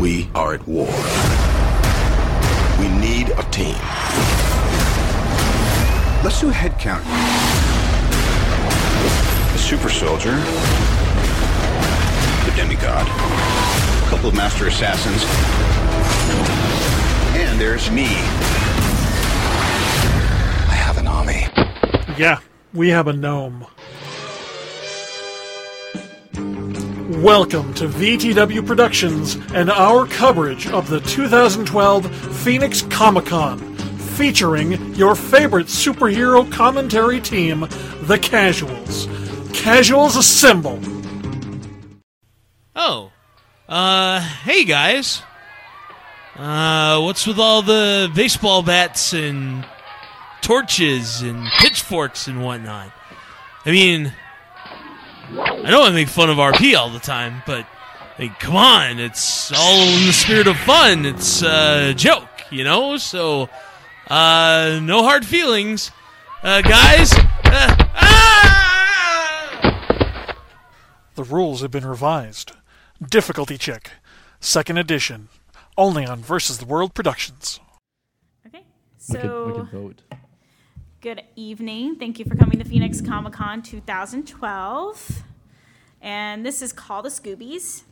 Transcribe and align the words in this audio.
We 0.00 0.30
are 0.34 0.54
at 0.54 0.66
war. 0.66 0.86
We 2.78 2.88
need 2.88 3.28
a 3.36 3.42
team. 3.50 3.76
Let's 6.24 6.40
do 6.40 6.48
a 6.48 6.52
head 6.54 6.78
count. 6.78 7.04
The 9.52 9.58
super 9.58 9.90
soldier. 9.90 10.36
The 12.46 12.56
demigod. 12.56 13.06
A 13.06 14.08
couple 14.08 14.30
of 14.30 14.34
master 14.34 14.68
assassins. 14.68 15.22
And 17.36 17.60
there's 17.60 17.90
me. 17.90 18.06
I 20.66 20.76
have 20.76 20.96
an 20.96 21.06
army. 21.06 21.46
Yeah, 22.16 22.40
we 22.72 22.88
have 22.88 23.06
a 23.06 23.12
gnome. 23.12 23.66
Welcome 27.20 27.74
to 27.74 27.86
VTW 27.86 28.66
Productions 28.66 29.34
and 29.52 29.70
our 29.70 30.06
coverage 30.06 30.66
of 30.68 30.88
the 30.88 31.00
2012 31.00 32.38
Phoenix 32.38 32.80
Comic 32.80 33.26
Con, 33.26 33.58
featuring 34.16 34.94
your 34.94 35.14
favorite 35.14 35.66
superhero 35.66 36.50
commentary 36.50 37.20
team, 37.20 37.68
the 38.04 38.18
Casuals. 38.18 39.06
Casuals 39.52 40.16
assemble! 40.16 40.80
Oh, 42.74 43.12
uh, 43.68 44.20
hey 44.20 44.64
guys. 44.64 45.20
Uh, 46.36 47.02
what's 47.02 47.26
with 47.26 47.38
all 47.38 47.60
the 47.60 48.10
baseball 48.14 48.62
bats 48.62 49.12
and 49.12 49.66
torches 50.40 51.20
and 51.20 51.46
pitchforks 51.58 52.28
and 52.28 52.42
whatnot? 52.42 52.90
I 53.66 53.72
mean, 53.72 54.14
I 55.38 55.70
know 55.70 55.84
I 55.84 55.90
make 55.90 56.08
fun 56.08 56.28
of 56.28 56.38
RP 56.38 56.76
all 56.76 56.90
the 56.90 56.98
time, 56.98 57.42
but 57.46 57.64
like, 58.18 58.40
come 58.40 58.56
on, 58.56 58.98
it's 58.98 59.52
all 59.52 59.80
in 59.80 60.06
the 60.06 60.12
spirit 60.12 60.46
of 60.46 60.56
fun. 60.58 61.06
It's 61.06 61.42
a 61.42 61.94
joke, 61.94 62.28
you 62.50 62.64
know. 62.64 62.96
So, 62.96 63.48
uh, 64.08 64.80
no 64.82 65.04
hard 65.04 65.24
feelings, 65.24 65.92
uh, 66.42 66.62
guys. 66.62 67.12
Uh, 67.12 67.76
ah! 67.94 68.70
The 71.14 71.24
rules 71.24 71.60
have 71.62 71.70
been 71.70 71.86
revised. 71.86 72.52
Difficulty 73.08 73.56
check. 73.56 73.92
Second 74.40 74.78
edition. 74.78 75.28
Only 75.78 76.04
on 76.04 76.22
Versus 76.22 76.58
the 76.58 76.66
World 76.66 76.92
Productions. 76.94 77.60
Okay. 78.46 78.64
We 79.08 79.14
could, 79.18 79.46
we 79.46 79.52
can 79.52 79.66
vote. 79.66 80.02
Good 81.00 81.22
evening. 81.34 81.96
Thank 81.96 82.18
you 82.18 82.26
for 82.26 82.34
coming 82.34 82.58
to 82.58 82.64
Phoenix 82.64 83.00
Comic 83.00 83.32
Con 83.32 83.62
2012. 83.62 85.22
And 86.02 86.44
this 86.44 86.60
is 86.60 86.74
Call 86.74 87.00
the 87.00 87.08
Scoobies. 87.08 87.84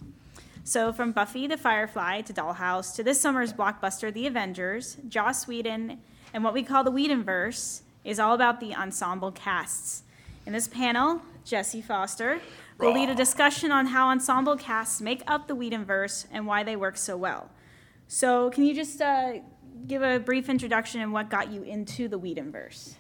So, 0.62 0.92
from 0.92 1.12
Buffy 1.12 1.46
the 1.46 1.56
Firefly 1.56 2.20
to 2.22 2.34
Dollhouse 2.34 2.94
to 2.96 3.02
this 3.02 3.18
summer's 3.18 3.54
blockbuster, 3.54 4.12
The 4.12 4.26
Avengers, 4.26 4.98
Joss 5.08 5.48
Whedon 5.48 6.00
and 6.34 6.44
what 6.44 6.52
we 6.52 6.62
call 6.62 6.84
the 6.84 6.92
Whedonverse 6.92 7.80
is 8.04 8.20
all 8.20 8.34
about 8.34 8.60
the 8.60 8.74
ensemble 8.74 9.32
casts. 9.32 10.02
In 10.44 10.52
this 10.52 10.68
panel, 10.68 11.22
Jesse 11.46 11.80
Foster 11.80 12.42
will 12.76 12.92
lead 12.92 13.08
a 13.08 13.14
discussion 13.14 13.72
on 13.72 13.86
how 13.86 14.10
ensemble 14.10 14.56
casts 14.56 15.00
make 15.00 15.22
up 15.26 15.48
the 15.48 15.56
Whedonverse 15.56 16.26
and 16.30 16.46
why 16.46 16.62
they 16.62 16.76
work 16.76 16.98
so 16.98 17.16
well. 17.16 17.48
So, 18.06 18.50
can 18.50 18.64
you 18.64 18.74
just 18.74 19.00
uh, 19.00 19.38
give 19.86 20.02
a 20.02 20.18
brief 20.18 20.50
introduction 20.50 21.00
and 21.00 21.10
what 21.10 21.30
got 21.30 21.50
you 21.50 21.62
into 21.62 22.08
the 22.08 22.18
Whedonverse? 22.18 22.96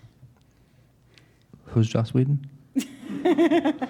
Who's 1.70 1.88
Joss 1.88 2.14
Whedon? 2.14 2.46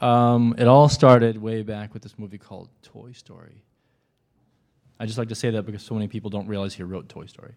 um, 0.00 0.54
it 0.58 0.66
all 0.66 0.88
started 0.88 1.40
way 1.40 1.62
back 1.62 1.92
with 1.92 2.02
this 2.02 2.18
movie 2.18 2.38
called 2.38 2.68
Toy 2.82 3.12
Story. 3.12 3.64
I 5.00 5.06
just 5.06 5.18
like 5.18 5.28
to 5.28 5.34
say 5.34 5.50
that 5.50 5.62
because 5.62 5.82
so 5.82 5.94
many 5.94 6.08
people 6.08 6.30
don't 6.30 6.48
realize 6.48 6.74
he 6.74 6.82
wrote 6.82 7.08
Toy 7.08 7.26
Story. 7.26 7.54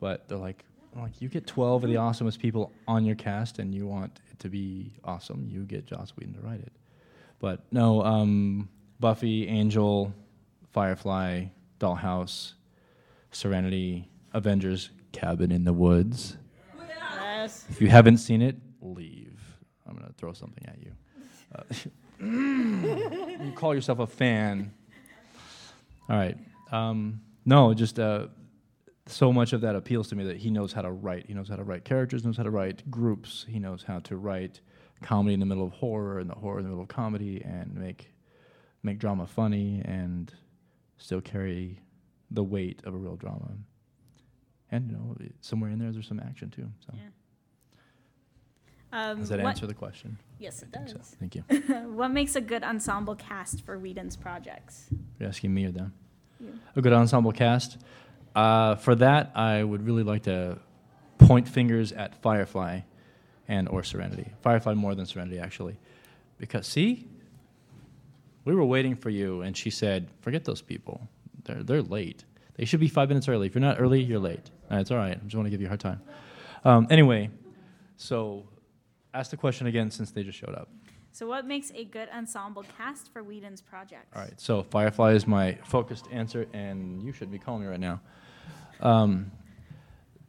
But 0.00 0.28
they're 0.28 0.38
like, 0.38 0.64
I'm 0.94 1.02
like 1.02 1.20
you 1.20 1.28
get 1.28 1.46
12 1.46 1.84
of 1.84 1.90
the 1.90 1.96
awesomest 1.96 2.38
people 2.38 2.72
on 2.88 3.04
your 3.04 3.16
cast 3.16 3.58
and 3.58 3.74
you 3.74 3.86
want 3.86 4.20
it 4.30 4.38
to 4.40 4.48
be 4.48 4.92
awesome, 5.04 5.46
you 5.48 5.62
get 5.64 5.86
Joss 5.86 6.12
Whedon 6.16 6.34
to 6.34 6.40
write 6.40 6.60
it. 6.60 6.72
But 7.38 7.60
no, 7.70 8.02
um, 8.02 8.68
Buffy, 8.98 9.46
Angel, 9.46 10.12
Firefly, 10.72 11.46
Dollhouse, 11.78 12.54
Serenity, 13.30 14.08
Avengers, 14.32 14.90
Cabin 15.12 15.52
in 15.52 15.64
the 15.64 15.72
Woods. 15.72 16.36
Yes. 16.88 17.66
If 17.68 17.80
you 17.80 17.88
haven't 17.88 18.18
seen 18.18 18.42
it, 18.42 18.56
I'm 19.88 19.94
gonna 19.94 20.12
throw 20.16 20.32
something 20.32 20.64
at 20.66 20.78
you. 20.82 20.92
Uh, 21.54 21.62
you 23.44 23.52
call 23.52 23.74
yourself 23.74 23.98
a 23.98 24.06
fan. 24.06 24.72
All 26.08 26.16
right. 26.16 26.36
Um, 26.72 27.20
no, 27.44 27.74
just 27.74 27.98
uh, 27.98 28.26
so 29.06 29.32
much 29.32 29.52
of 29.52 29.60
that 29.60 29.76
appeals 29.76 30.08
to 30.08 30.16
me 30.16 30.24
that 30.24 30.36
he 30.38 30.50
knows 30.50 30.72
how 30.72 30.82
to 30.82 30.90
write. 30.90 31.26
He 31.26 31.34
knows 31.34 31.48
how 31.48 31.56
to 31.56 31.64
write 31.64 31.84
characters, 31.84 32.24
knows 32.24 32.36
how 32.36 32.42
to 32.42 32.50
write 32.50 32.90
groups. 32.90 33.46
He 33.48 33.58
knows 33.58 33.84
how 33.84 34.00
to 34.00 34.16
write 34.16 34.60
comedy 35.02 35.34
in 35.34 35.40
the 35.40 35.46
middle 35.46 35.64
of 35.64 35.72
horror 35.72 36.18
and 36.18 36.28
the 36.28 36.34
horror 36.34 36.58
in 36.58 36.64
the 36.64 36.70
middle 36.70 36.82
of 36.82 36.88
comedy 36.88 37.42
and 37.44 37.74
make 37.74 38.12
make 38.82 38.98
drama 38.98 39.26
funny 39.26 39.82
and 39.84 40.32
still 40.96 41.20
carry 41.20 41.80
the 42.30 42.42
weight 42.42 42.80
of 42.84 42.94
a 42.94 42.96
real 42.96 43.16
drama. 43.16 43.50
And 44.70 44.90
you 44.90 44.96
know, 44.96 45.16
somewhere 45.40 45.70
in 45.70 45.78
there, 45.78 45.92
there's 45.92 46.08
some 46.08 46.20
action 46.20 46.50
too. 46.50 46.68
So 46.86 46.94
Yeah. 46.94 47.08
Um, 48.96 49.18
does 49.18 49.28
that 49.28 49.40
what- 49.40 49.50
answer 49.50 49.66
the 49.66 49.74
question? 49.74 50.16
Yes, 50.38 50.62
it 50.62 50.70
think 50.72 50.88
so. 50.88 50.96
does. 50.96 51.16
Thank 51.20 51.34
you. 51.34 51.42
what 51.92 52.08
makes 52.10 52.34
a 52.34 52.40
good 52.40 52.62
ensemble 52.62 53.14
cast 53.14 53.64
for 53.64 53.78
Whedon's 53.78 54.16
projects? 54.16 54.86
You're 55.18 55.28
asking 55.28 55.52
me 55.52 55.66
or 55.66 55.70
them? 55.70 55.92
You. 56.40 56.58
A 56.74 56.80
good 56.80 56.92
ensemble 56.92 57.32
cast. 57.32 57.78
Uh, 58.34 58.74
for 58.76 58.94
that, 58.94 59.32
I 59.34 59.62
would 59.62 59.84
really 59.86 60.02
like 60.02 60.22
to 60.24 60.58
point 61.18 61.46
fingers 61.48 61.92
at 61.92 62.20
Firefly 62.22 62.80
and 63.48 63.68
or 63.68 63.82
Serenity. 63.82 64.32
Firefly 64.40 64.74
more 64.74 64.94
than 64.94 65.06
Serenity, 65.06 65.38
actually, 65.38 65.76
because 66.38 66.66
see, 66.66 67.06
we 68.44 68.54
were 68.54 68.64
waiting 68.64 68.94
for 68.94 69.10
you, 69.10 69.42
and 69.42 69.56
she 69.56 69.70
said, 69.70 70.08
"Forget 70.20 70.44
those 70.44 70.62
people. 70.62 71.08
They're 71.44 71.62
they're 71.62 71.82
late. 71.82 72.24
They 72.56 72.64
should 72.64 72.80
be 72.80 72.88
five 72.88 73.08
minutes 73.08 73.28
early. 73.28 73.46
If 73.46 73.54
you're 73.54 73.62
not 73.62 73.80
early, 73.80 74.02
you're 74.02 74.18
late. 74.18 74.50
It's 74.70 74.90
all 74.90 74.98
right. 74.98 75.16
I 75.16 75.24
just 75.24 75.34
want 75.34 75.46
to 75.46 75.50
give 75.50 75.60
you 75.60 75.66
a 75.66 75.70
hard 75.70 75.80
time." 75.80 76.00
Um, 76.64 76.86
anyway, 76.90 77.30
so 77.96 78.44
ask 79.16 79.30
the 79.30 79.36
question 79.36 79.66
again 79.66 79.90
since 79.90 80.10
they 80.10 80.22
just 80.22 80.38
showed 80.38 80.54
up. 80.54 80.68
So, 81.12 81.26
what 81.26 81.46
makes 81.46 81.72
a 81.74 81.84
good 81.84 82.08
ensemble 82.14 82.64
cast 82.76 83.10
for 83.12 83.22
Whedon's 83.22 83.62
project? 83.62 84.14
All 84.14 84.20
right, 84.20 84.38
so 84.38 84.62
Firefly 84.62 85.12
is 85.12 85.26
my 85.26 85.54
focused 85.64 86.06
answer, 86.12 86.46
and 86.52 87.02
you 87.02 87.12
should 87.12 87.30
be 87.30 87.38
calling 87.38 87.62
me 87.62 87.68
right 87.68 87.80
now. 87.80 88.00
Um, 88.80 89.30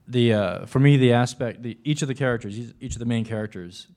the 0.07 0.33
uh, 0.33 0.65
for 0.65 0.79
me, 0.79 0.95
the 0.95 1.11
aspect, 1.11 1.61
the, 1.61 1.77
each 1.83 2.01
of 2.01 2.07
the 2.07 2.15
characters, 2.15 2.57
each- 2.57 2.73
each 2.79 2.93
of 2.93 2.99
the 2.99 3.05
main 3.05 3.25
characters, 3.25 3.87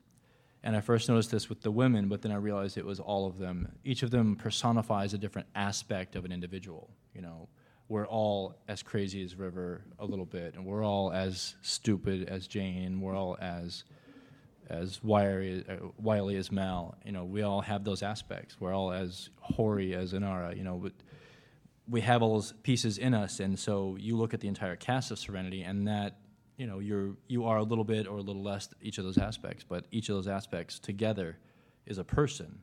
and 0.63 0.75
I 0.75 0.81
first 0.81 1.07
noticed 1.07 1.31
this 1.31 1.47
with 1.47 1.61
the 1.61 1.71
women, 1.71 2.09
but 2.09 2.21
then 2.21 2.33
I 2.33 2.35
realized 2.35 2.77
it 2.77 2.85
was 2.85 2.99
all 2.99 3.25
of 3.25 3.37
them. 3.37 3.71
Each 3.85 4.03
of 4.03 4.11
them 4.11 4.35
personifies 4.35 5.13
a 5.13 5.17
different 5.17 5.47
aspect 5.55 6.17
of 6.17 6.25
an 6.25 6.33
individual. 6.33 6.89
You 7.15 7.21
know, 7.21 7.47
we're 7.87 8.05
all 8.05 8.55
as 8.67 8.83
crazy 8.83 9.23
as 9.23 9.35
River 9.35 9.85
a 9.97 10.05
little 10.05 10.25
bit, 10.25 10.55
and 10.55 10.65
we're 10.65 10.83
all 10.83 11.13
as 11.13 11.55
stupid 11.61 12.27
as 12.27 12.47
Jayne. 12.47 12.99
We're 12.99 13.15
all 13.15 13.37
as 13.39 13.85
as 14.71 15.03
wiry, 15.03 15.63
uh, 15.67 15.87
wily 15.97 16.37
as 16.37 16.51
Mal. 16.51 16.97
You 17.05 17.11
know, 17.11 17.25
we 17.25 17.41
all 17.41 17.61
have 17.61 17.83
those 17.83 18.01
aspects. 18.01 18.55
We're 18.59 18.73
all 18.73 18.91
as 18.91 19.29
hoary 19.39 19.93
as 19.93 20.13
Inara. 20.13 20.55
You 20.55 20.63
know, 20.63 20.77
but 20.77 20.93
we 21.87 22.01
have 22.01 22.21
all 22.21 22.35
those 22.35 22.53
pieces 22.63 22.97
in 22.97 23.13
us, 23.13 23.39
and 23.39 23.59
so 23.59 23.97
you 23.99 24.15
look 24.17 24.33
at 24.33 24.39
the 24.39 24.47
entire 24.47 24.75
cast 24.75 25.11
of 25.11 25.19
Serenity, 25.19 25.61
and 25.63 25.87
that 25.87 26.17
you 26.57 26.65
know 26.65 26.79
you're 26.79 27.15
you 27.27 27.45
are 27.45 27.57
a 27.57 27.63
little 27.63 27.83
bit 27.83 28.07
or 28.07 28.17
a 28.17 28.21
little 28.21 28.43
less 28.43 28.69
each 28.81 28.97
of 28.97 29.03
those 29.03 29.17
aspects, 29.17 29.65
but 29.67 29.85
each 29.91 30.09
of 30.09 30.15
those 30.15 30.27
aspects 30.27 30.79
together 30.79 31.37
is 31.85 31.97
a 31.97 32.03
person. 32.03 32.59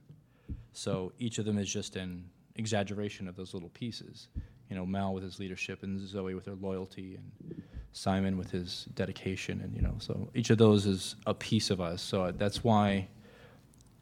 So 0.73 1.13
each 1.19 1.39
of 1.39 1.45
them 1.45 1.59
is 1.59 1.71
just 1.71 1.97
an 1.97 2.31
exaggeration 2.57 3.29
of 3.29 3.37
those 3.37 3.53
little 3.53 3.69
pieces. 3.71 4.29
You 4.71 4.77
know, 4.77 4.87
Mal 4.87 5.15
with 5.15 5.25
his 5.25 5.39
leadership, 5.39 5.83
and 5.83 6.01
Zoe 6.07 6.35
with 6.35 6.47
her 6.47 6.55
loyalty, 6.55 7.17
and 7.17 7.48
Simon 7.93 8.37
with 8.37 8.51
his 8.51 8.87
dedication, 8.95 9.61
and 9.61 9.75
you 9.75 9.83
know, 9.83 9.95
so 9.99 10.29
each 10.35 10.51
of 10.51 10.59
those 10.59 10.87
is 10.87 11.17
a 11.27 11.35
piece 11.35 11.71
of 11.71 11.81
us. 11.81 12.03
So 12.03 12.33
that's 12.33 12.63
why, 12.63 13.09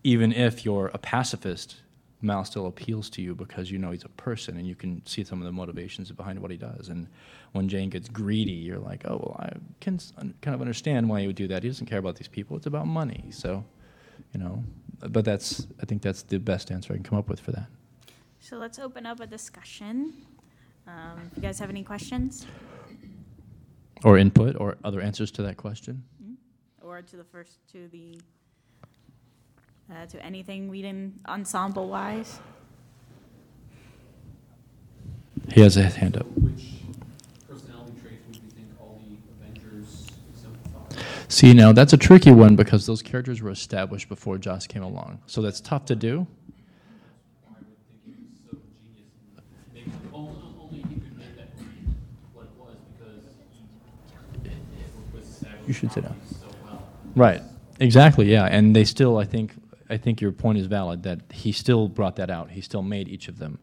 even 0.04 0.32
if 0.32 0.64
you're 0.64 0.90
a 0.92 0.98
pacifist, 0.98 1.76
Mal 2.22 2.44
still 2.44 2.66
appeals 2.66 3.10
to 3.10 3.22
you 3.22 3.34
because 3.34 3.70
you 3.70 3.78
know 3.78 3.90
he's 3.90 4.04
a 4.04 4.08
person, 4.08 4.56
and 4.56 4.66
you 4.66 4.74
can 4.74 5.04
see 5.04 5.22
some 5.22 5.40
of 5.40 5.44
the 5.44 5.52
motivations 5.52 6.10
behind 6.12 6.40
what 6.40 6.50
he 6.50 6.56
does. 6.56 6.88
And 6.88 7.08
when 7.52 7.68
Jayne 7.68 7.90
gets 7.90 8.08
greedy, 8.08 8.52
you're 8.52 8.78
like, 8.78 9.04
oh 9.06 9.16
well, 9.22 9.36
I 9.38 9.52
can 9.80 9.98
kind 10.40 10.54
of 10.54 10.60
understand 10.60 11.08
why 11.08 11.20
he 11.20 11.26
would 11.26 11.36
do 11.36 11.46
that. 11.48 11.62
He 11.62 11.68
doesn't 11.68 11.86
care 11.86 11.98
about 11.98 12.16
these 12.16 12.28
people; 12.28 12.56
it's 12.56 12.66
about 12.66 12.86
money. 12.86 13.26
So, 13.30 13.64
you 14.32 14.40
know, 14.40 14.64
but 15.00 15.24
that's 15.24 15.66
I 15.80 15.84
think 15.84 16.00
that's 16.00 16.22
the 16.22 16.38
best 16.38 16.70
answer 16.70 16.94
I 16.94 16.96
can 16.96 17.04
come 17.04 17.18
up 17.18 17.28
with 17.28 17.40
for 17.40 17.52
that. 17.52 17.66
So, 18.40 18.56
let's 18.56 18.78
open 18.78 19.04
up 19.04 19.20
a 19.20 19.26
discussion. 19.26 20.14
Um, 20.86 21.30
if 21.30 21.36
you 21.36 21.42
guys 21.42 21.58
have 21.58 21.68
any 21.68 21.82
questions, 21.82 22.46
Or 24.04 24.19
input, 24.19 24.56
or 24.58 24.76
other 24.84 25.00
answers 25.00 25.31
to 25.32 25.43
that 25.43 25.56
question. 25.56 26.04
or 26.82 27.02
to 27.02 27.16
the 27.16 27.25
first, 27.25 27.58
to 27.72 27.88
the, 27.88 28.20
uh, 29.90 30.06
to 30.06 30.25
anything 30.25 30.69
Whedon 30.69 31.19
ensemble 31.26 31.88
wise. 31.88 32.38
He 35.52 35.60
has 35.62 35.76
a 35.76 35.82
hand 35.84 36.16
up. 36.16 36.26
Which 36.37 36.64
personality 37.48 37.93
traits 38.00 38.26
would 38.26 38.37
you 38.37 38.50
think 38.50 38.69
all 38.81 39.00
the 39.08 39.16
Avengers? 39.46 40.06
See, 41.28 41.52
now 41.54 41.72
that's 41.72 41.92
a 41.92 41.96
tricky 41.96 42.31
one 42.31 42.56
because 42.56 42.87
those 42.87 43.02
characters 43.02 43.42
were 43.42 43.50
established 43.50 44.08
before 44.08 44.38
Joss 44.38 44.66
came 44.66 44.82
along. 44.82 45.20
So 45.26 45.42
that's 45.42 45.60
tough 45.60 45.84
to 45.87 45.96
do. 45.96 46.26
I 47.49 47.52
would 47.58 47.66
think 48.04 48.04
he 48.04 48.12
was 48.22 48.38
so 48.50 48.56
genius 48.81 49.10
and 49.37 49.75
maybe 49.75 49.90
only, 50.12 50.31
only 50.60 50.78
he 50.78 50.82
could 51.00 51.16
make 51.19 51.37
that 51.37 51.49
movie 51.58 51.94
what 52.32 52.44
it 52.46 52.56
was 52.58 52.76
because 52.96 53.25
he 53.52 54.49
it 54.49 54.92
was 55.14 55.25
established 55.28 55.55
You 55.66 55.74
should 55.74 55.92
sit 55.92 56.04
down. 56.04 56.20
Right. 57.14 57.42
Exactly. 57.80 58.30
Yeah. 58.30 58.44
And 58.44 58.74
they 58.74 58.84
still, 58.84 59.18
I 59.18 59.24
think, 59.24 59.52
I 59.88 59.96
think 59.96 60.20
your 60.20 60.32
point 60.32 60.58
is 60.58 60.66
valid 60.66 61.02
that 61.04 61.20
he 61.32 61.52
still 61.52 61.88
brought 61.88 62.16
that 62.16 62.30
out. 62.30 62.50
He 62.50 62.60
still 62.60 62.82
made 62.82 63.08
each 63.08 63.28
of 63.28 63.38
them. 63.38 63.58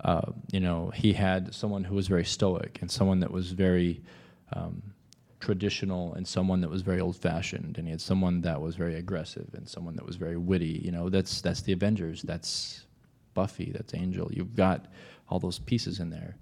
Uh, 0.00 0.32
you 0.50 0.60
know, 0.60 0.90
he 0.94 1.12
had 1.12 1.54
someone 1.54 1.84
who 1.84 1.94
was 1.94 2.08
very 2.08 2.24
stoic 2.24 2.78
and 2.80 2.90
someone 2.90 3.20
that 3.20 3.30
was 3.30 3.52
very 3.52 4.02
um, 4.54 4.82
traditional 5.38 6.14
and 6.14 6.26
someone 6.26 6.60
that 6.62 6.70
was 6.70 6.82
very 6.82 7.00
old-fashioned, 7.00 7.76
and 7.76 7.86
he 7.86 7.90
had 7.90 8.00
someone 8.00 8.40
that 8.40 8.60
was 8.60 8.74
very 8.74 8.94
aggressive 8.94 9.48
and 9.52 9.68
someone 9.68 9.94
that 9.96 10.06
was 10.06 10.16
very 10.16 10.36
witty. 10.36 10.80
You 10.82 10.92
know, 10.92 11.10
that's 11.10 11.42
that's 11.42 11.60
the 11.62 11.72
Avengers. 11.72 12.22
That's 12.22 12.86
Buffy. 13.34 13.70
That's 13.72 13.94
Angel. 13.94 14.30
You've 14.32 14.56
got 14.56 14.86
all 15.28 15.38
those 15.38 15.58
pieces 15.58 16.00
in 16.00 16.10
there. 16.10 16.36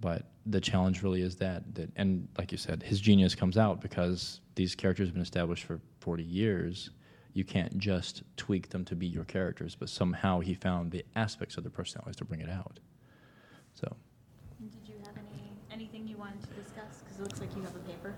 But 0.00 0.26
the 0.46 0.60
challenge 0.60 1.02
really 1.02 1.22
is 1.22 1.36
that 1.36 1.74
that 1.74 1.90
and 1.96 2.28
like 2.38 2.52
you 2.52 2.58
said, 2.58 2.82
his 2.82 3.00
genius 3.00 3.34
comes 3.34 3.58
out 3.58 3.80
because 3.80 4.40
these 4.54 4.74
characters 4.74 5.08
have 5.08 5.14
been 5.14 5.22
established 5.22 5.64
for 5.64 5.80
40 6.00 6.22
years. 6.22 6.90
You 7.32 7.44
can't 7.44 7.76
just 7.78 8.22
tweak 8.36 8.70
them 8.70 8.84
to 8.86 8.96
be 8.96 9.06
your 9.06 9.24
characters, 9.24 9.74
but 9.74 9.88
somehow 9.88 10.40
he 10.40 10.54
found 10.54 10.90
the 10.90 11.04
aspects 11.14 11.56
of 11.56 11.64
their 11.64 11.70
personalities 11.70 12.16
to 12.16 12.24
bring 12.24 12.40
it 12.40 12.50
out. 12.50 12.80
So 13.74 13.94
Did 14.60 14.70
you 14.86 14.94
have 15.04 15.16
any, 15.16 15.52
anything 15.70 16.08
you 16.08 16.16
wanted 16.16 16.42
to 16.42 16.48
discuss? 16.62 17.02
Because 17.02 17.18
it 17.18 17.22
looks 17.22 17.40
like 17.40 17.54
you 17.54 17.62
have 17.62 17.76
a 17.76 17.80
paper. 17.80 18.14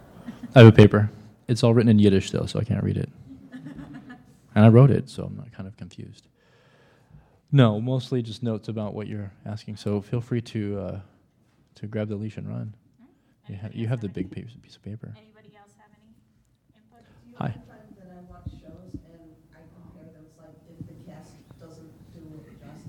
I 0.54 0.60
have 0.60 0.68
a 0.68 0.72
paper. 0.72 1.10
It's 1.48 1.62
all 1.62 1.74
written 1.74 1.90
in 1.90 1.98
Yiddish 1.98 2.30
though, 2.30 2.46
so 2.46 2.60
I 2.60 2.64
can't 2.64 2.82
read 2.84 2.96
it. 2.96 3.10
and 4.54 4.64
I 4.64 4.68
wrote 4.68 4.90
it, 4.90 5.08
so 5.10 5.24
I'm 5.24 5.36
not 5.36 5.52
kind 5.52 5.66
of 5.66 5.76
confused. 5.76 6.28
No, 7.52 7.80
mostly 7.80 8.22
just 8.22 8.42
notes 8.42 8.68
about 8.68 8.94
what 8.94 9.08
you're 9.08 9.32
asking. 9.44 9.76
So 9.76 10.00
feel 10.00 10.20
free 10.20 10.40
to 10.42 10.78
uh, 10.78 11.00
to 11.80 11.86
grab 11.86 12.08
the 12.08 12.16
leash 12.16 12.36
and 12.36 12.46
run. 12.48 12.74
You, 13.48 13.56
ha- 13.56 13.70
you 13.72 13.88
have 13.88 14.00
the 14.00 14.08
big 14.08 14.30
piece, 14.30 14.50
piece 14.62 14.76
of 14.76 14.82
paper. 14.82 15.12
Anybody 15.16 15.56
else 15.56 15.72
have 15.78 15.88
any 15.96 16.14
input? 16.76 17.04
Hi. 17.38 17.52
Sometimes 17.52 17.96
that 17.98 18.12
I 18.16 18.20
watch 18.30 18.50
shows 18.50 18.92
and 18.92 19.34
I 19.54 19.60
compare 19.74 20.12
them, 20.12 20.26
it's 20.28 20.38
like 20.38 20.50
if 20.68 20.86
the 20.86 21.10
cast 21.10 21.32
doesn't 21.58 21.90
do 22.12 22.20
what 22.28 22.44
the 22.44 22.54
cast, 22.64 22.86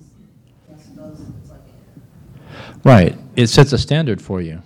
cast 0.69 0.95
does, 0.95 1.21
it's 1.41 1.49
like, 1.49 1.61
eh. 1.61 2.73
Right. 2.83 3.17
It 3.37 3.47
sets 3.47 3.71
a 3.71 3.77
standard 3.77 4.21
for 4.21 4.41
you 4.41 4.61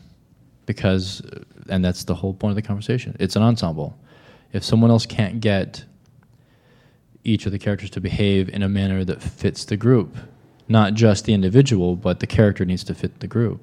because, 0.65 1.21
uh, 1.21 1.43
and 1.69 1.85
that's 1.85 2.03
the 2.03 2.15
whole 2.15 2.33
point 2.33 2.51
of 2.51 2.55
the 2.55 2.63
conversation. 2.63 3.15
It's 3.19 3.35
an 3.35 3.43
ensemble. 3.43 3.95
If 4.53 4.63
someone 4.63 4.89
else 4.89 5.05
can't 5.05 5.39
get 5.39 5.85
each 7.23 7.45
of 7.45 7.51
the 7.51 7.59
characters 7.59 7.91
to 7.91 8.01
behave 8.01 8.49
in 8.49 8.63
a 8.63 8.69
manner 8.69 9.03
that 9.05 9.21
fits 9.21 9.65
the 9.65 9.77
group, 9.77 10.17
not 10.67 10.95
just 10.95 11.25
the 11.25 11.33
individual, 11.33 11.95
but 11.95 12.19
the 12.19 12.27
character 12.27 12.65
needs 12.65 12.83
to 12.85 12.95
fit 12.95 13.19
the 13.19 13.27
group, 13.27 13.61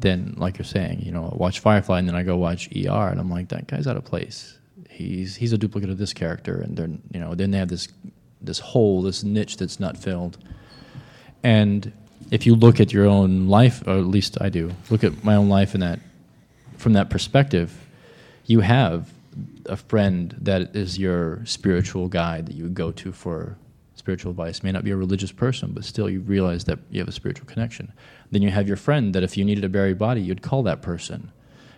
then, 0.00 0.34
like 0.36 0.58
you're 0.58 0.64
saying, 0.64 1.00
you 1.00 1.12
know, 1.12 1.30
I 1.32 1.36
watch 1.36 1.60
Firefly 1.60 1.98
and 1.98 2.08
then 2.08 2.14
I 2.14 2.22
go 2.22 2.36
watch 2.36 2.68
ER 2.74 3.08
and 3.08 3.20
I'm 3.20 3.30
like, 3.30 3.48
that 3.48 3.66
guy's 3.66 3.86
out 3.86 3.96
of 3.96 4.04
place. 4.04 4.58
He's 4.88 5.36
he's 5.36 5.52
a 5.52 5.58
duplicate 5.58 5.90
of 5.90 5.98
this 5.98 6.12
character, 6.12 6.60
and 6.60 6.76
they're 6.76 6.88
you 7.12 7.20
know 7.20 7.34
then 7.34 7.50
they 7.50 7.58
have 7.58 7.68
this 7.68 7.88
this 8.40 8.58
hole, 8.58 9.02
this 9.02 9.22
niche 9.22 9.56
that's 9.56 9.78
not 9.78 9.96
filled. 9.96 10.38
And 11.42 11.92
if 12.30 12.46
you 12.46 12.54
look 12.54 12.80
at 12.80 12.92
your 12.92 13.06
own 13.06 13.48
life, 13.48 13.82
or 13.86 13.92
at 13.92 14.06
least 14.06 14.38
I 14.40 14.48
do, 14.48 14.72
look 14.90 15.04
at 15.04 15.24
my 15.24 15.34
own 15.36 15.48
life 15.48 15.74
in 15.74 15.80
that 15.80 16.00
from 16.76 16.92
that 16.94 17.10
perspective, 17.10 17.86
you 18.46 18.60
have 18.60 19.12
a 19.66 19.76
friend 19.76 20.34
that 20.40 20.74
is 20.74 20.98
your 20.98 21.44
spiritual 21.44 22.08
guide 22.08 22.46
that 22.46 22.54
you 22.54 22.68
go 22.68 22.90
to 22.92 23.12
for 23.12 23.56
spiritual 24.08 24.30
advice. 24.30 24.62
May 24.62 24.72
not 24.72 24.84
be 24.84 24.90
a 24.90 24.96
religious 24.96 25.32
person, 25.32 25.72
but 25.72 25.84
still 25.84 26.08
you 26.08 26.20
realize 26.20 26.64
that 26.64 26.78
you 26.90 26.98
have 26.98 27.08
a 27.08 27.12
spiritual 27.12 27.46
connection. 27.46 27.92
Then 28.30 28.40
you 28.40 28.48
have 28.48 28.66
your 28.66 28.78
friend 28.78 29.14
that 29.14 29.22
if 29.22 29.36
you 29.36 29.44
needed 29.44 29.64
a 29.64 29.68
buried 29.68 29.98
body, 29.98 30.22
you'd 30.22 30.40
call 30.40 30.62
that 30.62 30.80
person. 30.80 31.30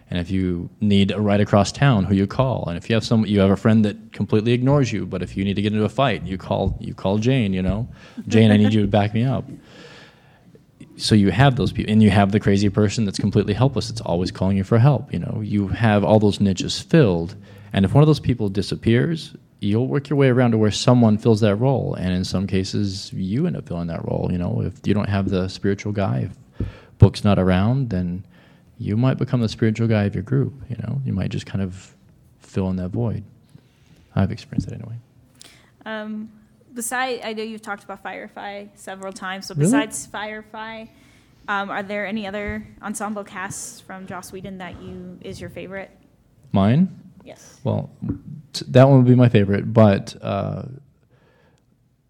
And 0.09 0.21
if 0.21 0.31
you 0.31 0.71
need 0.81 1.11
a 1.11 1.21
ride 1.21 1.41
across 1.41 1.73
town, 1.73 2.05
who 2.05 2.15
you 2.15 2.29
call. 2.29 2.67
And 2.69 2.77
if 2.77 2.89
you 2.89 2.95
have 2.95 3.05
some, 3.05 3.27
you 3.27 3.41
have 3.41 3.51
a 3.51 3.57
friend 3.57 3.85
that 3.85 4.13
completely 4.13 4.53
ignores 4.53 4.93
you, 4.93 5.07
but 5.07 5.23
if 5.23 5.37
you 5.37 5.45
need 5.45 5.55
to 5.55 5.63
get 5.63 5.73
into 5.73 5.85
a 5.85 5.89
fight, 5.89 6.23
you 6.23 6.39
call 6.39 6.79
you 6.81 6.95
call 6.95 7.19
Jayne. 7.19 7.53
You 7.53 7.63
know, 7.63 7.89
Jayne, 8.29 8.53
I 8.53 8.57
need 8.57 8.73
you 8.73 8.83
to 8.83 8.87
back 8.87 9.13
me 9.13 9.25
up 9.25 9.45
so 10.97 11.15
you 11.15 11.31
have 11.31 11.57
those 11.57 11.73
people 11.73 11.91
and 11.91 12.03
you 12.03 12.11
have 12.11 12.31
the 12.31 12.39
crazy 12.39 12.69
person 12.69 13.07
that's 13.07 13.19
completely 13.19 13.55
helpless 13.55 13.89
that's 13.89 14.03
always 14.03 14.31
calling 14.31 14.57
you 14.59 14.65
for 14.65 14.79
help 14.79 15.11
you 15.13 15.19
know 15.19 15.41
you 15.43 15.69
have 15.69 16.05
all 16.05 16.19
those 16.19 16.41
niches 16.41 16.79
filled 16.79 17.37
and 17.73 17.87
if 17.87 17.95
one 17.95 18.03
of 18.03 18.07
those 18.07 18.21
people 18.21 18.51
disappears 18.51 19.35
you'll 19.61 19.87
work 19.87 20.09
your 20.09 20.17
way 20.17 20.29
around 20.29 20.53
to 20.53 20.59
where 20.59 20.71
someone 20.71 21.19
fills 21.19 21.41
that 21.41 21.55
role 21.57 21.95
and 21.95 22.13
in 22.15 22.25
some 22.25 22.47
cases 22.47 23.13
you 23.13 23.47
end 23.47 23.57
up 23.57 23.67
filling 23.69 23.87
that 23.89 24.03
role 24.09 24.29
you 24.33 24.39
know 24.39 24.63
if 24.63 24.75
you 24.87 24.95
don't 24.95 25.09
have 25.09 25.29
the 25.29 25.49
spiritual 25.49 25.93
guy 25.93 26.29
if 26.59 26.67
Book's 26.99 27.25
not 27.25 27.39
around 27.39 27.91
then 27.91 28.25
you 28.79 28.97
might 28.97 29.19
become 29.19 29.41
the 29.41 29.49
spiritual 29.49 29.87
guy 29.87 30.05
of 30.05 30.15
your 30.15 30.23
group 30.25 30.55
you 30.69 30.77
know 30.83 31.01
you 31.05 31.13
might 31.13 31.31
just 31.31 31.45
kind 31.47 31.63
of 31.63 31.95
fill 32.39 32.69
in 32.71 32.77
that 32.77 32.89
void 32.89 33.23
i've 34.17 34.33
experienced 34.33 34.69
that 34.69 34.75
anyway 34.75 34.95
Um, 35.87 36.31
beside, 36.75 37.21
I 37.25 37.33
know 37.33 37.43
you've 37.43 37.63
talked 37.63 37.85
about 37.85 38.03
Firefly 38.03 38.67
several 38.75 39.13
times. 39.13 39.47
So 39.47 39.55
Really? 39.55 39.65
besides 39.67 40.07
Firefly, 40.07 40.87
um, 41.49 41.71
are 41.71 41.83
there 41.83 42.07
any 42.07 42.27
other 42.27 42.67
ensemble 42.83 43.25
casts 43.25 43.81
from 43.81 44.07
Joss 44.07 44.31
Whedon 44.33 44.59
that 44.59 44.81
you 44.83 45.19
is 45.23 45.41
your 45.41 45.51
favorite? 45.51 45.91
mine 46.53 46.89
Yes. 47.25 47.61
Well, 47.65 47.91
that 48.53 48.89
one 48.89 48.99
would 48.99 49.07
be 49.07 49.15
my 49.15 49.29
favorite, 49.29 49.73
but 49.73 50.17
uh, 50.23 50.65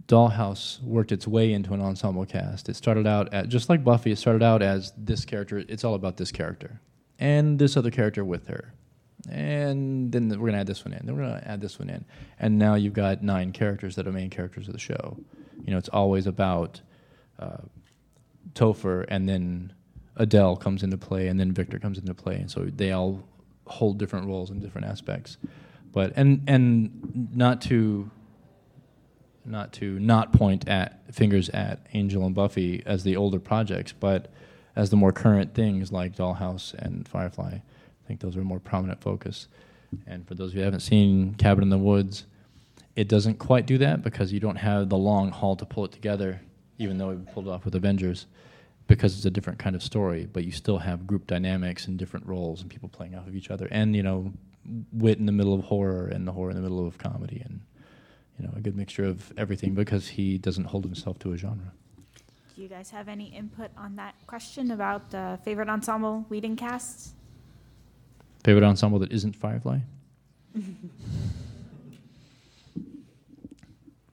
Dollhouse 0.07 0.83
worked 0.83 1.13
its 1.13 1.27
way 1.27 1.53
into 1.53 1.73
an 1.73 1.81
ensemble 1.81 2.27
cast. 2.27 2.69
It 2.69 2.77
started 2.77 3.07
out 3.07 3.33
at 3.33 3.49
just 3.49 3.69
like 3.69 3.85
Buffy. 3.85 4.13
It 4.13 4.19
started 4.19 4.43
out 4.43 4.63
as 4.63 4.93
this 4.97 5.25
character. 5.25 5.63
It's 5.69 5.85
all 5.85 5.95
about 5.95 6.17
this 6.17 6.33
character 6.33 6.81
and 7.19 7.59
this 7.59 7.77
other 7.77 7.91
character 7.91 8.25
with 8.25 8.47
her, 8.49 8.73
and 9.31 10.11
then 10.11 10.29
we're 10.29 10.49
gonna 10.49 10.59
add 10.61 10.67
this 10.67 10.85
one 10.85 10.95
in. 10.95 11.07
Then 11.07 11.17
we're 11.17 11.23
gonna 11.23 11.43
add 11.45 11.61
this 11.61 11.79
one 11.79 11.91
in, 11.91 12.05
and 12.39 12.59
now 12.59 12.75
you've 12.75 12.95
got 12.95 13.23
nine 13.23 13.53
characters 13.53 13.95
that 13.97 14.07
are 14.07 14.13
main 14.13 14.31
characters 14.31 14.67
of 14.67 14.73
the 14.73 14.81
show. 14.81 15.17
You 15.65 15.73
know, 15.73 15.79
it's 15.79 15.91
always 15.91 16.27
about 16.27 16.81
uh, 17.39 17.59
Topher, 18.55 19.05
and 19.09 19.29
then 19.29 19.73
Adele 20.17 20.57
comes 20.57 20.83
into 20.83 20.99
play, 20.99 21.29
and 21.29 21.39
then 21.39 21.53
Victor 21.53 21.79
comes 21.79 21.99
into 21.99 22.15
play, 22.15 22.37
and 22.37 22.51
so 22.51 22.65
they 22.65 22.93
all 22.93 23.23
hold 23.67 23.99
different 23.99 24.27
roles 24.27 24.51
in 24.51 24.59
different 24.59 24.87
aspects. 24.87 25.39
But 25.93 26.13
and 26.17 26.43
and 26.47 27.31
not 27.35 27.61
to 27.63 28.11
not 29.45 29.73
to 29.75 29.99
not 29.99 30.33
point 30.33 30.69
at 30.69 31.15
fingers 31.15 31.49
at 31.51 31.87
Angel 31.95 32.25
and 32.25 32.35
Buffy 32.35 32.83
as 32.87 33.05
the 33.05 33.17
older 33.17 33.41
projects, 33.41 33.93
but 33.93 34.33
as 34.77 34.91
the 34.91 34.97
more 34.97 35.13
current 35.13 35.55
things 35.55 35.91
like 35.93 36.17
Dollhouse 36.17 36.75
and 36.75 37.07
Firefly. 37.09 37.55
I 37.55 38.07
think 38.07 38.21
those 38.21 38.37
are 38.37 38.45
more 38.45 38.61
prominent 38.61 39.01
focus. 39.01 39.49
And 40.07 40.27
for 40.27 40.35
those 40.35 40.51
of 40.51 40.55
you 40.55 40.61
who 40.61 40.65
haven't 40.65 40.81
seen 40.81 41.35
Cabin 41.35 41.63
in 41.63 41.71
the 41.71 41.79
Woods, 41.79 42.25
it 42.97 43.09
doesn't 43.09 43.39
quite 43.39 43.67
do 43.67 43.79
that 43.79 44.03
because 44.03 44.33
you 44.33 44.41
don't 44.41 44.57
have 44.57 44.89
the 44.89 44.99
long 44.99 45.31
haul 45.31 45.57
to 45.57 45.67
pull 45.67 45.85
it 45.85 45.93
together, 45.93 46.41
even 46.79 46.99
though 46.99 47.09
we 47.09 47.17
pulled 47.33 47.47
it 47.47 47.51
off 47.51 47.65
with 47.65 47.75
Avengers, 47.75 48.27
because 48.87 49.17
it's 49.17 49.25
a 49.25 49.31
different 49.31 49.59
kind 49.59 49.75
of 49.75 49.83
story. 49.83 50.29
But 50.33 50.45
you 50.45 50.53
still 50.53 50.79
have 50.79 51.07
group 51.07 51.27
dynamics 51.27 51.87
and 51.87 51.99
different 51.99 52.27
roles 52.27 52.61
and 52.61 52.71
people 52.71 52.89
playing 52.89 53.15
off 53.15 53.27
of 53.27 53.35
each 53.35 53.51
other, 53.51 53.69
and 53.71 53.97
you 53.97 54.03
know, 54.03 54.33
wit 54.93 55.19
in 55.19 55.27
the 55.27 55.33
middle 55.33 55.55
of 55.55 55.65
horror 55.65 56.07
and 56.07 56.27
the 56.27 56.33
horror 56.33 56.51
in 56.51 56.57
the 56.57 56.63
middle 56.63 56.87
of 56.87 56.99
comedy, 56.99 57.43
and 57.45 57.61
you 58.39 58.47
know, 58.47 58.53
a 58.57 58.61
good 58.61 58.77
mixture 58.77 59.05
of 59.05 59.33
everything 59.37 59.75
because 59.75 60.09
he 60.09 60.39
doesn't 60.39 60.65
hold 60.65 60.85
himself 60.85 61.19
to 61.21 61.33
a 61.33 61.37
genre. 61.37 61.73
Do 62.57 62.63
you 62.63 62.69
guys 62.69 62.91
have 62.91 63.09
any 63.09 63.27
input 63.27 63.71
on 63.77 63.97
that 63.97 64.15
question 64.27 64.71
about 64.71 65.15
uh, 65.15 65.37
favorite 65.39 65.69
ensemble 65.69 66.27
Whedon 66.29 66.57
casts? 66.57 67.15
Favorite 68.45 68.65
ensemble 68.65 68.99
that 68.99 69.13
isn't 69.13 69.37
Firefly? 69.37 69.79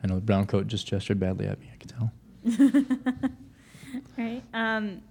I 0.04 0.08
know 0.08 0.16
the 0.16 0.22
brown 0.22 0.46
coat 0.46 0.68
just 0.68 0.88
gestured 0.88 1.20
badly 1.20 1.48
at 1.48 1.60
me. 1.60 1.70
I 1.74 1.78
can 1.78 1.90
tell. 1.90 2.12
Right. 4.18 4.44
Um, 4.54 5.02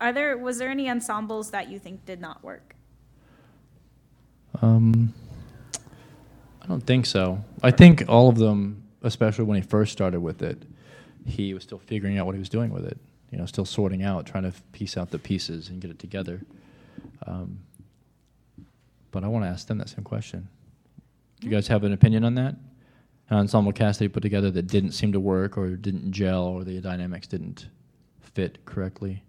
are 0.00 0.12
there 0.12 0.36
was 0.36 0.58
there 0.58 0.68
any 0.68 0.88
ensembles 0.88 1.50
that 1.52 1.70
you 1.70 1.78
think 1.78 2.04
did 2.04 2.20
not 2.20 2.42
work? 2.42 2.74
Um, 4.60 5.14
I 6.62 6.66
don't 6.66 6.84
think 6.86 7.06
so. 7.06 7.42
I 7.62 7.70
think 7.70 8.04
all 8.08 8.28
of 8.28 8.36
them, 8.36 8.82
especially 9.02 9.44
when 9.44 9.56
he 9.56 9.62
first 9.62 9.92
started 9.92 10.20
with 10.20 10.42
it, 10.42 10.62
he 11.26 11.54
was 11.54 11.62
still 11.62 11.78
figuring 11.78 12.18
out 12.18 12.26
what 12.26 12.34
he 12.34 12.38
was 12.38 12.48
doing 12.48 12.70
with 12.70 12.84
it. 12.84 12.98
You 13.30 13.38
know, 13.38 13.46
still 13.46 13.64
sorting 13.64 14.02
out, 14.02 14.26
trying 14.26 14.44
to 14.44 14.52
piece 14.72 14.96
out 14.96 15.10
the 15.10 15.18
pieces 15.18 15.68
and 15.68 15.80
get 15.80 15.90
it 15.90 15.98
together. 15.98 16.42
Um, 17.26 17.60
but 19.10 19.24
I 19.24 19.28
want 19.28 19.44
to 19.44 19.48
ask 19.48 19.66
them 19.66 19.78
that 19.78 19.88
same 19.88 20.04
question. 20.04 20.48
Do 21.40 21.46
you 21.46 21.52
guys 21.52 21.66
have 21.68 21.84
an 21.84 21.92
opinion 21.92 22.24
on 22.24 22.34
that? 22.34 22.56
An 23.30 23.38
ensemble 23.38 23.72
cast 23.72 23.98
they 23.98 24.08
put 24.08 24.22
together 24.22 24.50
that 24.50 24.66
didn't 24.66 24.92
seem 24.92 25.12
to 25.12 25.20
work, 25.20 25.56
or 25.56 25.76
didn't 25.76 26.12
gel, 26.12 26.44
or 26.44 26.64
the 26.64 26.80
dynamics 26.80 27.26
didn't 27.26 27.68
fit 28.20 28.64
correctly. 28.66 29.22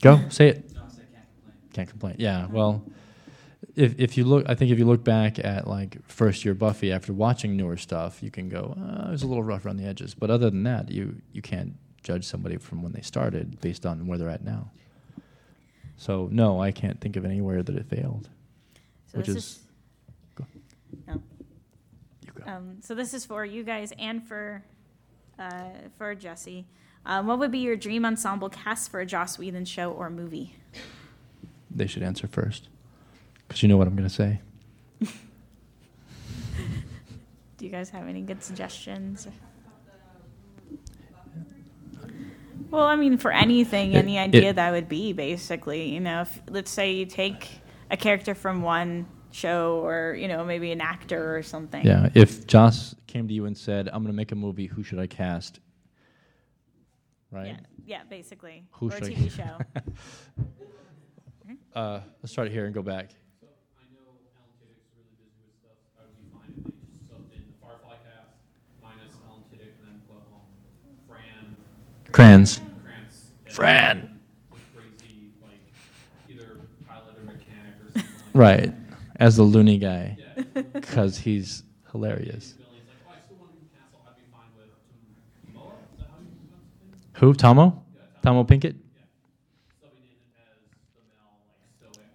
Go 0.00 0.20
say 0.28 0.48
it. 0.48 0.72
Can't 1.72 1.88
complain. 1.88 2.16
Yeah. 2.18 2.46
Well, 2.50 2.84
if 3.76 3.98
if 3.98 4.16
you 4.16 4.24
look, 4.24 4.48
I 4.48 4.54
think 4.54 4.70
if 4.70 4.78
you 4.78 4.84
look 4.84 5.04
back 5.04 5.38
at 5.38 5.66
like 5.66 5.98
first 6.06 6.44
year 6.44 6.54
Buffy 6.54 6.92
after 6.92 7.12
watching 7.12 7.56
newer 7.56 7.76
stuff, 7.76 8.22
you 8.22 8.30
can 8.30 8.48
go, 8.48 8.76
uh, 8.78 9.08
it 9.08 9.12
was 9.12 9.22
a 9.22 9.26
little 9.26 9.44
rough 9.44 9.64
around 9.64 9.76
the 9.76 9.84
edges. 9.84 10.14
But 10.14 10.30
other 10.30 10.50
than 10.50 10.62
that, 10.64 10.90
you 10.90 11.16
you 11.32 11.42
can't 11.42 11.74
judge 12.02 12.24
somebody 12.24 12.56
from 12.56 12.82
when 12.82 12.92
they 12.92 13.02
started 13.02 13.60
based 13.60 13.86
on 13.86 14.06
where 14.06 14.18
they're 14.18 14.28
at 14.28 14.44
now. 14.44 14.70
So 15.96 16.28
no, 16.32 16.60
I 16.60 16.72
can't 16.72 17.00
think 17.00 17.16
of 17.16 17.24
anywhere 17.24 17.62
that 17.62 17.76
it 17.76 17.86
failed. 17.86 18.28
So 19.12 19.18
which 19.18 19.26
this 19.26 19.36
is, 19.36 19.44
is, 19.44 19.58
go. 20.34 20.46
no. 21.06 21.22
You 22.26 22.32
go. 22.32 22.50
Um, 22.50 22.76
so 22.80 22.94
this 22.94 23.12
is 23.14 23.24
for 23.24 23.44
you 23.44 23.62
guys 23.62 23.92
and 23.98 24.26
for 24.26 24.64
uh, 25.38 25.70
for 25.98 26.14
Jesse. 26.14 26.66
Um, 27.06 27.26
what 27.26 27.38
would 27.38 27.50
be 27.50 27.58
your 27.58 27.76
dream 27.76 28.04
ensemble 28.04 28.48
cast 28.50 28.90
for 28.90 29.00
a 29.00 29.06
Joss 29.06 29.38
Whedon 29.38 29.64
show 29.64 29.90
or 29.92 30.10
movie? 30.10 30.54
they 31.72 31.86
should 31.86 32.02
answer 32.02 32.26
first, 32.26 32.68
because 33.46 33.62
you 33.62 33.68
know 33.68 33.76
what 33.76 33.86
I'm 33.86 33.94
going 33.94 34.08
to 34.08 34.14
say. 34.14 34.40
Do 37.56 37.64
you 37.64 37.70
guys 37.70 37.90
have 37.90 38.08
any 38.08 38.22
good 38.22 38.42
suggestions? 38.42 39.28
Well, 42.70 42.84
I 42.84 42.96
mean, 42.96 43.18
for 43.18 43.32
anything, 43.32 43.92
It- 43.92 43.98
any 43.98 44.18
idea 44.18 44.50
it- 44.50 44.56
that 44.56 44.70
would 44.72 44.88
be 44.88 45.12
basically, 45.12 45.92
you 45.92 46.00
know, 46.00 46.22
if 46.22 46.40
let's 46.48 46.70
say 46.70 46.92
you 46.94 47.06
take 47.06 47.48
a 47.90 47.96
character 47.96 48.34
from 48.34 48.62
one 48.62 49.06
show 49.32 49.80
or 49.84 50.14
you 50.18 50.26
know 50.26 50.44
maybe 50.44 50.72
an 50.72 50.80
actor 50.80 51.36
or 51.36 51.42
something. 51.42 51.84
Yeah, 51.86 52.08
if 52.14 52.46
Joss 52.48 52.94
came 53.06 53.28
to 53.28 53.34
you 53.34 53.44
and 53.46 53.56
said, 53.56 53.88
"I'm 53.88 54.02
going 54.02 54.12
to 54.12 54.16
make 54.16 54.32
a 54.32 54.36
movie. 54.36 54.66
Who 54.66 54.82
should 54.82 54.98
I 54.98 55.06
cast?" 55.06 55.60
Right. 57.32 57.46
Yeah, 57.46 57.58
yeah, 57.86 58.02
basically, 58.08 58.64
Who 58.72 58.90
or 58.90 58.94
a 58.94 58.96
should 58.96 59.04
I- 59.04 59.10
TV 59.14 59.30
show. 59.30 59.58
Uh, 61.74 62.00
let's 62.22 62.32
start 62.32 62.48
here 62.50 62.64
and 62.66 62.74
go 62.74 62.82
back. 62.82 63.10
So 63.40 63.46
I 63.78 63.82
know 63.94 64.02
Alan 64.38 64.50
Tudyk's 64.58 64.86
really 64.94 65.06
busy 65.18 65.38
with. 65.62 65.70
I 65.98 66.02
would 66.02 66.16
be 66.16 66.26
fine 66.32 66.50
if 66.50 66.64
they 66.64 66.70
just 66.90 67.10
subbed 67.10 67.32
in 67.34 67.42
the 67.46 67.54
Firefly 67.62 67.94
cast 68.02 68.34
minus 68.82 69.14
Alan 69.28 69.42
and 69.52 69.60
then 69.86 70.00
put 70.08 70.18
um, 70.34 70.42
Fran 71.08 71.56
Kranz. 72.12 72.60
Kranz. 72.84 73.32
Fran. 73.54 74.20
the 74.50 74.56
Crazy, 74.80 75.30
like 75.42 75.62
either 76.28 76.58
pilot 76.88 77.18
or 77.18 77.22
mechanic 77.24 77.74
or 77.82 77.90
something 77.94 78.10
like 78.26 78.34
Right, 78.34 78.74
as 79.16 79.36
the 79.36 79.42
loony 79.44 79.78
guy, 79.78 80.16
because 80.72 81.18
he's 81.24 81.62
hilarious. 81.92 82.54
Billy's 82.58 82.82
like, 82.88 82.98
oh, 83.06 83.12
I 83.14 83.18
still 83.26 83.36
want 83.38 83.52
to 83.54 83.58
do 83.58 83.66
Castle. 83.74 84.02
I'd 84.06 84.16
be 84.16 84.22
fine 84.30 84.50
with 84.56 84.70
Tahmoh. 85.46 85.70
Is 85.94 85.98
that 85.98 86.06
how 86.10 86.18
you 86.18 86.30
pronounce 86.46 86.70
his 86.78 86.90
name? 86.90 87.09
Who? 87.20 87.34
Tahmoh? 87.34 87.76
Yeah, 87.94 88.00
Tahmoh 88.22 88.46
Penikett? 88.48 88.74
Subbing 88.74 90.08
in 90.08 90.16
as 90.40 90.56
the 90.94 91.02
Mal, 91.12 91.36
like 91.52 91.92
stoic. 91.92 92.06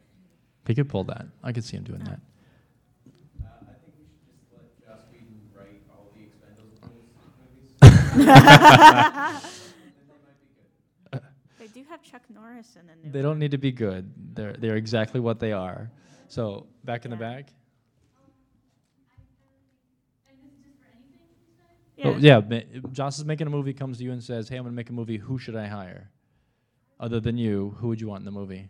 He 0.66 0.74
could 0.74 0.90
pull 0.90 1.04
that. 1.04 1.28
I 1.44 1.52
could 1.52 1.64
see 1.64 1.78
him 1.78 1.84
doing 1.84 2.00
that. 2.06 2.20
I 2.20 3.76
think 3.84 3.94
we 4.00 4.06
should 4.10 4.26
just 4.26 4.52
let 4.52 4.66
Joss 4.82 5.06
Whedon 5.12 5.52
write 5.54 5.84
all 5.92 6.10
the 6.16 6.22
Expendables 6.26 6.82
movies. 7.38 7.70
they 11.60 11.68
do 11.68 11.86
have 11.88 12.02
Chuck 12.02 12.24
Norris 12.34 12.76
in 12.80 12.88
the 12.88 12.96
new. 12.96 13.12
They 13.12 13.22
don't 13.22 13.38
need 13.38 13.52
to 13.52 13.60
be 13.60 13.72
good. 13.72 14.12
They're 14.34 14.54
they're 14.54 14.76
exactly 14.76 15.20
what 15.20 15.40
they 15.40 15.52
are. 15.52 15.92
So 16.30 16.66
back 16.84 17.06
in 17.06 17.12
the 17.12 17.18
back. 17.18 17.50
Yeah. 21.98 22.08
Oh, 22.08 22.18
yeah. 22.18 22.42
ma- 22.48 22.90
Joss 22.92 23.20
is 23.20 23.26
making 23.26 23.48
a 23.48 23.50
movie. 23.50 23.74
Comes 23.74 23.98
to 24.00 24.04
you 24.04 24.12
and 24.12 24.24
says, 24.24 24.50
"Hey, 24.50 24.58
I'm 24.58 24.64
going 24.64 24.74
to 24.74 24.76
make 24.76 24.90
a 24.90 24.94
movie. 24.94 25.18
Who 25.18 25.38
should 25.38 25.56
I 25.56 25.68
hire? 25.68 26.10
Other 27.00 27.20
than 27.20 27.38
you, 27.38 27.76
who 27.80 27.90
would 27.90 28.02
you 28.02 28.08
want 28.08 28.22
in 28.22 28.26
the 28.26 28.32
movie?" 28.32 28.70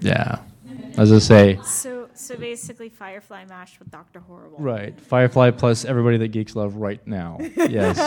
Yeah. 0.00 0.38
As 0.96 1.12
I 1.12 1.18
say, 1.18 1.58
So, 1.62 1.97
so 2.18 2.36
basically, 2.36 2.88
Firefly 2.88 3.44
mashed 3.46 3.78
with 3.78 3.90
Doctor 3.90 4.20
Horrible. 4.20 4.58
right. 4.58 4.98
Firefly 5.00 5.50
plus 5.52 5.84
everybody 5.84 6.16
that 6.18 6.28
geeks 6.28 6.54
love 6.56 6.76
right 6.76 7.04
now. 7.06 7.38
Yes. 7.56 7.98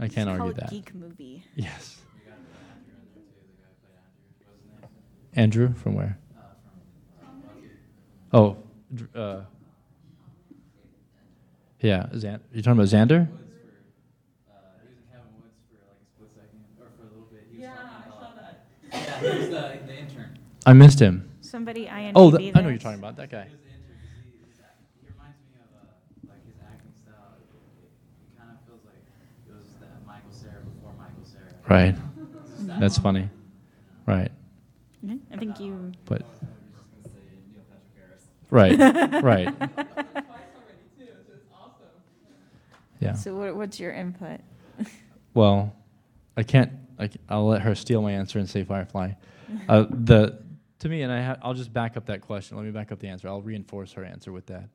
I 0.00 0.08
can't 0.08 0.28
Call 0.28 0.40
argue 0.40 0.50
it 0.50 0.56
that. 0.56 0.70
Geek 0.70 0.94
movie. 0.94 1.44
Yes. 1.54 1.98
Andrew 5.34 5.72
from 5.74 5.94
where? 5.94 6.18
Oh, 8.34 8.56
uh, 9.14 9.40
yeah. 11.80 12.06
Xan- 12.12 12.40
you 12.52 12.62
talking 12.62 12.78
about 12.80 12.88
Xander? 12.88 13.28
Yeah, 17.52 17.72
I 17.74 18.08
saw 18.08 18.32
that. 18.34 18.66
Yeah, 18.92 19.38
was 19.38 19.48
the, 19.48 19.78
the 19.86 19.98
intern. 19.98 20.38
I 20.66 20.72
missed 20.72 20.98
him. 21.00 21.28
Somebody 21.52 21.84
IMDb 21.84 22.12
Oh, 22.16 22.30
th- 22.30 22.56
I 22.56 22.60
know 22.62 22.68
this. 22.68 22.70
you're 22.72 22.78
talking 22.78 22.98
about 22.98 23.16
that 23.16 23.30
guy. 23.30 23.44
He 23.44 23.50
was 23.50 23.60
the 23.60 23.68
intern 23.68 24.24
'cause 24.40 24.56
he, 24.56 25.04
he 25.04 25.12
reminds 25.12 25.36
me 25.52 25.60
of 25.60 25.68
uh, 25.76 26.32
like 26.32 26.46
his 26.46 26.56
acting 26.64 26.92
style. 27.04 27.36
It, 27.36 27.84
it 27.84 28.38
kind 28.38 28.50
of 28.52 28.56
feels 28.64 28.80
like 28.88 29.04
it 29.46 29.52
was 29.52 29.66
that 29.80 30.00
Michael 30.06 30.32
Cera 30.32 30.64
before 30.64 30.94
Michael 30.96 31.26
Cera. 31.28 31.44
Right. 31.68 31.94
That's 32.80 32.96
funny. 32.96 33.28
Right. 34.06 34.32
I 35.30 35.36
think 35.36 35.60
you. 35.60 35.92
But. 36.06 36.22
Right. 38.48 38.78
Right. 39.22 39.48
Yeah. 43.00 43.14
So, 43.14 43.34
what, 43.34 43.56
what's 43.56 43.80
your 43.80 43.92
input? 43.92 44.38
Well, 45.34 45.74
I 46.36 46.44
can't. 46.44 46.70
I, 47.00 47.10
will 47.36 47.48
let 47.48 47.62
her 47.62 47.74
steal 47.74 48.00
my 48.00 48.12
answer 48.12 48.38
and 48.38 48.48
say 48.48 48.62
Firefly. 48.62 49.14
Uh, 49.68 49.86
the 49.90 50.38
to 50.82 50.88
me, 50.88 51.02
and 51.02 51.12
I 51.12 51.22
ha- 51.22 51.36
I'll 51.42 51.54
just 51.54 51.72
back 51.72 51.96
up 51.96 52.06
that 52.06 52.20
question. 52.20 52.56
Let 52.56 52.66
me 52.66 52.72
back 52.72 52.90
up 52.92 52.98
the 52.98 53.08
answer. 53.08 53.28
I'll 53.28 53.40
reinforce 53.40 53.92
her 53.92 54.04
answer 54.04 54.32
with 54.32 54.46
that. 54.46 54.68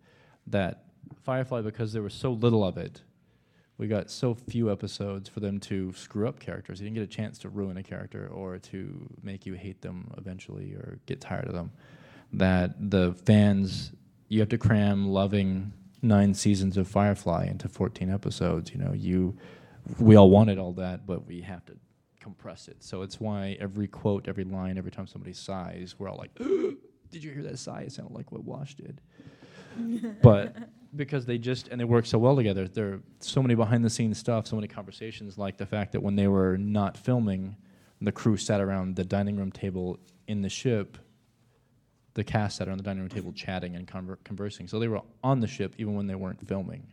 That 0.48 0.84
Firefly, 1.24 1.62
because 1.62 1.94
there 1.94 2.02
was 2.02 2.14
so 2.14 2.32
little 2.32 2.64
of 2.64 2.78
it, 2.78 3.02
we 3.78 3.88
got 3.88 4.10
so 4.10 4.34
few 4.34 4.72
episodes 4.72 5.30
for 5.30 5.42
them 5.42 5.60
to 5.62 5.94
screw 5.94 6.28
up 6.28 6.40
characters. 6.40 6.80
You 6.80 6.86
didn't 6.86 6.96
get 6.96 7.04
a 7.04 7.08
chance 7.08 7.38
to 7.40 7.50
ruin 7.50 7.78
a 7.78 7.84
character 7.84 8.28
or 8.28 8.58
to 8.58 9.10
make 9.22 9.46
you 9.46 9.54
hate 9.54 9.82
them 9.82 10.12
eventually 10.18 10.74
or 10.74 11.00
get 11.06 11.22
tired 11.22 11.46
of 11.46 11.54
them. 11.54 11.72
That 12.34 12.90
the 12.90 13.14
fans, 13.26 13.92
you 14.30 14.40
have 14.40 14.50
to 14.50 14.58
cram 14.58 15.10
loving 15.10 15.74
nine 16.02 16.34
seasons 16.34 16.78
of 16.78 16.88
Firefly 16.88 17.46
into 17.46 17.68
14 17.68 18.10
episodes. 18.10 18.72
You 18.72 18.80
know, 18.80 18.94
you, 18.94 19.38
we 20.00 20.16
all 20.16 20.30
wanted 20.30 20.58
all 20.58 20.74
that, 20.74 21.06
but 21.06 21.28
we 21.28 21.42
have 21.42 21.66
to 21.66 21.74
compress 22.27 22.67
it. 22.67 22.84
So 22.84 23.03
it's 23.03 23.22
why 23.22 23.55
every 23.57 23.88
quote, 23.88 24.27
every 24.27 24.43
line, 24.43 24.77
every 24.77 24.91
time 24.91 25.07
somebody 25.07 25.31
sighs, 25.31 25.96
we're 25.98 26.10
all 26.10 26.17
like, 26.17 26.36
"Did 27.10 27.24
you 27.24 27.31
hear 27.31 27.43
that 27.43 27.57
sigh? 27.57 27.84
It 27.84 27.93
sounded 27.93 28.13
like 28.13 28.34
what 28.34 28.43
Wash 28.43 28.75
did." 28.75 29.00
but 30.22 30.57
because 30.98 31.25
they 31.25 31.38
just 31.38 31.69
and 31.69 31.79
they 31.79 31.86
work 31.86 32.05
so 32.05 32.17
well 32.17 32.36
together, 32.36 32.67
there 32.67 32.88
are 32.88 33.01
so 33.22 33.41
many 33.41 33.55
behind 33.55 33.86
the 33.86 33.89
scenes 33.89 34.17
stuff, 34.17 34.46
so 34.46 34.57
many 34.57 34.67
conversations, 34.67 35.38
like 35.38 35.57
the 35.57 35.65
fact 35.65 35.93
that 35.93 36.03
when 36.03 36.17
they 36.17 36.27
were 36.27 36.57
not 36.57 36.98
filming, 36.98 37.55
the 38.01 38.12
crew 38.12 38.36
sat 38.36 38.60
around 38.60 38.98
the 38.98 39.05
dining 39.05 39.38
room 39.38 39.51
table 39.51 39.98
in 40.27 40.41
the 40.41 40.50
ship. 40.50 40.98
The 42.15 42.25
cast 42.25 42.57
sat 42.57 42.67
around 42.67 42.79
the 42.79 42.84
dining 42.84 43.03
room 43.03 43.10
table 43.10 43.31
mm-hmm. 43.31 43.46
chatting 43.46 43.75
and 43.77 43.88
conver- 43.88 44.17
conversing. 44.25 44.67
So 44.67 44.79
they 44.79 44.89
were 44.89 45.01
on 45.24 45.39
the 45.39 45.48
ship 45.48 45.75
even 45.77 45.96
when 45.96 46.07
they 46.07 46.15
weren't 46.15 46.46
filming. 46.46 46.88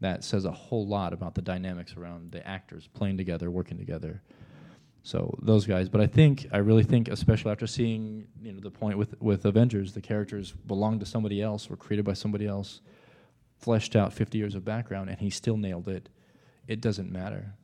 That 0.00 0.24
says 0.24 0.44
a 0.44 0.50
whole 0.50 0.86
lot 0.86 1.12
about 1.12 1.34
the 1.34 1.42
dynamics 1.42 1.96
around 1.96 2.32
the 2.32 2.46
actors 2.46 2.88
playing 2.92 3.18
together, 3.18 3.50
working 3.50 3.78
together. 3.78 4.22
So 5.08 5.34
those 5.40 5.64
guys, 5.64 5.88
but 5.88 6.02
I 6.02 6.06
think 6.06 6.48
I 6.52 6.58
really 6.58 6.82
think, 6.82 7.08
especially 7.08 7.50
after 7.50 7.66
seeing 7.66 8.26
you 8.42 8.52
know 8.52 8.60
the 8.60 8.70
point 8.70 8.98
with 8.98 9.18
with 9.22 9.46
Avengers, 9.46 9.94
the 9.94 10.02
characters 10.02 10.52
belong 10.52 10.98
to 10.98 11.06
somebody 11.06 11.40
else, 11.40 11.70
were 11.70 11.78
created 11.78 12.04
by 12.04 12.12
somebody 12.12 12.46
else, 12.46 12.82
fleshed 13.56 13.96
out 13.96 14.12
50 14.12 14.36
years 14.36 14.54
of 14.54 14.66
background, 14.66 15.08
and 15.08 15.18
he 15.18 15.30
still 15.30 15.56
nailed 15.56 15.88
it. 15.88 16.10
It 16.66 16.82
doesn't 16.82 17.10
matter. 17.10 17.54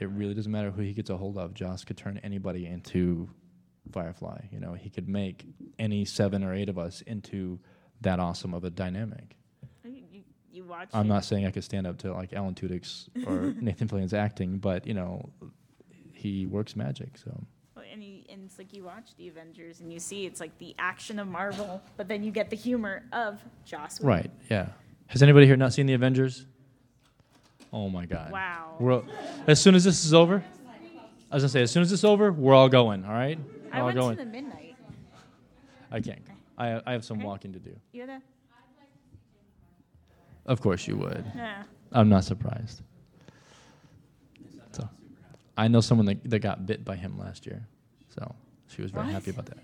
It 0.00 0.08
really 0.08 0.32
doesn't 0.32 0.50
matter 0.50 0.70
who 0.70 0.80
he 0.80 0.94
gets 0.94 1.10
a 1.10 1.18
hold 1.18 1.36
of. 1.36 1.52
Joss 1.52 1.84
could 1.84 1.98
turn 1.98 2.18
anybody 2.24 2.64
into 2.64 3.28
Firefly. 3.92 4.46
You 4.50 4.60
know, 4.60 4.72
he 4.72 4.88
could 4.88 5.06
make 5.06 5.44
any 5.78 6.06
seven 6.06 6.42
or 6.42 6.54
eight 6.54 6.70
of 6.70 6.78
us 6.78 7.02
into 7.02 7.60
that 8.00 8.18
awesome 8.18 8.54
of 8.54 8.64
a 8.64 8.70
dynamic. 8.70 9.36
I'm 10.94 11.04
it. 11.04 11.08
not 11.10 11.26
saying 11.26 11.44
I 11.44 11.50
could 11.50 11.64
stand 11.64 11.86
up 11.86 11.98
to 11.98 12.14
like 12.14 12.32
Alan 12.32 12.54
Tudyk's 12.54 13.10
or 13.26 13.52
Nathan 13.60 13.88
Fillion's 13.88 14.14
acting, 14.14 14.56
but 14.56 14.86
you 14.86 14.94
know, 14.94 15.28
he 16.24 16.46
works 16.46 16.74
magic. 16.74 17.18
So 17.18 17.30
Well, 17.76 17.84
And, 17.92 18.02
you, 18.02 18.22
and 18.30 18.44
it's 18.46 18.56
like 18.58 18.72
you 18.72 18.82
watch 18.84 19.14
the 19.18 19.28
Avengers 19.28 19.80
and 19.80 19.92
you 19.92 20.00
see 20.00 20.24
it's 20.24 20.40
like 20.40 20.56
the 20.58 20.74
action 20.78 21.18
of 21.18 21.28
Marvel, 21.28 21.82
but 21.98 22.08
then 22.08 22.24
you 22.24 22.30
get 22.30 22.48
the 22.48 22.56
humor 22.56 23.02
of 23.12 23.42
Joss 23.66 24.00
Whedon. 24.00 24.08
right, 24.08 24.30
yeah. 24.50 24.68
Has 25.08 25.22
anybody 25.22 25.44
here 25.46 25.56
not 25.56 25.74
seen 25.74 25.84
the 25.86 25.92
Avengers? 25.92 26.46
Oh 27.72 27.90
my 27.90 28.06
God! 28.06 28.30
Wow. 28.32 28.76
We're 28.80 29.02
as 29.46 29.60
soon 29.60 29.74
as 29.74 29.84
this 29.84 30.04
is 30.06 30.14
over, 30.14 30.42
I 31.30 31.34
was 31.34 31.42
gonna 31.42 31.48
say 31.50 31.60
as 31.62 31.70
soon 31.70 31.82
as 31.82 31.92
it's 31.92 32.04
over, 32.04 32.32
we're 32.32 32.54
all 32.54 32.68
going. 32.70 33.04
All 33.04 33.12
right, 33.12 33.38
we're 33.38 33.70
I 33.76 33.80
all 33.80 33.86
went 33.86 33.98
going. 33.98 34.16
to 34.16 34.24
the 34.24 34.30
midnight. 34.30 34.76
I 35.90 36.00
can't. 36.00 36.20
I 36.56 36.80
I 36.86 36.92
have 36.92 37.04
some 37.04 37.20
walking 37.20 37.52
to 37.52 37.58
do. 37.58 37.76
You 37.92 38.06
the? 38.06 38.22
Of 40.46 40.60
course 40.60 40.86
you 40.88 40.96
would. 40.96 41.24
Yeah. 41.36 41.64
I'm 41.92 42.08
not 42.08 42.24
surprised. 42.24 42.82
I 45.56 45.68
know 45.68 45.80
someone 45.80 46.06
that, 46.06 46.28
that 46.30 46.40
got 46.40 46.66
bit 46.66 46.84
by 46.84 46.96
him 46.96 47.18
last 47.18 47.46
year, 47.46 47.66
so 48.08 48.34
she 48.68 48.82
was 48.82 48.90
very 48.90 49.06
What? 49.06 49.14
happy 49.14 49.30
about 49.30 49.46
that. 49.46 49.58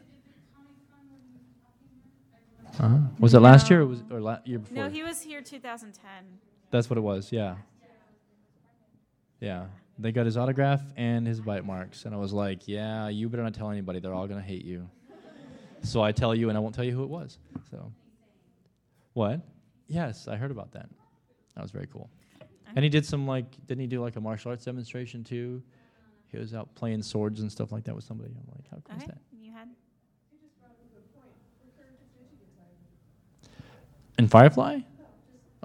Uh-huh. 2.78 2.99
Was 3.18 3.35
it 3.35 3.40
last 3.40 3.68
year 3.68 3.82
or 3.82 3.87
was 3.87 4.02
or 4.11 4.20
la- 4.20 4.38
year 4.44 4.59
before? 4.59 4.85
No, 4.85 4.88
he 4.88 5.02
was 5.02 5.20
here 5.20 5.42
2010. 5.42 6.11
That's 6.70 6.88
what 6.88 6.97
it 6.97 7.02
was. 7.02 7.32
Yeah. 7.32 7.56
Yeah. 9.40 9.66
They 9.99 10.12
got 10.12 10.25
his 10.25 10.37
autograph 10.37 10.80
and 10.97 11.26
his 11.26 11.40
bite 11.40 11.64
marks, 11.66 12.04
and 12.04 12.14
I 12.14 12.18
was 12.18 12.32
like, 12.32 12.66
"Yeah, 12.66 13.09
you 13.09 13.28
better 13.28 13.42
not 13.42 13.52
tell 13.54 13.70
anybody. 13.70 13.99
They're 14.00 14.14
all 14.14 14.26
gonna 14.26 14.40
hate 14.40 14.64
you." 14.64 14.88
So 15.82 16.00
I 16.02 16.12
tell 16.12 16.35
you, 16.35 16.49
and 16.49 16.56
I 16.56 16.61
won't 16.61 16.75
tell 16.75 16.85
you 16.85 16.92
who 16.92 17.02
it 17.02 17.11
was. 17.11 17.38
So. 17.70 17.92
What? 19.14 19.40
Yes, 19.88 20.28
I 20.28 20.37
heard 20.37 20.50
about 20.50 20.73
that. 20.73 20.88
That 21.54 21.62
was 21.62 21.70
very 21.70 21.87
cool. 21.87 22.09
And 22.76 22.85
he 22.85 22.88
did 22.88 23.04
some 23.04 23.26
like, 23.26 23.47
didn't 23.66 23.80
he 23.80 23.87
do 23.88 24.00
like 24.00 24.16
a 24.16 24.20
martial 24.20 24.52
arts 24.52 24.64
demonstration 24.64 25.25
too? 25.25 25.62
He 26.30 26.38
was 26.38 26.54
out 26.54 26.75
playing 26.75 27.02
swords 27.02 27.40
and 27.40 27.50
stuff 27.50 27.72
like 27.72 27.84
that 27.84 27.94
with 27.94 28.04
somebody. 28.04 28.30
I'm 28.30 28.46
like, 28.54 28.70
how 28.70 28.76
cool 28.84 29.00
is 29.00 29.06
that? 29.06 29.18
You 29.40 29.52
had. 29.52 29.68
In 34.18 34.28
Firefly? 34.28 34.80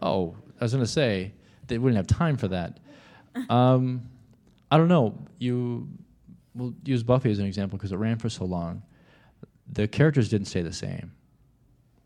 Oh, 0.02 0.36
I 0.60 0.64
was 0.64 0.74
gonna 0.74 0.86
say 0.86 1.34
they 1.68 1.78
wouldn't 1.78 1.98
have 1.98 2.08
time 2.08 2.38
for 2.38 2.48
that. 2.50 2.80
Um, 3.50 4.10
I 4.72 4.78
don't 4.78 4.88
know. 4.88 5.14
You 5.40 5.90
we'll 6.54 6.74
use 6.86 7.04
Buffy 7.04 7.32
as 7.32 7.40
an 7.40 7.46
example 7.46 7.78
because 7.78 7.92
it 7.92 7.98
ran 7.98 8.18
for 8.18 8.30
so 8.30 8.46
long. 8.46 8.82
The 9.72 9.90
characters 9.90 10.30
didn't 10.30 10.48
stay 10.48 10.62
the 10.62 10.72
same. 10.72 11.12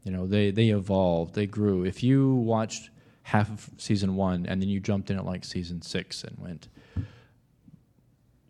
You 0.04 0.12
know, 0.12 0.26
they 0.26 0.50
they 0.50 0.70
evolved, 0.70 1.36
they 1.36 1.46
grew. 1.46 1.84
If 1.84 2.02
you 2.02 2.34
watched 2.34 2.90
half 3.24 3.50
of 3.52 3.70
season 3.78 4.16
one 4.16 4.48
and 4.48 4.60
then 4.60 4.70
you 4.70 4.80
jumped 4.80 5.12
in 5.12 5.18
at 5.18 5.26
like 5.26 5.46
season 5.46 5.84
six 5.84 6.24
and 6.24 6.36
went, 6.40 6.68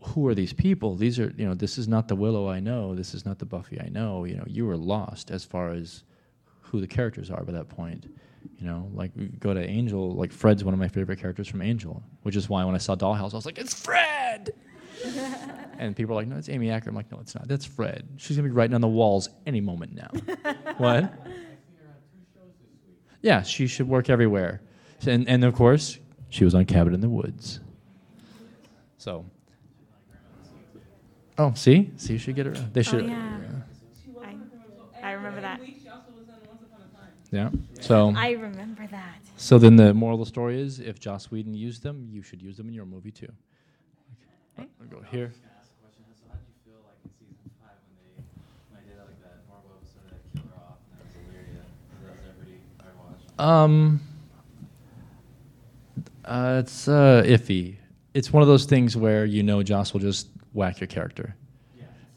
who 0.01 0.27
are 0.27 0.35
these 0.35 0.53
people? 0.53 0.95
These 0.95 1.19
are, 1.19 1.33
you 1.37 1.45
know, 1.45 1.53
this 1.53 1.77
is 1.77 1.87
not 1.87 2.07
the 2.07 2.15
Willow 2.15 2.49
I 2.49 2.59
know. 2.59 2.95
This 2.95 3.13
is 3.13 3.25
not 3.25 3.39
the 3.39 3.45
Buffy 3.45 3.79
I 3.81 3.89
know. 3.89 4.23
You 4.23 4.35
know, 4.35 4.45
you 4.47 4.65
were 4.65 4.77
lost 4.77 5.31
as 5.31 5.43
far 5.43 5.71
as 5.71 6.03
who 6.61 6.79
the 6.79 6.87
characters 6.87 7.29
are 7.29 7.43
by 7.43 7.51
that 7.51 7.67
point. 7.67 8.05
You 8.57 8.65
know, 8.65 8.89
like 8.93 9.11
go 9.39 9.53
to 9.53 9.61
Angel, 9.61 10.11
like 10.11 10.31
Fred's 10.31 10.63
one 10.63 10.73
of 10.73 10.79
my 10.79 10.87
favorite 10.87 11.19
characters 11.19 11.47
from 11.47 11.61
Angel, 11.61 12.01
which 12.23 12.35
is 12.35 12.47
why 12.47 12.63
when 12.63 12.75
I 12.75 12.77
saw 12.77 12.95
Dollhouse, 12.95 13.33
I 13.33 13.35
was 13.35 13.45
like, 13.45 13.57
it's 13.57 13.73
Fred! 13.73 14.51
and 15.77 15.95
people 15.95 16.13
are 16.13 16.15
like, 16.15 16.27
no, 16.27 16.37
it's 16.37 16.49
Amy 16.49 16.69
Acker. 16.69 16.89
I'm 16.89 16.95
like, 16.95 17.11
no, 17.11 17.19
it's 17.19 17.35
not. 17.35 17.47
That's 17.47 17.65
Fred. 17.65 18.07
She's 18.17 18.37
going 18.37 18.45
to 18.45 18.49
be 18.49 18.55
writing 18.55 18.75
on 18.75 18.81
the 18.81 18.87
walls 18.87 19.29
any 19.45 19.61
moment 19.61 19.93
now. 19.93 20.53
what? 20.77 21.13
Yeah, 23.21 23.41
she 23.41 23.67
should 23.67 23.87
work 23.87 24.09
everywhere. 24.09 24.61
And, 25.05 25.27
and 25.27 25.43
of 25.43 25.53
course, 25.53 25.99
she 26.29 26.45
was 26.45 26.55
on 26.55 26.65
Cabin 26.65 26.93
in 26.93 27.01
the 27.01 27.09
Woods. 27.09 27.59
So. 28.97 29.25
Oh, 31.39 31.53
see? 31.55 31.89
See, 31.95 32.13
you 32.13 32.19
should 32.19 32.35
get 32.35 32.47
her. 32.47 32.51
They 32.51 32.83
should. 32.83 33.05
Oh, 33.05 33.07
yeah. 33.07 33.39
I, 35.01 35.07
I 35.07 35.11
remember 35.13 35.39
that. 35.39 35.61
Yeah. 37.31 37.49
So. 37.79 38.13
I 38.13 38.31
remember 38.31 38.85
that. 38.87 39.19
So 39.37 39.57
then 39.57 39.77
the 39.77 39.93
moral 39.93 40.19
of 40.19 40.27
the 40.27 40.29
story 40.29 40.59
is, 40.59 40.81
if 40.81 40.99
Joss 40.99 41.31
Whedon 41.31 41.53
used 41.53 41.81
them, 41.81 42.09
you 42.11 42.21
should 42.21 42.41
use 42.41 42.57
them 42.57 42.67
in 42.67 42.73
your 42.73 42.85
movie 42.85 43.11
too. 43.11 43.31
Okay. 44.59 44.67
I'll 44.81 44.87
go 44.87 45.01
here. 45.09 45.31
ask 45.57 45.71
a 45.71 45.81
question. 45.81 46.03
So 46.19 46.25
how 46.27 46.35
did 46.35 46.43
you 46.49 46.73
feel 46.73 46.81
like 46.85 46.99
in 47.05 47.11
season 47.17 47.49
five 47.61 47.77
when 47.87 47.95
they 48.03 48.19
when 48.69 48.83
they 48.83 48.91
did 48.91 48.99
like 48.99 49.23
that 49.23 49.39
horrible 49.47 49.79
episode 49.79 50.03
of 50.03 50.11
that 50.11 50.41
killer 50.41 50.59
off 50.59 50.75
and 50.91 50.99
that 50.99 51.05
was 51.05 51.15
Illyria? 51.23 51.63
That 52.03 52.11
was 52.17 52.25
everybody 52.27 52.59
I 52.81 52.91
watched. 52.99 53.39
Um, 53.39 54.01
uh, 56.25 56.61
it's 56.65 56.89
uh, 56.89 57.23
iffy. 57.25 57.77
It's 58.13 58.33
one 58.33 58.41
of 58.43 58.49
those 58.49 58.65
things 58.65 58.97
where 58.97 59.23
you 59.23 59.41
know 59.41 59.63
Joss 59.63 59.93
will 59.93 60.01
just 60.01 60.27
whack 60.53 60.81
your 60.81 60.87
character. 60.87 61.35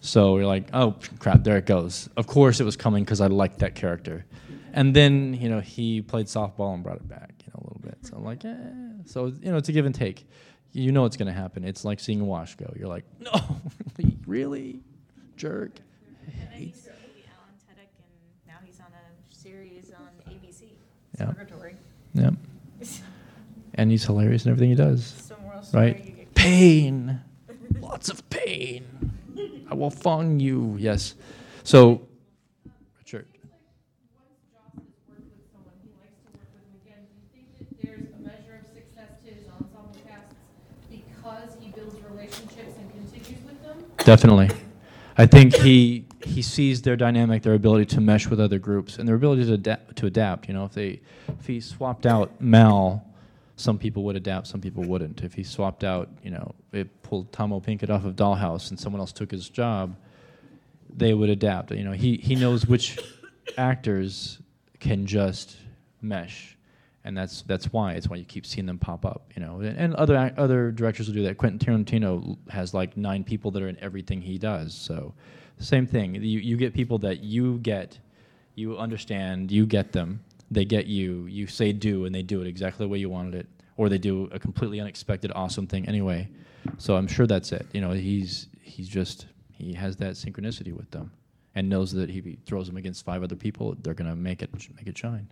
So 0.05 0.37
you're 0.37 0.47
like, 0.47 0.69
oh 0.75 0.97
crap, 1.21 1.45
there 1.45 1.57
it 1.57 1.65
goes. 1.65 2.09
Of 2.17 2.27
course 2.27 2.59
it 2.59 2.65
was 2.65 2.77
coming 2.77 3.05
because 3.05 3.21
I 3.21 3.29
liked 3.29 3.61
that 3.61 3.77
character. 3.77 4.27
And 4.73 4.95
then 4.97 5.35
you 5.35 5.49
know 5.49 5.61
he 5.61 6.03
played 6.03 6.27
softball 6.27 6.75
and 6.75 6.83
brought 6.83 6.97
it 6.97 7.09
back, 7.09 7.35
you 7.47 7.53
know, 7.55 7.63
a 7.63 7.65
little 7.65 7.81
bit. 7.83 7.99
So 8.03 8.17
I'm 8.17 8.25
like, 8.25 8.45
eh. 8.45 8.57
So 9.07 9.27
you 9.27 9.53
know, 9.53 9.57
it's 9.57 9.69
a 9.69 9.73
give 9.73 9.87
and 9.87 9.95
take. 9.95 10.27
You 10.73 10.91
know 10.91 11.05
it's 11.05 11.17
going 11.17 11.27
to 11.27 11.39
happen. 11.39 11.65
It's 11.65 11.85
like 11.85 12.01
seeing 12.01 12.21
a 12.21 12.25
wash 12.25 12.57
go. 12.57 12.73
You're 12.77 12.89
like, 12.89 13.05
no, 13.21 13.31
really, 14.27 14.81
jerk. 15.37 15.79
And 16.27 16.49
then 16.53 16.63
used 16.63 16.85
to 16.85 16.91
be 16.91 17.25
Alan 17.29 17.55
Tudyk, 17.61 17.89
and 17.95 18.49
now 18.49 18.55
he's 18.65 18.81
on 18.81 18.87
a 18.87 19.35
series 19.35 19.93
on 19.93 20.33
ABC. 20.33 20.65
Yeah. 21.19 21.27
Purgatory. 21.27 21.77
Yep. 22.15 22.35
And 23.75 23.91
he's 23.91 24.05
hilarious 24.05 24.45
in 24.45 24.51
everything 24.51 24.69
he 24.69 24.77
does. 24.77 25.33
Right? 25.73 26.31
Pain. 26.35 27.23
Lots 27.81 28.11
of 28.11 28.29
pain. 28.29 28.85
I 29.73 29.75
will 29.75 29.89
fong 29.89 30.39
you. 30.39 30.77
Yes. 30.79 31.15
So, 31.65 32.07
Richard. 32.99 33.27
there's 37.83 38.01
a 38.01 38.21
measure 38.21 38.61
of 38.61 38.67
success 38.67 39.09
to 39.25 39.31
his 39.31 39.49
ensemble 39.49 39.97
casts 40.07 40.35
because 40.91 41.57
he 41.59 41.69
builds 41.71 41.99
relationships 42.03 42.77
and 42.79 42.91
continues 42.91 43.43
with 43.47 43.63
them? 43.63 43.83
Definitely. 44.05 44.51
I 45.17 45.25
think 45.25 45.57
he 45.57 46.05
he 46.23 46.43
sees 46.43 46.83
their 46.83 46.97
dynamic, 46.97 47.43
their 47.43 47.55
ability 47.55 47.87
to 47.95 48.03
mesh 48.03 48.27
with 48.27 48.41
other 48.41 48.59
groups, 48.59 48.99
and 48.99 49.09
their 49.09 49.17
ability 49.17 49.47
to 49.47 49.55
adapt. 49.55 49.97
To 49.97 50.07
adapt. 50.07 50.49
You 50.49 50.55
know, 50.55 50.67
if 50.67 50.73
they 50.73 51.01
if 51.41 51.47
he 51.47 51.61
swapped 51.61 52.05
out 52.05 52.43
Mal, 52.43 53.07
some 53.57 53.79
people 53.79 54.03
would 54.05 54.17
adapt, 54.17 54.47
some 54.47 54.61
people 54.61 54.83
wouldn't. 54.85 55.23
If 55.23 55.35
he 55.35 55.43
swapped 55.43 55.85
out, 55.85 56.09
you 56.23 56.31
know, 56.31 56.55
it 56.73 57.03
pulled 57.03 57.33
Tahmoh 57.33 57.63
Penikett 57.63 57.91
off 57.91 58.05
of 58.05 58.17
Dollhouse, 58.17 58.71
and 58.71 58.79
someone 58.79 59.01
else 59.01 59.13
took 59.13 59.31
his 59.31 59.49
job, 59.49 59.97
they 60.95 61.15
would 61.15 61.31
adapt. 61.31 61.71
You 61.73 61.85
know, 61.85 61.93
he 61.93 62.17
he 62.17 62.35
knows 62.35 62.67
which 62.67 62.99
actors 63.57 64.39
can 64.81 65.07
just 65.07 65.57
mesh, 66.01 66.57
and 67.05 67.17
that's 67.17 67.43
that's 67.43 67.73
why 67.73 67.93
it's 67.93 68.09
why 68.09 68.17
you 68.17 68.25
keep 68.25 68.47
seeing 68.47 68.67
them 68.67 68.79
pop 68.79 69.05
up. 69.05 69.31
You 69.37 69.43
know, 69.43 69.61
and, 69.61 69.77
and 69.77 69.95
other 69.95 70.17
ac- 70.17 70.35
other 70.37 70.71
directors 70.71 71.09
will 71.09 71.15
do 71.15 71.23
that. 71.25 71.39
Quentin 71.39 71.59
Tarantino 71.59 72.37
has 72.51 72.75
like 72.75 72.97
nine 72.97 73.25
people 73.25 73.51
that 73.53 73.63
are 73.63 73.69
in 73.69 73.79
everything 73.81 74.21
he 74.23 74.39
does. 74.39 74.75
So, 74.75 75.15
same 75.59 75.87
thing. 75.87 76.15
You 76.15 76.41
you 76.41 76.57
get 76.57 76.75
people 76.75 76.99
that 76.99 77.23
you 77.23 77.59
get, 77.59 77.99
you 78.55 78.79
understand, 78.79 79.53
you 79.53 79.67
get 79.67 79.93
them. 79.93 80.25
They 80.53 80.65
get 80.65 80.87
you. 80.87 81.27
You 81.27 81.47
say 81.47 81.73
do, 81.73 82.05
and 82.05 82.15
they 82.15 82.23
do 82.23 82.41
it 82.41 82.47
exactly 82.47 82.85
the 82.85 82.89
way 82.89 82.99
you 82.99 83.09
wanted 83.11 83.35
it, 83.35 83.49
or 83.77 83.89
they 83.89 83.99
do 83.99 84.29
a 84.33 84.39
completely 84.39 84.81
unexpected, 84.81 85.33
awesome 85.35 85.67
thing 85.67 85.89
anyway. 85.89 86.29
So 86.79 86.97
I'm 86.97 87.09
sure 87.09 87.27
that's 87.27 87.53
it. 87.53 87.67
You 87.73 87.81
know, 87.81 87.91
he's 87.93 88.49
he's 88.61 88.89
just 88.89 89.27
he 89.51 89.73
has 89.73 89.97
that 89.97 90.13
synchronicity 90.13 90.73
with 90.75 90.91
them, 90.91 91.11
and 91.55 91.69
knows 91.69 91.93
that 91.93 92.11
if 92.11 92.25
he 92.25 92.39
throws 92.47 92.67
them 92.67 92.77
against 92.77 93.05
five 93.05 93.23
other 93.23 93.37
people, 93.37 93.77
they're 93.83 93.95
gonna 93.95 94.15
make 94.15 94.43
it 94.43 94.51
make 94.77 94.87
it 94.87 94.97
shine. 94.97 95.29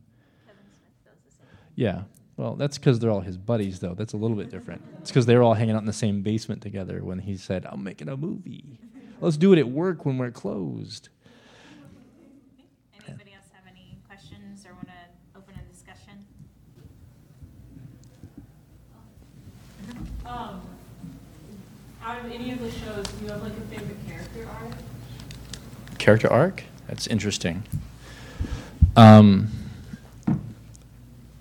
Yeah. 1.75 2.03
Well, 2.37 2.57
that's 2.57 2.79
because 2.79 2.99
they're 2.99 3.11
all 3.11 3.21
his 3.21 3.37
buddies, 3.37 3.81
though. 3.81 3.95
That's 3.95 4.15
a 4.15 4.17
little 4.17 4.37
bit 4.37 4.51
different. 4.51 4.83
It's 5.01 5.11
because 5.11 5.27
they 5.27 5.37
were 5.37 5.43
all 5.43 5.55
hanging 5.55 5.75
out 5.75 5.81
in 5.81 5.87
the 5.87 5.93
same 5.93 6.23
basement 6.23 6.63
together 6.63 7.05
when 7.05 7.19
he 7.19 7.37
said, 7.37 7.67
I'm 7.67 7.83
making 7.83 8.09
a 8.09 8.17
movie. 8.17 8.79
Let's 9.21 9.37
do 9.37 9.53
it 9.53 9.59
at 9.59 9.69
work 9.69 10.07
when 10.07 10.19
we're 10.19 10.31
closed. 10.31 11.09
Anybody 13.07 13.35
else 13.35 13.47
have 13.53 13.65
any 13.67 13.99
questions 14.07 14.65
or 14.67 14.73
want 14.75 14.89
to 14.89 15.39
open 15.39 15.55
a 15.55 15.73
discussion? 15.73 16.25
Um, 20.31 20.61
out 22.05 22.25
of 22.25 22.31
any 22.31 22.53
of 22.53 22.61
the 22.61 22.71
shows, 22.71 23.07
do 23.07 23.25
you 23.25 23.31
have 23.33 23.43
like 23.43 23.53
a 23.53 23.61
favorite 23.63 23.99
character 24.07 24.49
arc? 24.49 24.73
Character 25.99 26.29
arc? 26.33 26.63
That's 26.87 27.07
interesting. 27.09 27.65
Um, 28.97 29.49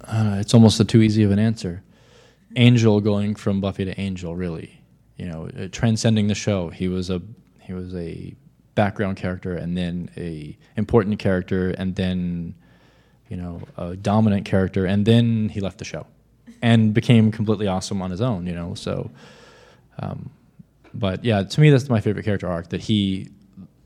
uh, 0.03 0.37
it's 0.39 0.53
almost 0.53 0.79
a 0.79 0.85
too 0.85 1.01
easy 1.01 1.23
of 1.23 1.31
an 1.31 1.39
answer. 1.39 1.83
Angel 2.55 2.99
going 2.99 3.35
from 3.35 3.61
Buffy 3.61 3.85
to 3.85 3.99
Angel, 3.99 4.35
really, 4.35 4.81
you 5.17 5.27
know, 5.27 5.49
uh, 5.57 5.67
transcending 5.71 6.27
the 6.27 6.35
show. 6.35 6.69
He 6.69 6.87
was 6.87 7.11
a 7.11 7.21
he 7.61 7.73
was 7.73 7.93
a 7.93 8.33
background 8.73 9.17
character, 9.17 9.55
and 9.55 9.77
then 9.77 10.09
a 10.17 10.57
important 10.75 11.19
character, 11.19 11.69
and 11.71 11.95
then 11.95 12.55
you 13.29 13.37
know 13.37 13.61
a 13.77 13.95
dominant 13.95 14.45
character, 14.45 14.85
and 14.85 15.05
then 15.05 15.49
he 15.49 15.59
left 15.61 15.77
the 15.77 15.85
show, 15.85 16.07
and 16.61 16.93
became 16.93 17.31
completely 17.31 17.67
awesome 17.67 18.01
on 18.01 18.11
his 18.11 18.21
own. 18.21 18.45
You 18.45 18.53
know, 18.53 18.73
so. 18.73 19.11
Um, 19.99 20.29
but 20.93 21.23
yeah, 21.23 21.43
to 21.43 21.61
me, 21.61 21.69
that's 21.69 21.89
my 21.89 22.01
favorite 22.01 22.23
character 22.23 22.49
arc. 22.49 22.69
That 22.69 22.81
he 22.81 23.29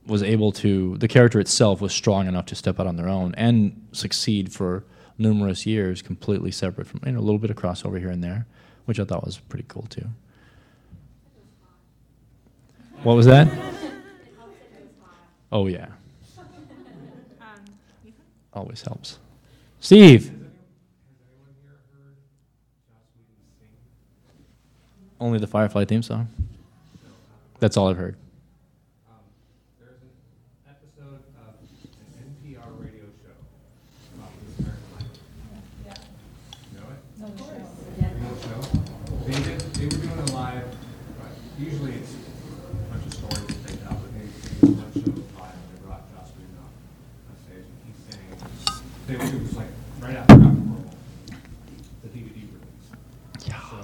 was 0.06 0.24
able 0.24 0.52
to, 0.52 0.98
the 0.98 1.08
character 1.08 1.40
itself 1.40 1.82
was 1.82 1.94
strong 1.94 2.28
enough 2.28 2.46
to 2.48 2.56
step 2.56 2.80
out 2.80 2.88
on 2.88 2.98
their 2.98 3.08
own 3.08 3.34
and 3.36 3.88
succeed 3.92 4.52
for 4.52 4.84
numerous 5.18 5.66
years, 5.66 6.02
completely 6.02 6.52
separate 6.52 6.88
from, 6.88 7.02
you 7.06 7.14
know, 7.14 7.20
a 7.20 7.22
little 7.22 7.40
bit 7.40 7.50
of 7.50 7.56
crossover 7.56 8.00
here 8.00 8.10
and 8.10 8.24
there, 8.24 8.46
which 8.86 9.00
I 9.00 9.06
thought 9.06 9.26
was 9.26 9.38
pretty 9.38 9.66
cool 9.68 9.84
too. 9.84 10.08
What 13.04 13.16
was 13.16 13.26
that? 13.26 13.48
Oh 15.52 15.68
yeah, 15.68 15.88
always 18.54 18.82
helps. 18.82 19.20
Steve. 19.80 20.33
Only 25.24 25.40
the 25.40 25.48
Firefly 25.48 25.86
theme 25.86 26.04
song. 26.04 26.28
That's 27.62 27.78
all 27.78 27.88
I've 27.88 27.96
heard. 27.96 28.18
There's 29.80 30.02
an 30.02 30.10
episode 30.68 31.24
of 31.40 31.56
an 31.64 32.36
NPR 32.44 32.68
radio 32.78 33.08
show 33.24 33.32
about 34.20 34.32
the 34.36 34.64
American 34.64 34.90
life. 35.00 36.04
Know 36.76 36.92
it? 36.92 37.00
Radio 38.04 38.36
show. 38.36 38.60
They 39.26 39.40
did, 39.44 39.60
they 39.76 39.86
were 39.86 40.04
doing 40.04 40.20
it 40.28 40.34
live, 40.34 40.66
but 41.18 41.32
usually 41.58 41.94
it's 41.94 42.12
a 42.12 42.92
bunch 42.92 43.06
of 43.06 43.14
stories 43.14 43.48
that 43.48 43.64
they 43.64 43.76
tell, 43.78 43.94
but 43.96 44.12
they, 44.12 44.28
they 44.28 44.68
did 44.68 44.76
one 44.76 44.92
show 44.92 45.40
live, 45.40 45.56
and 45.56 45.72
they 45.72 45.80
brought 45.88 46.04
Joss 46.12 46.36
Whedon 46.36 46.60
up 46.60 46.68
on 47.32 47.36
stage, 47.48 47.64
and 47.64 47.80
he's 47.88 48.00
saying, 48.12 48.28
they, 49.08 49.16
it 49.16 49.42
was 49.42 49.56
like 49.56 49.72
right 50.02 50.18
after 50.18 50.36
Rock 50.36 50.52
and 50.52 50.68
Roll, 50.68 50.84
the 52.04 52.10
DVD 52.10 52.44
release. 52.44 52.92
So, 53.48 53.80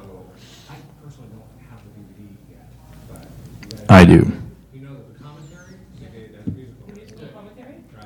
I 0.70 0.76
personally 1.04 1.30
don't 1.34 1.50
have 1.72 1.80
the 1.82 1.92
DVD 1.98 2.36
yet, 2.52 2.68
but. 3.12 3.24
you 3.64 3.68
guys- 3.70 3.79
I 3.90 4.06
do. 4.06 4.32
You 4.74 4.82
know 4.82 4.96
the 5.12 5.20
commentary, 5.24 5.76
they 6.00 6.08
did 6.08 6.36
that 6.36 6.48
musical. 6.56 6.94
Musical 6.94 7.28
commentary? 7.30 7.76
Right. 7.98 8.06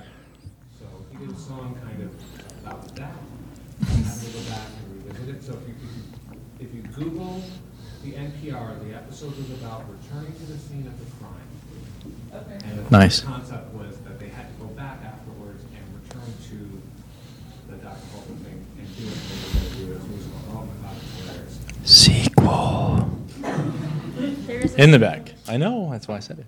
So 0.79 0.85
he 1.11 1.17
did 1.17 1.35
a 1.35 1.39
song 1.39 1.77
kind 1.83 2.01
of 2.03 2.63
about 2.63 2.95
that. 2.95 3.11
I'm 3.81 4.03
go 4.03 4.49
back 4.49 4.67
and 4.79 5.05
revisit 5.05 5.35
it. 5.35 5.43
So 5.43 5.53
if 5.53 5.67
you, 5.67 5.75
if 5.83 5.93
you, 5.93 6.67
if 6.67 6.73
you 6.73 6.81
Google 6.93 7.43
the 8.03 8.13
NPR, 8.13 8.79
the 8.87 8.95
episode 8.95 9.35
was 9.37 9.49
about 9.51 9.83
returning 9.91 10.31
to 10.33 10.45
the 10.45 10.57
scene 10.57 10.87
of 10.87 10.97
the 10.99 11.05
crime. 11.17 11.51
Okay. 12.33 12.65
And 12.69 12.85
the 12.85 12.89
Nice. 12.89 13.19
concept 13.21 13.73
was 13.73 13.97
that 13.99 14.19
they 14.19 14.29
had 14.29 14.47
to 14.47 14.63
go 14.63 14.67
back 14.73 14.99
afterwards 15.03 15.63
and 15.63 15.83
return 16.01 16.33
to 16.49 16.81
the 17.71 17.77
Dr. 17.83 18.07
Holden 18.13 18.37
thing 18.37 18.65
and 18.79 18.87
do 18.97 19.03
it. 19.03 19.19
They 19.77 19.85
were 19.85 19.95
gonna 19.95 19.99
do 19.99 20.05
a 20.05 20.09
musical. 20.09 20.39
Oh 20.49 20.65
my 20.65 20.87
God, 20.87 20.95
it's 20.97 21.13
hilarious. 21.19 21.59
Sequel. 21.83 23.09
In 24.77 24.91
the 24.91 24.99
back. 24.99 25.32
I 25.53 25.57
know. 25.57 25.89
That's 25.91 26.07
why 26.07 26.15
I 26.15 26.19
said 26.19 26.39
it. 26.39 26.45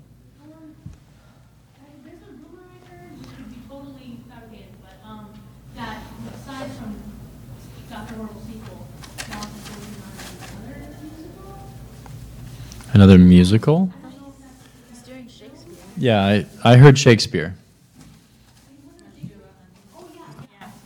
There's 2.04 2.22
a 2.24 2.32
rumor 2.32 2.64
I 2.66 2.90
heard, 2.90 3.12
it 3.14 3.28
could 3.38 3.50
be 3.52 3.58
totally 3.70 4.18
fabricated, 4.28 4.74
but, 4.82 5.08
um, 5.08 5.30
that 5.76 6.02
aside 6.34 6.72
from 6.72 6.96
Dr. 7.88 8.16
Horrible 8.16 8.42
sequel, 8.48 8.88
Joss 9.18 9.46
is 9.46 9.70
working 9.70 10.02
on 10.02 10.70
another 10.72 10.80
musical. 11.04 12.90
Another 12.94 13.18
musical? 13.20 13.94
He's 14.90 15.02
doing 15.04 15.28
Shakespeare. 15.28 15.76
Yeah, 15.98 16.26
I, 16.26 16.46
I 16.64 16.78
heard 16.78 16.98
Shakespeare. 16.98 17.56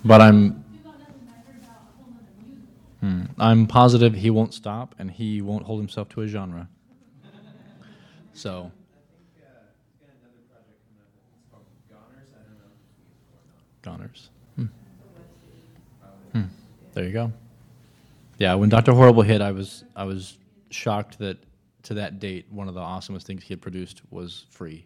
But 0.03 0.19
I'm 0.19 0.61
Hmm. 2.99 3.21
I'm 3.37 3.65
positive 3.65 4.13
he 4.15 4.29
won't 4.29 4.53
stop 4.53 4.93
and 4.99 5.09
he 5.09 5.41
won't 5.41 5.63
hold 5.63 5.79
himself 5.79 6.09
to 6.09 6.21
a 6.21 6.27
genre. 6.27 6.67
So 8.39 8.71
Goners. 13.81 14.29
Hmm. 14.55 14.65
Hmm. 16.31 16.43
There 16.93 17.03
you 17.03 17.11
go. 17.11 17.33
Yeah, 18.37 18.55
when 18.55 18.69
Doctor 18.69 18.93
Horrible 18.93 19.23
hit, 19.23 19.41
I 19.41 19.51
was 19.51 19.83
I 19.93 20.05
was 20.05 20.37
shocked 20.69 21.19
that 21.19 21.37
to 21.83 21.95
that 21.95 22.19
date, 22.19 22.45
one 22.49 22.69
of 22.69 22.75
the 22.75 22.79
awesomest 22.79 23.23
things 23.23 23.43
he 23.43 23.49
had 23.49 23.61
produced 23.61 24.01
was 24.09 24.45
free. 24.49 24.85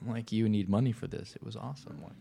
I'm 0.00 0.10
like, 0.10 0.32
you 0.32 0.48
need 0.48 0.68
money 0.68 0.90
for 0.90 1.06
this. 1.06 1.36
It 1.36 1.44
was 1.44 1.54
awesome. 1.54 2.00
Like, 2.02 2.12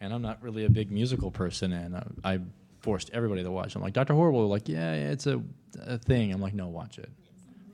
and 0.00 0.14
I'm 0.14 0.22
not 0.22 0.42
really 0.42 0.64
a 0.64 0.70
big 0.70 0.90
musical 0.90 1.30
person, 1.30 1.72
and 1.72 1.96
I, 1.96 2.04
I 2.24 2.40
forced 2.80 3.10
everybody 3.12 3.42
to 3.42 3.50
watch. 3.50 3.74
I'm 3.74 3.82
like, 3.82 3.92
Doctor 3.92 4.14
Horrible, 4.14 4.48
like, 4.48 4.70
yeah, 4.70 4.94
yeah, 4.94 5.10
it's 5.10 5.26
a, 5.26 5.42
a 5.80 5.98
thing. 5.98 6.32
I'm 6.32 6.40
like, 6.40 6.54
no, 6.54 6.68
watch 6.68 6.98
it. 6.98 7.10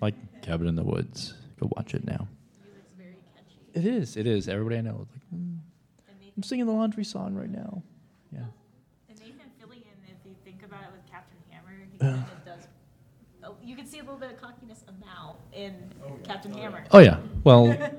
Like 0.01 0.15
Cabin 0.43 0.67
in 0.67 0.75
the 0.75 0.83
Woods, 0.83 1.35
go 1.61 1.71
watch 1.77 1.95
it 1.95 2.05
now. 2.05 2.29
It 3.75 3.85
is. 3.85 4.17
It 4.17 4.27
is. 4.27 4.49
Everybody 4.49 4.79
I 4.79 4.81
know 4.81 5.03
is 5.03 5.09
like, 5.13 5.21
mm, 5.35 5.59
I'm 6.37 6.43
singing 6.43 6.65
the 6.65 6.73
laundry 6.73 7.05
song 7.05 7.35
right 7.35 7.51
now. 7.51 7.83
Yeah. 8.33 8.41
And 9.11 9.19
Nathan 9.21 9.51
Fillion, 9.61 9.97
if 10.07 10.17
you 10.25 10.35
think 10.45 10.63
about 10.65 10.83
it 10.85 10.93
with 10.93 11.11
Captain 11.11 11.37
Hammer, 11.51 11.87
he 11.93 11.99
kind 11.99 12.15
of 12.15 12.45
does. 12.45 12.69
Oh, 13.45 13.55
you 13.63 13.77
can 13.77 13.87
see 13.87 13.99
a 13.99 14.03
little 14.03 14.19
bit 14.19 14.31
of 14.33 14.41
cockiness 14.41 14.83
of 14.89 14.99
now 14.99 15.37
in 15.53 15.75
Captain 16.25 16.55
Hammer. 16.55 16.85
Oh 16.91 17.01
yeah. 17.01 17.19
Well, 17.45 17.67
He 17.67 17.77
plays 17.77 17.89
the 17.91 17.93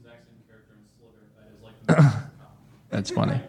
exact 0.00 0.26
same 0.26 0.40
character 0.48 0.74
in 0.78 0.84
Slither. 0.98 1.24
That 1.36 1.52
is 1.54 2.06
like. 2.06 2.14
That's 2.90 3.10
funny. 3.10 3.40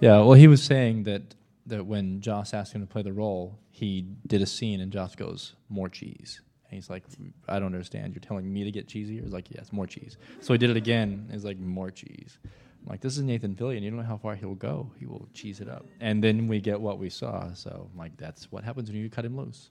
Yeah, 0.00 0.18
well, 0.18 0.34
he 0.34 0.48
was 0.48 0.62
saying 0.62 1.04
that 1.04 1.34
that 1.66 1.86
when 1.86 2.20
Joss 2.20 2.52
asked 2.52 2.74
him 2.74 2.82
to 2.82 2.86
play 2.86 3.02
the 3.02 3.12
role, 3.12 3.58
he 3.70 4.04
did 4.26 4.42
a 4.42 4.46
scene 4.46 4.80
and 4.80 4.92
Joss 4.92 5.14
goes, 5.16 5.54
"More 5.70 5.88
cheese." 5.88 6.42
And 6.70 6.76
he's 6.76 6.88
like, 6.88 7.04
"I 7.48 7.58
don't 7.58 7.66
understand. 7.74 8.14
You're 8.14 8.20
telling 8.20 8.50
me 8.50 8.64
to 8.64 8.70
get 8.70 8.86
cheesier?" 8.86 9.22
He's 9.22 9.32
like, 9.32 9.50
"Yes, 9.50 9.72
more 9.72 9.86
cheese." 9.86 10.16
So 10.40 10.54
he 10.54 10.58
did 10.58 10.70
it 10.70 10.76
again. 10.76 11.28
He's 11.32 11.44
like, 11.44 11.58
"More 11.58 11.90
cheese." 11.90 12.38
I'm 12.44 12.88
like, 12.88 13.00
"This 13.00 13.16
is 13.18 13.24
Nathan 13.24 13.54
Fillion. 13.54 13.82
You 13.82 13.90
don't 13.90 13.98
know 13.98 14.06
how 14.06 14.16
far 14.16 14.36
he'll 14.36 14.54
go. 14.54 14.90
He 14.98 15.06
will 15.06 15.28
cheese 15.34 15.60
it 15.60 15.68
up." 15.68 15.84
And 16.00 16.22
then 16.22 16.46
we 16.46 16.60
get 16.60 16.80
what 16.80 16.98
we 16.98 17.10
saw. 17.10 17.52
So 17.54 17.90
I'm 17.92 17.98
like, 17.98 18.16
that's 18.16 18.50
what 18.52 18.64
happens 18.64 18.88
when 18.90 19.00
you 19.00 19.10
cut 19.10 19.24
him 19.24 19.36
loose. 19.36 19.70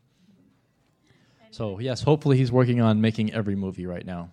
So 1.52 1.80
yes, 1.80 2.02
hopefully 2.02 2.38
he's 2.38 2.52
working 2.52 2.82
on 2.82 3.02
making 3.02 3.34
every 3.34 3.56
movie 3.56 3.86
right 3.86 4.06
now. 4.06 4.30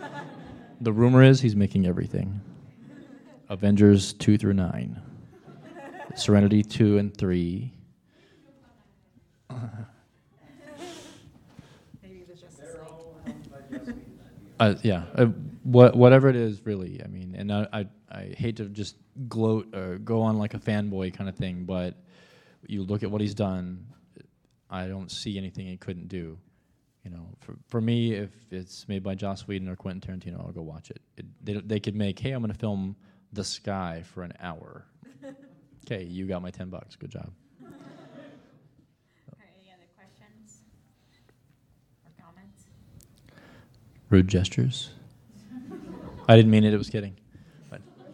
the 0.80 0.92
rumor 0.92 1.22
is 1.22 1.40
he's 1.40 1.56
making 1.56 1.86
everything. 1.86 2.40
Avengers 3.50 4.12
2 4.14 4.38
through 4.38 4.54
9. 4.54 5.02
Serenity 6.14 6.62
2 6.62 6.98
and 6.98 7.16
3. 7.16 7.72
Maybe 12.02 12.24
the 12.28 12.34
Justice 12.34 12.76
Uh, 14.60 14.74
yeah, 14.82 15.04
uh, 15.14 15.24
what, 15.62 15.96
whatever 15.96 16.28
it 16.28 16.36
is, 16.36 16.64
really. 16.66 17.00
I 17.02 17.08
mean, 17.08 17.34
and 17.36 17.50
I, 17.50 17.66
I, 17.72 17.86
I 18.10 18.34
hate 18.36 18.56
to 18.56 18.66
just 18.66 18.96
gloat 19.26 19.74
or 19.74 19.96
go 19.96 20.20
on 20.20 20.38
like 20.38 20.52
a 20.52 20.58
fanboy 20.58 21.14
kind 21.14 21.30
of 21.30 21.36
thing, 21.36 21.64
but 21.64 21.94
you 22.66 22.82
look 22.82 23.02
at 23.02 23.10
what 23.10 23.22
he's 23.22 23.34
done, 23.34 23.86
I 24.68 24.86
don't 24.86 25.10
see 25.10 25.38
anything 25.38 25.66
he 25.66 25.78
couldn't 25.78 26.08
do. 26.08 26.38
You 27.04 27.10
know, 27.10 27.26
for, 27.40 27.56
for 27.68 27.80
me, 27.80 28.12
if 28.12 28.30
it's 28.50 28.86
made 28.86 29.02
by 29.02 29.14
Joss 29.14 29.48
Whedon 29.48 29.66
or 29.66 29.76
Quentin 29.76 30.20
Tarantino, 30.20 30.40
I'll 30.44 30.52
go 30.52 30.60
watch 30.60 30.90
it. 30.90 31.00
it 31.16 31.24
they, 31.42 31.54
they 31.54 31.80
could 31.80 31.96
make, 31.96 32.18
hey, 32.18 32.32
I'm 32.32 32.42
going 32.42 32.52
to 32.52 32.58
film 32.58 32.94
the 33.32 33.44
sky 33.44 34.02
for 34.12 34.22
an 34.22 34.34
hour. 34.40 34.84
Okay, 35.86 36.04
you 36.04 36.26
got 36.26 36.42
my 36.42 36.50
10 36.50 36.68
bucks. 36.68 36.94
Good 36.94 37.10
job. 37.10 37.32
All 37.64 37.68
right, 39.38 39.48
any 39.58 39.72
other 39.72 39.88
questions 39.96 40.60
or 42.04 42.12
comments? 42.22 42.66
Rude 44.10 44.28
gestures. 44.28 44.90
I 46.28 46.36
didn't 46.36 46.50
mean 46.50 46.64
it, 46.64 46.74
it 46.74 46.76
was 46.76 46.90
kidding. 46.90 47.16
But 47.70 47.80
That's 47.80 48.10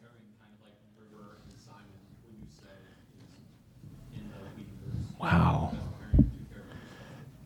pairing 0.00 0.12
kind 0.38 0.52
of 0.54 0.64
like 0.64 0.76
River 0.98 1.38
and 1.44 1.60
Simon, 1.64 1.82
who 2.22 2.30
you 2.40 2.46
said 2.60 2.78
is 3.18 4.20
in 4.20 4.30
the 4.30 4.36
Whedonverse. 4.38 5.20
Wow. 5.20 5.72
Best 5.72 5.90
pairing 6.12 6.22
of 6.22 6.30
two 6.30 6.52
characters. 6.52 6.78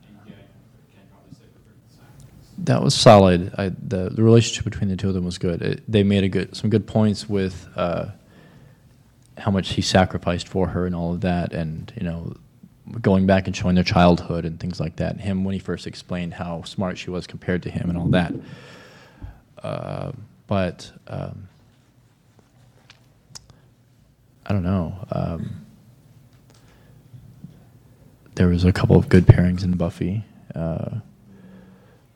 And 0.07 0.17
yeah, 0.27 0.35
I 0.35 0.93
can 0.93 1.09
probably 1.11 1.33
say 1.33 1.45
River 1.57 1.73
and 1.73 1.91
Simon. 1.91 2.65
that 2.65 2.83
was 2.83 2.95
solid. 2.95 3.53
I, 3.57 3.71
the 3.71 4.11
the 4.11 4.23
relationship 4.23 4.65
between 4.65 4.91
the 4.91 4.97
two 4.97 5.09
of 5.09 5.15
them 5.15 5.25
was 5.25 5.39
good. 5.39 5.63
It, 5.63 5.83
they 5.91 6.03
made 6.03 6.25
a 6.25 6.29
good 6.29 6.55
some 6.55 6.69
good 6.71 6.87
points 6.87 7.29
with 7.29 7.67
uh, 7.77 8.07
how 9.39 9.51
much 9.51 9.71
he 9.73 9.83
sacrificed 9.83 10.49
for 10.49 10.69
her 10.69 10.85
and 10.85 10.95
all 10.95 11.15
of 11.15 11.23
that, 11.23 11.55
and 11.55 11.93
you 11.97 12.05
know, 12.05 12.37
going 13.01 13.27
back 13.27 13.47
and 13.47 13.57
showing 13.57 13.75
their 13.75 13.85
childhood 13.85 14.45
and 14.45 14.59
things 14.59 14.81
like 14.81 14.97
that. 14.97 15.21
Him 15.21 15.45
when 15.45 15.53
he 15.53 15.59
first 15.59 15.87
explained 15.87 16.35
how 16.35 16.63
smart 16.63 16.99
she 16.99 17.11
was 17.11 17.27
compared 17.27 17.63
to 17.65 17.71
him 17.71 17.89
and 17.89 17.99
all 17.99 18.09
that. 18.09 18.35
Uh, 19.63 20.13
but 20.47 20.91
um, 21.07 21.49
I 24.47 24.53
don't 24.53 24.65
know. 24.65 25.07
Um, 25.13 25.67
there 28.35 28.49
was 28.49 28.65
a 28.65 28.73
couple 28.73 28.97
of 28.97 29.09
good 29.09 29.27
pairings 29.27 29.63
in 29.63 29.77
Buffy. 29.77 30.25
Uh, 30.55 31.01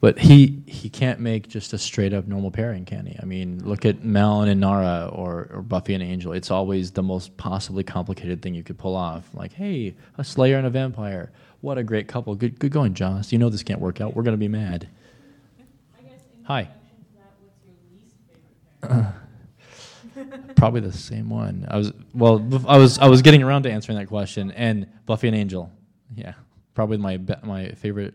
but 0.04 0.18
he 0.18 0.62
he 0.66 0.90
can't 0.90 1.18
make 1.18 1.48
just 1.48 1.72
a 1.72 1.78
straight 1.78 2.12
up 2.12 2.26
normal 2.26 2.50
pairing, 2.50 2.84
can 2.84 3.06
he? 3.06 3.16
I 3.22 3.24
mean, 3.24 3.64
look 3.64 3.86
at 3.86 4.04
Mal 4.04 4.42
and 4.42 4.60
Nara 4.60 5.08
or, 5.10 5.48
or 5.50 5.62
Buffy 5.62 5.94
and 5.94 6.02
Angel. 6.02 6.34
It's 6.34 6.50
always 6.50 6.90
the 6.90 7.02
most 7.02 7.34
possibly 7.38 7.82
complicated 7.84 8.42
thing 8.42 8.52
you 8.54 8.62
could 8.62 8.76
pull 8.76 8.96
off. 8.96 9.26
Like, 9.32 9.54
hey, 9.54 9.94
a 10.18 10.22
Slayer 10.22 10.58
and 10.58 10.66
a 10.66 10.70
vampire. 10.70 11.32
What 11.62 11.78
a 11.78 11.82
great 11.82 12.06
couple. 12.06 12.34
Good 12.34 12.58
good 12.58 12.70
going, 12.70 12.92
Joss. 12.92 13.32
You 13.32 13.38
know 13.38 13.48
this 13.48 13.62
can't 13.62 13.80
work 13.80 14.02
out. 14.02 14.14
We're 14.14 14.24
gonna 14.24 14.36
be 14.36 14.46
mad. 14.46 14.90
Hi. 16.42 16.68
Probably 20.54 20.82
the 20.82 20.92
same 20.92 21.30
one. 21.30 21.66
I 21.70 21.78
was 21.78 21.94
well. 22.12 22.46
I 22.68 22.76
was 22.76 22.98
I 22.98 23.08
was 23.08 23.22
getting 23.22 23.42
around 23.42 23.62
to 23.62 23.70
answering 23.70 23.96
that 23.96 24.08
question. 24.08 24.50
And 24.50 24.86
Buffy 25.06 25.28
and 25.28 25.36
Angel, 25.36 25.72
yeah, 26.14 26.34
probably 26.74 26.98
my 26.98 27.18
my 27.42 27.70
favorite, 27.70 28.12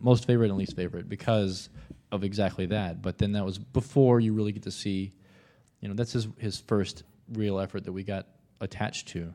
most 0.00 0.26
favorite 0.26 0.48
and 0.48 0.58
least 0.58 0.76
favorite 0.76 1.08
because 1.08 1.68
of 2.12 2.24
exactly 2.24 2.66
that. 2.66 3.02
But 3.02 3.18
then 3.18 3.32
that 3.32 3.44
was 3.44 3.58
before 3.58 4.20
you 4.20 4.32
really 4.32 4.52
get 4.52 4.62
to 4.64 4.70
see 4.70 5.12
You 5.80 5.88
know, 5.88 5.94
that's 5.94 6.12
his 6.12 6.28
his 6.38 6.58
first 6.60 7.04
real 7.32 7.58
effort 7.60 7.84
that 7.84 7.92
we 7.92 8.02
got 8.02 8.26
attached 8.60 9.08
to. 9.08 9.32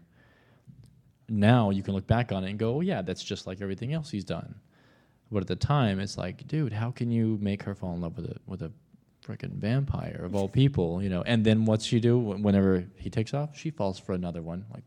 Now 1.28 1.72
you 1.72 1.82
can 1.82 1.94
look 1.96 2.06
back 2.08 2.32
on 2.32 2.44
it 2.44 2.50
and 2.52 2.60
go, 2.60 2.76
oh 2.76 2.82
yeah, 2.82 3.02
that's 3.02 3.24
just 3.24 3.48
like 3.48 3.62
everything 3.62 3.94
else 3.94 4.12
he's 4.12 4.26
done. 4.26 4.56
But 5.32 5.42
at 5.42 5.48
the 5.48 5.56
time, 5.56 6.00
it's 6.00 6.18
like, 6.18 6.48
dude, 6.48 6.72
how 6.72 6.92
can 6.92 7.10
you 7.10 7.38
make 7.42 7.64
her 7.64 7.74
fall 7.74 7.94
in 7.96 8.02
love 8.02 8.16
with 8.18 8.28
a 8.28 8.36
with 8.46 8.62
a 8.62 8.72
freaking 9.26 9.54
vampire 9.54 10.22
of 10.24 10.36
all 10.36 10.48
people? 10.48 11.02
You 11.02 11.10
know, 11.10 11.24
and 11.24 11.44
then 11.44 11.66
what's 11.66 11.84
she 11.86 12.00
do 12.00 12.18
whenever 12.18 12.86
he 12.98 13.10
takes 13.10 13.34
off? 13.34 13.58
She 13.58 13.72
falls 13.72 13.98
for 13.98 14.14
another 14.14 14.44
one. 14.44 14.66
Like, 14.72 14.84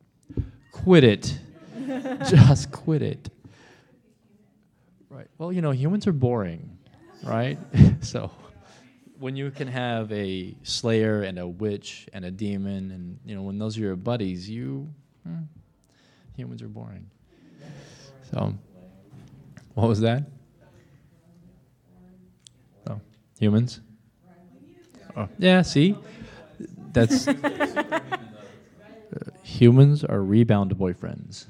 quit 0.71 1.03
it, 1.03 1.39
just 2.29 2.71
quit 2.71 3.03
it. 3.03 3.31
Right. 5.19 5.27
Well, 5.37 5.53
you 5.53 5.63
know, 5.63 5.73
humans 5.73 6.07
are 6.07 6.13
boring, 6.13 6.79
right? 7.25 7.59
so 8.03 8.31
when 9.19 9.35
you 9.35 9.51
can 9.51 9.67
have 9.67 10.13
a 10.13 10.55
slayer 10.63 11.23
and 11.23 11.41
a 11.41 11.47
witch 11.49 12.07
and 12.13 12.25
a 12.25 12.31
demon, 12.31 12.93
and 12.93 13.19
you 13.27 13.35
know, 13.35 13.43
when 13.43 13.59
those 13.59 13.77
are 13.77 13.81
your 13.81 13.97
buddies, 13.97 14.49
you 14.49 14.89
hmm, 15.27 15.43
humans 16.37 16.63
are 16.63 16.69
boring. 16.69 17.11
So, 18.31 18.55
what 19.75 19.89
was 19.89 19.99
that? 20.03 20.23
Oh, 22.89 23.01
humans. 23.41 23.81
Oh, 25.17 25.29
yeah. 25.41 25.63
See, 25.63 25.97
that's 26.93 27.27
uh, 27.27 28.01
humans 29.43 30.05
are 30.05 30.23
rebound 30.23 30.77
boyfriends. 30.77 31.47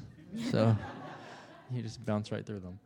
So 0.51 0.75
you 1.71 1.83
just 1.83 2.03
bounce 2.07 2.33
right 2.33 2.47
through 2.47 2.61
them. 2.61 2.79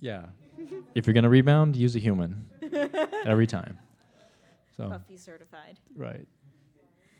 Yeah. 0.00 0.26
If 0.94 1.06
you're 1.06 1.12
gonna 1.14 1.28
rebound, 1.28 1.76
use 1.76 1.94
a 1.94 1.98
human 1.98 2.46
every 3.26 3.46
time. 3.46 3.78
So 4.76 4.88
Buffy 4.88 5.16
certified. 5.18 5.78
right, 5.94 6.26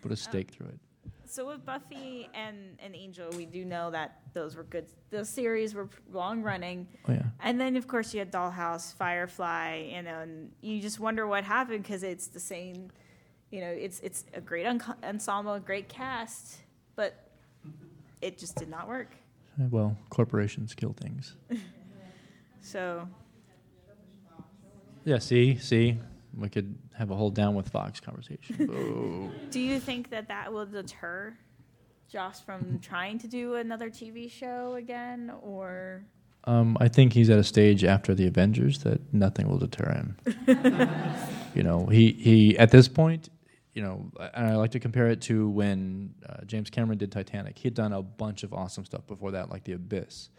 put 0.00 0.10
a 0.12 0.16
stake 0.16 0.50
through 0.50 0.68
it. 0.68 0.78
So 1.26 1.46
with 1.48 1.64
Buffy 1.66 2.28
and, 2.32 2.78
and 2.78 2.94
Angel, 2.94 3.28
we 3.36 3.44
do 3.44 3.64
know 3.64 3.90
that 3.90 4.20
those 4.32 4.56
were 4.56 4.62
good. 4.64 4.86
Those 5.10 5.28
series 5.28 5.74
were 5.74 5.88
long 6.10 6.42
running. 6.42 6.86
Oh 7.08 7.12
yeah. 7.12 7.24
And 7.40 7.60
then 7.60 7.76
of 7.76 7.86
course 7.86 8.14
you 8.14 8.20
had 8.20 8.32
Dollhouse, 8.32 8.94
Firefly, 8.94 9.90
you 9.94 10.02
know, 10.02 10.20
and 10.20 10.46
um, 10.46 10.52
you 10.62 10.80
just 10.80 10.98
wonder 10.98 11.26
what 11.26 11.44
happened 11.44 11.82
because 11.82 12.02
it's 12.02 12.28
the 12.28 12.40
same. 12.40 12.90
You 13.50 13.60
know, 13.60 13.68
it's 13.70 14.00
it's 14.00 14.24
a 14.32 14.40
great 14.40 14.64
enc- 14.66 15.04
ensemble, 15.04 15.52
a 15.54 15.60
great 15.60 15.88
cast, 15.90 16.62
but 16.94 17.28
it 18.22 18.38
just 18.38 18.56
did 18.56 18.68
not 18.70 18.88
work. 18.88 19.10
Well, 19.58 19.96
corporations 20.10 20.74
kill 20.74 20.94
things. 20.94 21.36
So 22.66 23.08
Yeah. 25.04 25.18
See, 25.18 25.56
see, 25.58 25.98
we 26.36 26.48
could 26.48 26.76
have 26.94 27.10
a 27.10 27.14
whole 27.14 27.30
down 27.30 27.54
with 27.54 27.68
Fox 27.68 28.00
conversation. 28.00 29.30
Do 29.50 29.60
you 29.60 29.78
think 29.78 30.10
that 30.10 30.28
that 30.28 30.52
will 30.52 30.66
deter 30.66 31.36
Joss 32.10 32.40
from 32.40 32.78
trying 32.80 33.18
to 33.20 33.28
do 33.28 33.54
another 33.54 33.88
TV 33.90 34.30
show 34.30 34.74
again, 34.74 35.32
or 35.42 36.04
Um, 36.44 36.76
I 36.80 36.88
think 36.88 37.12
he's 37.12 37.30
at 37.30 37.38
a 37.38 37.44
stage 37.44 37.84
after 37.84 38.14
the 38.14 38.26
Avengers 38.26 38.78
that 38.80 39.12
nothing 39.12 39.48
will 39.48 39.58
deter 39.58 39.92
him. 39.92 40.16
you 41.54 41.62
know, 41.62 41.86
he, 41.86 42.12
he 42.12 42.58
at 42.58 42.70
this 42.70 42.86
point, 42.88 43.28
you 43.74 43.82
know, 43.82 44.10
and 44.34 44.46
I 44.46 44.56
like 44.56 44.70
to 44.72 44.80
compare 44.80 45.08
it 45.08 45.20
to 45.22 45.48
when 45.48 46.14
uh, 46.28 46.44
James 46.46 46.70
Cameron 46.70 46.98
did 46.98 47.10
Titanic. 47.12 47.58
He'd 47.58 47.74
done 47.74 47.92
a 47.92 48.02
bunch 48.02 48.42
of 48.44 48.54
awesome 48.54 48.84
stuff 48.84 49.06
before 49.06 49.32
that, 49.32 49.50
like 49.50 49.64
The 49.64 49.72
Abyss, 49.72 50.30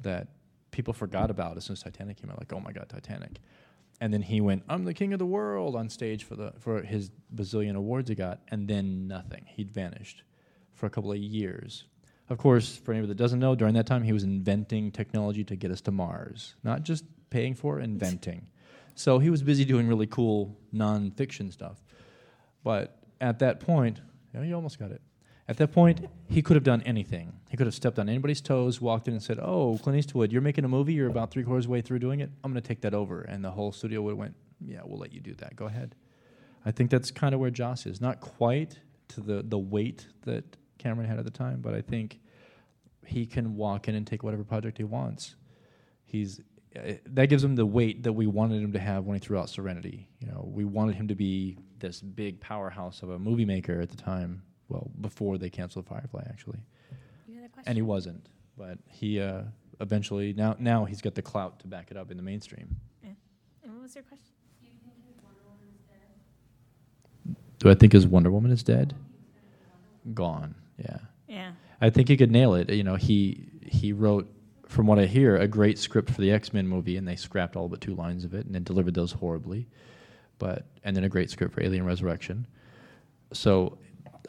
that 0.00 0.28
people 0.70 0.92
forgot 0.94 1.30
about 1.30 1.56
as 1.56 1.64
soon 1.64 1.74
as 1.74 1.82
Titanic 1.82 2.16
came 2.16 2.30
out. 2.30 2.38
Like, 2.38 2.52
oh 2.52 2.60
my 2.60 2.72
God, 2.72 2.88
Titanic! 2.88 3.40
And 4.00 4.12
then 4.12 4.22
he 4.22 4.40
went, 4.40 4.62
"I'm 4.68 4.84
the 4.84 4.94
king 4.94 5.12
of 5.12 5.18
the 5.18 5.26
world" 5.26 5.76
on 5.76 5.88
stage 5.88 6.24
for 6.24 6.36
the 6.36 6.52
for 6.58 6.82
his 6.82 7.10
bazillion 7.34 7.76
awards 7.76 8.08
he 8.08 8.14
got, 8.14 8.40
and 8.48 8.66
then 8.66 9.06
nothing. 9.06 9.44
He'd 9.46 9.70
vanished 9.70 10.22
for 10.74 10.86
a 10.86 10.90
couple 10.90 11.12
of 11.12 11.18
years. 11.18 11.84
Of 12.28 12.38
course, 12.38 12.76
for 12.76 12.92
anybody 12.92 13.08
that 13.08 13.18
doesn't 13.18 13.40
know, 13.40 13.54
during 13.54 13.74
that 13.74 13.86
time 13.86 14.04
he 14.04 14.12
was 14.12 14.22
inventing 14.22 14.92
technology 14.92 15.44
to 15.44 15.56
get 15.56 15.70
us 15.70 15.80
to 15.82 15.90
Mars, 15.90 16.54
not 16.62 16.84
just 16.84 17.04
paying 17.30 17.54
for, 17.54 17.80
inventing. 17.80 18.46
So 18.96 19.18
he 19.18 19.30
was 19.30 19.42
busy 19.42 19.64
doing 19.64 19.88
really 19.88 20.08
cool 20.08 20.58
non-fiction 20.72 21.52
stuff. 21.52 21.82
But 22.62 22.98
at 23.18 23.38
that 23.38 23.60
point, 23.60 24.00
yeah, 24.34 24.42
you 24.42 24.54
almost 24.54 24.78
got 24.78 24.90
it. 24.90 25.00
At 25.50 25.56
that 25.56 25.72
point, 25.72 26.08
he 26.28 26.42
could 26.42 26.54
have 26.54 26.62
done 26.62 26.80
anything. 26.82 27.32
He 27.50 27.56
could 27.56 27.66
have 27.66 27.74
stepped 27.74 27.98
on 27.98 28.08
anybody's 28.08 28.40
toes, 28.40 28.80
walked 28.80 29.08
in 29.08 29.14
and 29.14 29.22
said, 29.22 29.40
"Oh, 29.42 29.76
Clint 29.82 29.98
Eastwood, 29.98 30.30
you're 30.30 30.40
making 30.40 30.64
a 30.64 30.68
movie. 30.68 30.92
You're 30.92 31.10
about 31.10 31.32
three 31.32 31.42
quarters 31.42 31.66
way 31.66 31.80
through 31.80 31.98
doing 31.98 32.20
it. 32.20 32.30
I'm 32.44 32.52
going 32.52 32.62
to 32.62 32.66
take 32.66 32.82
that 32.82 32.94
over." 32.94 33.22
And 33.22 33.44
the 33.44 33.50
whole 33.50 33.72
studio 33.72 34.00
would 34.02 34.12
have 34.12 34.18
went, 34.18 34.36
"Yeah, 34.60 34.82
we'll 34.84 35.00
let 35.00 35.12
you 35.12 35.20
do 35.20 35.34
that. 35.34 35.56
Go 35.56 35.64
ahead." 35.64 35.96
I 36.64 36.70
think 36.70 36.88
that's 36.88 37.10
kind 37.10 37.34
of 37.34 37.40
where 37.40 37.50
Joss 37.50 37.84
is. 37.84 38.00
Not 38.00 38.20
quite 38.20 38.78
to 39.08 39.20
the 39.20 39.42
the 39.42 39.58
weight 39.58 40.06
that 40.22 40.56
Cameron 40.78 41.08
had 41.08 41.18
at 41.18 41.24
the 41.24 41.32
time, 41.32 41.60
but 41.60 41.74
I 41.74 41.80
think 41.80 42.20
he 43.04 43.26
can 43.26 43.56
walk 43.56 43.88
in 43.88 43.96
and 43.96 44.06
take 44.06 44.22
whatever 44.22 44.44
project 44.44 44.78
he 44.78 44.84
wants. 44.84 45.34
He's 46.04 46.40
uh, 46.76 46.92
that 47.06 47.28
gives 47.28 47.42
him 47.42 47.56
the 47.56 47.66
weight 47.66 48.04
that 48.04 48.12
we 48.12 48.28
wanted 48.28 48.62
him 48.62 48.72
to 48.74 48.78
have 48.78 49.04
when 49.04 49.16
he 49.16 49.20
threw 49.20 49.36
out 49.36 49.50
Serenity. 49.50 50.08
You 50.20 50.28
know, 50.28 50.48
we 50.48 50.64
wanted 50.64 50.94
him 50.94 51.08
to 51.08 51.16
be 51.16 51.58
this 51.80 52.00
big 52.00 52.40
powerhouse 52.40 53.02
of 53.02 53.10
a 53.10 53.18
movie 53.18 53.44
maker 53.44 53.80
at 53.80 53.88
the 53.88 53.96
time. 53.96 54.44
Well, 54.70 54.90
before 55.00 55.36
they 55.36 55.50
canceled 55.50 55.86
Firefly, 55.86 56.22
actually, 56.28 56.60
you 57.28 57.36
had 57.36 57.44
a 57.44 57.48
question? 57.48 57.68
and 57.68 57.76
he 57.76 57.82
wasn't. 57.82 58.26
But 58.56 58.78
he 58.88 59.20
uh, 59.20 59.42
eventually 59.80 60.32
now 60.32 60.56
now 60.58 60.84
he's 60.86 61.02
got 61.02 61.14
the 61.14 61.22
clout 61.22 61.60
to 61.60 61.66
back 61.66 61.90
it 61.90 61.96
up 61.96 62.10
in 62.10 62.16
the 62.16 62.22
mainstream. 62.22 62.76
Yeah. 63.02 63.10
And 63.62 63.74
what 63.74 63.82
was 63.82 63.94
your 63.94 64.04
question? 64.04 64.34
Do 67.60 67.68
I 67.68 67.74
think 67.74 67.92
his 67.92 68.06
Wonder 68.06 68.30
Woman 68.30 68.50
is 68.50 68.62
dead? 68.62 68.94
Gone. 70.14 70.54
Yeah. 70.78 70.98
Yeah. 71.28 71.52
I 71.80 71.90
think 71.90 72.08
he 72.08 72.16
could 72.16 72.30
nail 72.30 72.54
it. 72.54 72.70
You 72.70 72.82
know, 72.82 72.96
he 72.96 73.48
he 73.62 73.92
wrote, 73.92 74.28
from 74.66 74.86
what 74.86 74.98
I 74.98 75.04
hear, 75.06 75.36
a 75.36 75.46
great 75.46 75.78
script 75.78 76.10
for 76.10 76.20
the 76.20 76.32
X 76.32 76.52
Men 76.52 76.66
movie, 76.66 76.96
and 76.96 77.06
they 77.06 77.16
scrapped 77.16 77.56
all 77.56 77.68
but 77.68 77.80
two 77.80 77.94
lines 77.94 78.24
of 78.24 78.34
it, 78.34 78.46
and 78.46 78.54
then 78.54 78.64
delivered 78.64 78.94
those 78.94 79.12
horribly. 79.12 79.68
But 80.38 80.66
and 80.84 80.96
then 80.96 81.04
a 81.04 81.08
great 81.08 81.30
script 81.30 81.54
for 81.54 81.62
Alien 81.62 81.84
Resurrection. 81.84 82.46
So, 83.32 83.78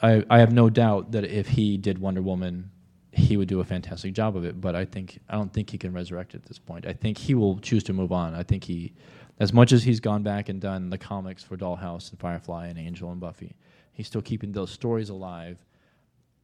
I 0.02 0.24
I 0.30 0.40
have 0.40 0.52
no 0.52 0.70
doubt 0.70 1.12
that 1.12 1.24
if 1.26 1.48
he 1.48 1.78
did 1.78 2.00
Wonder 2.00 2.22
Woman, 2.22 2.72
he 3.12 3.38
would 3.38 3.48
do 3.48 3.60
a 3.60 3.66
fantastic 3.66 4.14
job 4.14 4.36
of 4.36 4.46
it. 4.46 4.60
But 4.60 4.76
I 4.76 4.86
think 4.86 5.20
I 5.30 5.36
don't 5.36 5.54
think 5.54 5.70
he 5.70 5.78
can 5.78 5.94
resurrect 5.94 6.34
it 6.34 6.38
at 6.38 6.46
this 6.46 6.60
point. 6.60 6.86
I 6.86 6.94
think 6.94 7.18
he 7.18 7.36
will 7.36 7.60
choose 7.60 7.84
to 7.86 7.94
move 7.94 8.12
on. 8.12 8.34
I 8.34 8.44
think 8.44 8.64
he, 8.64 8.94
as 9.40 9.54
much 9.54 9.72
as 9.72 9.84
he's 9.84 10.00
gone 10.00 10.24
back 10.24 10.50
and 10.50 10.60
done 10.60 10.90
the 10.90 10.98
comics 10.98 11.44
for 11.44 11.58
Dollhouse 11.58 12.10
and 12.12 12.20
Firefly 12.20 12.68
and 12.68 12.80
Angel 12.80 13.12
and 13.12 13.20
Buffy, 13.20 13.56
he's 13.94 14.08
still 14.08 14.22
keeping 14.22 14.52
those 14.52 14.72
stories 14.72 15.10
alive. 15.10 15.58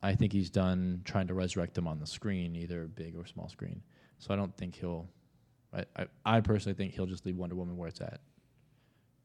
I 0.03 0.13
think 0.13 0.31
he's 0.31 0.49
done 0.49 1.01
trying 1.05 1.27
to 1.27 1.33
resurrect 1.33 1.73
them 1.73 1.87
on 1.87 1.99
the 1.99 2.05
screen, 2.05 2.55
either 2.55 2.87
big 2.87 3.15
or 3.17 3.25
small 3.25 3.49
screen. 3.49 3.81
So 4.19 4.33
I 4.33 4.37
don't 4.37 4.55
think 4.55 4.75
he'll. 4.75 5.07
I, 5.73 5.85
I, 5.95 6.05
I 6.25 6.41
personally 6.41 6.75
think 6.75 6.93
he'll 6.93 7.07
just 7.07 7.25
leave 7.25 7.35
Wonder 7.35 7.55
Woman 7.55 7.77
where 7.77 7.89
it's 7.89 8.01
at, 8.01 8.19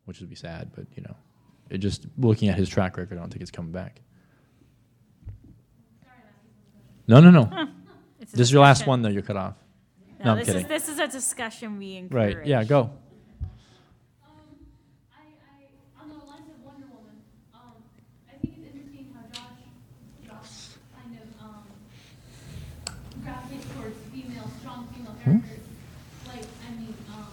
which 0.07 0.21
would 0.21 0.31
be 0.31 0.37
sad. 0.37 0.71
But 0.75 0.87
you 0.95 1.03
know, 1.03 1.17
it 1.71 1.79
just 1.79 2.07
looking 2.19 2.49
at 2.49 2.57
his 2.57 2.69
track 2.69 2.97
record, 2.97 3.19
I 3.19 3.21
don't 3.21 3.31
think 3.31 3.43
it's 3.43 3.51
coming 3.51 3.73
back. 3.73 4.01
No, 7.09 7.21
no, 7.21 7.31
no. 7.31 7.45
Huh. 7.45 7.67
It's 8.21 8.33
a 8.33 8.37
This 8.37 8.49
is 8.49 8.53
your 8.53 8.63
last 8.63 8.79
discussion. 8.79 8.91
one, 8.91 9.03
though. 9.03 9.09
You're 9.09 9.23
cut 9.23 9.37
off. 9.37 9.55
No, 10.21 10.25
No, 10.27 10.31
I'm 10.33 10.39
this 10.39 10.47
kidding. 10.47 10.63
is 10.63 10.69
this 10.69 10.89
is 10.89 10.99
a 10.99 11.09
discussion 11.09 11.79
we 11.79 11.97
encourage. 11.97 12.37
Right? 12.37 12.47
Yeah. 12.47 12.65
Go. 12.65 12.81
Um, 12.81 12.91
on 16.01 16.09
the 16.09 16.15
lines 16.15 16.49
of 16.49 16.65
Wonder 16.65 16.87
Woman, 16.87 17.17
um, 17.55 17.73
I 18.29 18.37
think 18.41 18.55
it's 18.59 18.67
interesting 18.77 19.13
how 19.15 19.23
Joss, 19.33 19.59
Joss 20.27 20.79
kind 20.95 21.19
of, 21.19 21.29
um, 21.45 21.65
gravitates 23.25 23.67
towards 23.75 23.97
female, 24.13 24.49
strong 24.61 24.87
female 24.95 25.13
hmm? 25.13 25.39
characters. 25.41 25.59
Like, 26.29 26.47
I 26.69 26.71
mean, 26.79 26.95
um, 27.13 27.27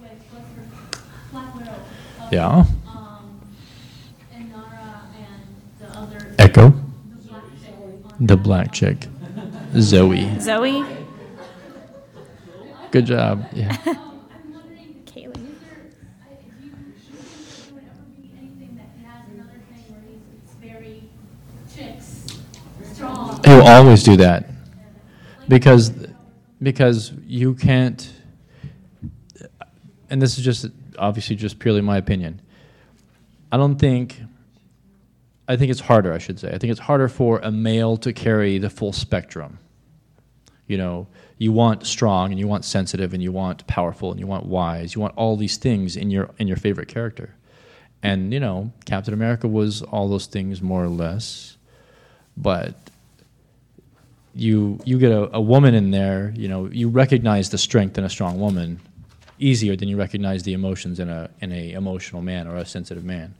with, 0.00 0.22
what's 0.30 0.50
her, 0.54 0.64
Black 1.32 1.54
Widow. 1.56 1.78
Yeah. 2.30 2.64
Um, 2.86 3.40
and 4.32 4.50
Nara 4.50 5.02
and 5.18 5.42
the 5.80 5.98
other. 5.98 6.34
Echo. 6.38 6.70
The 6.70 7.28
black 7.28 7.42
chick 7.60 7.74
on 8.03 8.03
The 8.20 8.36
black 8.36 8.72
chick, 8.72 9.08
Zoe. 9.78 10.38
Zoe. 10.40 10.84
Good 12.92 13.06
job. 13.06 13.44
Yeah. 13.52 13.76
Kaylee. 15.04 15.34
Is 15.34 15.60
there, 15.60 15.90
I, 16.22 16.34
do 16.34 16.64
you, 16.64 16.70
do 16.70 16.86
you 17.02 17.16
think 17.16 17.66
there 17.66 17.74
would 17.74 17.84
ever 17.84 18.04
be 18.16 18.30
anything 18.38 18.76
that 18.76 18.88
has 19.04 19.28
another 19.32 19.60
thing 19.68 19.84
where 19.88 20.02
he's, 20.06 20.54
very 20.60 21.08
chicks, 21.74 22.26
strong? 22.92 23.40
He'll 23.44 23.62
always 23.62 24.04
do 24.04 24.16
that 24.18 24.48
because 25.48 25.92
because 26.62 27.12
you 27.26 27.54
can't. 27.54 28.12
And 30.08 30.22
this 30.22 30.38
is 30.38 30.44
just 30.44 30.66
obviously 30.96 31.34
just 31.34 31.58
purely 31.58 31.80
my 31.80 31.96
opinion. 31.96 32.40
I 33.50 33.56
don't 33.56 33.76
think. 33.76 34.20
I 35.46 35.56
think 35.56 35.70
it's 35.70 35.80
harder. 35.80 36.12
I 36.12 36.18
should 36.18 36.38
say. 36.38 36.48
I 36.48 36.58
think 36.58 36.70
it's 36.70 36.80
harder 36.80 37.08
for 37.08 37.38
a 37.40 37.50
male 37.50 37.96
to 37.98 38.12
carry 38.12 38.58
the 38.58 38.70
full 38.70 38.92
spectrum. 38.92 39.58
You 40.66 40.78
know, 40.78 41.06
you 41.36 41.52
want 41.52 41.86
strong 41.86 42.30
and 42.30 42.38
you 42.38 42.48
want 42.48 42.64
sensitive 42.64 43.12
and 43.12 43.22
you 43.22 43.32
want 43.32 43.66
powerful 43.66 44.10
and 44.10 44.18
you 44.18 44.26
want 44.26 44.46
wise. 44.46 44.94
You 44.94 45.00
want 45.00 45.14
all 45.16 45.36
these 45.36 45.56
things 45.56 45.96
in 45.96 46.10
your 46.10 46.30
in 46.38 46.48
your 46.48 46.56
favorite 46.56 46.88
character. 46.88 47.34
And 48.02 48.32
you 48.32 48.40
know, 48.40 48.72
Captain 48.84 49.14
America 49.14 49.48
was 49.48 49.82
all 49.82 50.08
those 50.08 50.26
things 50.26 50.62
more 50.62 50.84
or 50.84 50.88
less, 50.88 51.56
but 52.36 52.74
you 54.34 54.80
you 54.84 54.98
get 54.98 55.12
a, 55.12 55.36
a 55.36 55.40
woman 55.40 55.74
in 55.74 55.90
there, 55.90 56.32
you 56.36 56.48
know, 56.48 56.66
you 56.66 56.88
recognize 56.88 57.50
the 57.50 57.58
strength 57.58 57.98
in 57.98 58.04
a 58.04 58.10
strong 58.10 58.40
woman 58.40 58.80
easier 59.38 59.76
than 59.76 59.88
you 59.88 59.96
recognize 59.96 60.42
the 60.44 60.52
emotions 60.52 61.00
in 61.00 61.08
a 61.08 61.30
in 61.40 61.52
a 61.52 61.72
emotional 61.72 62.22
man 62.22 62.46
or 62.46 62.56
a 62.56 62.64
sensitive 62.66 63.04
man. 63.04 63.34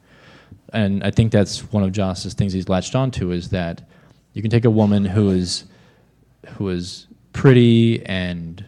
And 0.74 1.04
I 1.04 1.10
think 1.10 1.32
that's 1.32 1.60
one 1.72 1.84
of 1.84 1.92
Joss's 1.92 2.34
things 2.34 2.52
he's 2.52 2.68
latched 2.68 2.94
onto 2.94 3.30
is 3.30 3.50
that 3.50 3.82
you 4.32 4.42
can 4.42 4.50
take 4.50 4.64
a 4.64 4.70
woman 4.70 5.04
who 5.04 5.30
is 5.30 5.64
who 6.56 6.68
is 6.68 7.06
pretty 7.32 8.04
and 8.04 8.64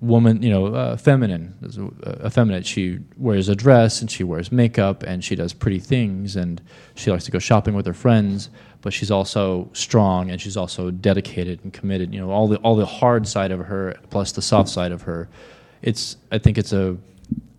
woman, 0.00 0.42
you 0.42 0.50
know, 0.50 0.66
uh, 0.66 0.96
feminine, 0.96 1.54
effeminate. 2.24 2.66
She 2.66 3.00
wears 3.16 3.48
a 3.48 3.56
dress 3.56 4.00
and 4.00 4.10
she 4.10 4.24
wears 4.24 4.52
makeup 4.52 5.02
and 5.02 5.22
she 5.24 5.34
does 5.34 5.52
pretty 5.52 5.78
things 5.78 6.36
and 6.36 6.60
she 6.94 7.10
likes 7.10 7.24
to 7.24 7.30
go 7.30 7.38
shopping 7.38 7.74
with 7.74 7.86
her 7.86 7.94
friends. 7.94 8.50
But 8.82 8.92
she's 8.92 9.10
also 9.10 9.68
strong 9.72 10.30
and 10.30 10.40
she's 10.40 10.56
also 10.56 10.90
dedicated 10.90 11.60
and 11.64 11.72
committed. 11.72 12.14
You 12.14 12.20
know, 12.20 12.30
all 12.30 12.46
the 12.46 12.56
all 12.58 12.76
the 12.76 12.86
hard 12.86 13.26
side 13.26 13.52
of 13.52 13.60
her 13.60 13.96
plus 14.10 14.32
the 14.32 14.42
soft 14.42 14.68
side 14.68 14.92
of 14.92 15.02
her. 15.02 15.28
It's 15.82 16.16
I 16.30 16.38
think 16.38 16.58
it's 16.58 16.72
a 16.72 16.96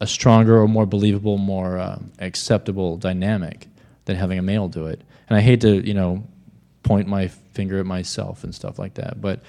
a 0.02 0.08
stronger 0.08 0.60
or 0.60 0.68
more 0.68 0.86
believable, 0.86 1.38
more 1.38 1.80
um, 1.80 2.12
acceptable 2.20 2.98
dynamic 2.98 3.68
than 4.06 4.18
having 4.18 4.40
a 4.40 4.42
male 4.42 4.68
do 4.68 4.88
it. 4.88 5.00
And 5.30 5.38
I 5.38 5.42
hate 5.42 5.62
to 5.62 5.88
you 5.88 5.94
know 5.94 6.24
point 6.84 7.08
my 7.08 7.28
finger 7.28 7.80
at 7.80 7.86
myself 7.86 8.44
and 8.44 8.54
stuff 8.54 8.80
like 8.80 8.96
that, 8.96 9.22
but 9.22 9.42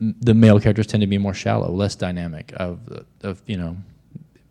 the 0.00 0.34
male 0.34 0.58
characters 0.58 0.86
tend 0.86 1.00
to 1.02 1.06
be 1.06 1.18
more 1.18 1.34
shallow, 1.34 1.70
less 1.70 1.94
dynamic. 1.94 2.52
Of, 2.56 3.04
of 3.22 3.42
you 3.46 3.56
know, 3.56 3.76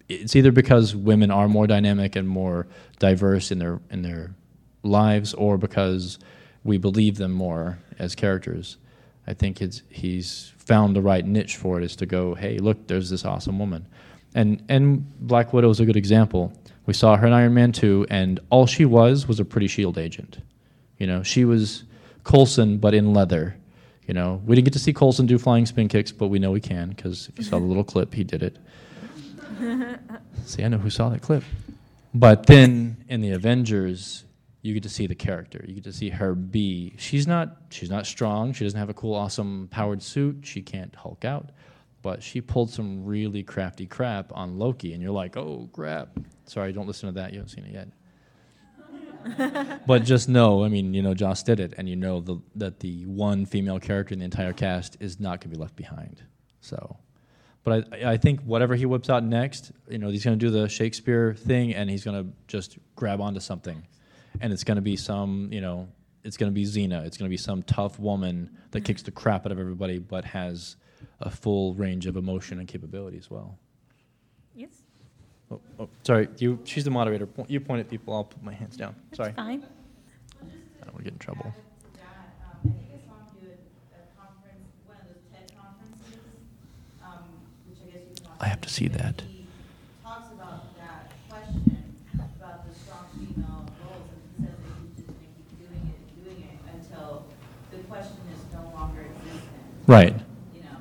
it's 0.07 0.35
either 0.35 0.51
because 0.51 0.95
women 0.95 1.31
are 1.31 1.47
more 1.47 1.67
dynamic 1.67 2.15
and 2.15 2.27
more 2.27 2.67
diverse 2.99 3.51
in 3.51 3.59
their 3.59 3.79
in 3.89 4.01
their 4.01 4.35
lives, 4.83 5.33
or 5.33 5.57
because 5.57 6.19
we 6.63 6.77
believe 6.77 7.17
them 7.17 7.31
more 7.31 7.79
as 7.97 8.15
characters. 8.15 8.77
I 9.27 9.33
think 9.33 9.61
it's 9.61 9.81
he's 9.89 10.51
found 10.57 10.95
the 10.95 11.01
right 11.01 11.25
niche 11.25 11.57
for 11.57 11.77
it 11.77 11.83
is 11.83 11.95
to 11.97 12.05
go, 12.05 12.33
hey, 12.33 12.57
look, 12.57 12.87
there's 12.87 13.09
this 13.09 13.25
awesome 13.25 13.59
woman, 13.59 13.87
and 14.35 14.63
and 14.69 15.05
Black 15.19 15.53
Widow 15.53 15.69
is 15.69 15.79
a 15.79 15.85
good 15.85 15.97
example. 15.97 16.53
We 16.85 16.93
saw 16.93 17.15
her 17.15 17.27
in 17.27 17.33
Iron 17.33 17.53
Man 17.53 17.71
two, 17.71 18.05
and 18.09 18.39
all 18.49 18.65
she 18.65 18.85
was 18.85 19.27
was 19.27 19.39
a 19.39 19.45
pretty 19.45 19.67
Shield 19.67 19.97
agent. 19.97 20.39
You 20.97 21.07
know, 21.07 21.23
she 21.23 21.45
was 21.45 21.83
Coulson 22.23 22.77
but 22.77 22.93
in 22.93 23.13
leather 23.13 23.55
you 24.11 24.13
know, 24.15 24.41
we 24.45 24.55
didn't 24.55 24.65
get 24.65 24.73
to 24.73 24.79
see 24.79 24.91
Coulson 24.91 25.25
do 25.25 25.37
flying 25.37 25.65
spin 25.65 25.87
kicks, 25.87 26.11
but 26.11 26.27
we 26.27 26.37
know 26.37 26.53
he 26.53 26.59
can 26.59 26.89
because 26.89 27.29
if 27.29 27.37
you 27.37 27.45
saw 27.45 27.59
the 27.59 27.65
little 27.65 27.83
clip, 27.85 28.13
he 28.13 28.25
did 28.25 28.43
it. 28.43 28.57
see, 30.45 30.65
I 30.65 30.67
know 30.67 30.79
who 30.79 30.89
saw 30.89 31.07
that 31.07 31.21
clip. 31.21 31.43
But 32.13 32.45
then 32.45 32.97
in 33.07 33.21
the 33.21 33.31
Avengers, 33.31 34.25
you 34.63 34.73
get 34.73 34.83
to 34.83 34.89
see 34.89 35.07
the 35.07 35.15
character. 35.15 35.63
You 35.65 35.75
get 35.75 35.85
to 35.85 35.93
see 35.93 36.09
her 36.09 36.35
be. 36.35 36.93
She's 36.97 37.25
not. 37.25 37.55
She's 37.69 37.89
not 37.89 38.05
strong. 38.05 38.51
She 38.51 38.65
doesn't 38.65 38.77
have 38.77 38.89
a 38.89 38.93
cool, 38.93 39.15
awesome 39.15 39.69
powered 39.71 40.03
suit. 40.03 40.39
She 40.43 40.61
can't 40.61 40.93
Hulk 40.93 41.23
out. 41.23 41.51
But 42.01 42.23
she 42.23 42.41
pulled 42.41 42.71
some 42.71 43.05
really 43.05 43.43
crafty 43.43 43.85
crap 43.85 44.31
on 44.33 44.57
Loki, 44.57 44.93
and 44.93 45.01
you're 45.01 45.11
like, 45.11 45.37
oh 45.37 45.69
crap. 45.71 46.09
Sorry, 46.45 46.73
don't 46.73 46.87
listen 46.87 47.07
to 47.07 47.13
that. 47.13 47.31
You 47.31 47.39
haven't 47.39 47.49
seen 47.49 47.65
it 47.65 47.73
yet. 47.73 47.87
but 49.87 50.03
just 50.03 50.29
know, 50.29 50.63
I 50.63 50.67
mean, 50.67 50.93
you 50.93 51.01
know, 51.01 51.13
Joss 51.13 51.43
did 51.43 51.59
it, 51.59 51.73
and 51.77 51.87
you 51.87 51.95
know 51.95 52.21
the, 52.21 52.37
that 52.55 52.79
the 52.79 53.05
one 53.05 53.45
female 53.45 53.79
character 53.79 54.13
in 54.13 54.19
the 54.19 54.25
entire 54.25 54.53
cast 54.53 54.97
is 54.99 55.19
not 55.19 55.41
going 55.41 55.51
to 55.51 55.57
be 55.57 55.61
left 55.61 55.75
behind. 55.75 56.23
So, 56.59 56.97
but 57.63 57.93
I, 57.93 58.13
I 58.13 58.17
think 58.17 58.41
whatever 58.41 58.75
he 58.75 58.85
whips 58.85 59.09
out 59.09 59.23
next, 59.23 59.71
you 59.89 59.99
know, 59.99 60.09
he's 60.09 60.25
going 60.25 60.37
to 60.37 60.45
do 60.45 60.51
the 60.51 60.67
Shakespeare 60.67 61.33
thing, 61.35 61.75
and 61.75 61.89
he's 61.89 62.03
going 62.03 62.23
to 62.23 62.31
just 62.47 62.77
grab 62.95 63.21
onto 63.21 63.39
something, 63.39 63.85
and 64.39 64.51
it's 64.51 64.63
going 64.63 64.77
to 64.77 64.81
be 64.81 64.97
some, 64.97 65.49
you 65.51 65.61
know, 65.61 65.87
it's 66.23 66.37
going 66.37 66.51
to 66.51 66.53
be 66.53 66.65
Xena. 66.65 67.05
It's 67.05 67.17
going 67.17 67.29
to 67.29 67.33
be 67.33 67.37
some 67.37 67.63
tough 67.63 67.99
woman 67.99 68.57
that 68.71 68.81
kicks 68.81 69.01
the 69.01 69.11
crap 69.11 69.45
out 69.45 69.51
of 69.51 69.59
everybody, 69.59 69.99
but 69.99 70.25
has 70.25 70.75
a 71.19 71.29
full 71.29 71.73
range 71.75 72.05
of 72.07 72.17
emotion 72.17 72.59
and 72.59 72.67
capability 72.67 73.17
as 73.17 73.29
well. 73.29 73.57
Yes. 74.55 74.83
Oh, 75.51 75.59
oh, 75.79 75.89
sorry, 76.03 76.27
you. 76.37 76.59
She's 76.63 76.83
the 76.83 76.91
moderator. 76.91 77.25
Po- 77.25 77.45
You 77.49 77.59
point 77.59 77.79
at 77.81 77.89
people. 77.89 78.13
I'll 78.13 78.23
put 78.23 78.41
my 78.43 78.53
hands 78.53 78.77
down. 78.77 78.95
Sorry. 79.13 79.33
Fine. 79.33 79.65
I 80.41 80.85
don't 80.85 80.93
want 80.93 80.97
to 80.99 81.03
get 81.03 81.13
in 81.13 81.19
trouble. 81.19 81.53
Uh, 81.53 81.59
um, 87.05 87.17
I 88.39 88.47
have 88.47 88.61
to 88.61 88.69
see 88.69 88.87
that. 88.87 89.21
He 89.27 89.45
talks 90.03 90.31
about 90.33 90.75
that 90.77 91.11
question 91.29 91.93
about 92.39 92.67
the 92.67 92.73
strong 92.79 93.05
female 93.13 93.65
roles, 93.85 94.07
and 94.09 94.21
he 94.37 94.43
says 94.45 94.55
that 94.57 94.73
he's 94.81 94.95
just 94.95 95.07
gonna 95.07 95.29
keep 95.35 95.59
doing 95.59 95.83
it 95.91 95.97
and 95.99 96.23
doing 96.23 96.39
it 96.49 96.57
until 96.73 97.25
the 97.71 97.77
question 97.87 98.17
is 98.33 98.41
no 98.53 98.71
longer 98.73 99.01
existent. 99.01 99.51
Right. 99.87 100.15
You 100.55 100.61
know, 100.63 100.77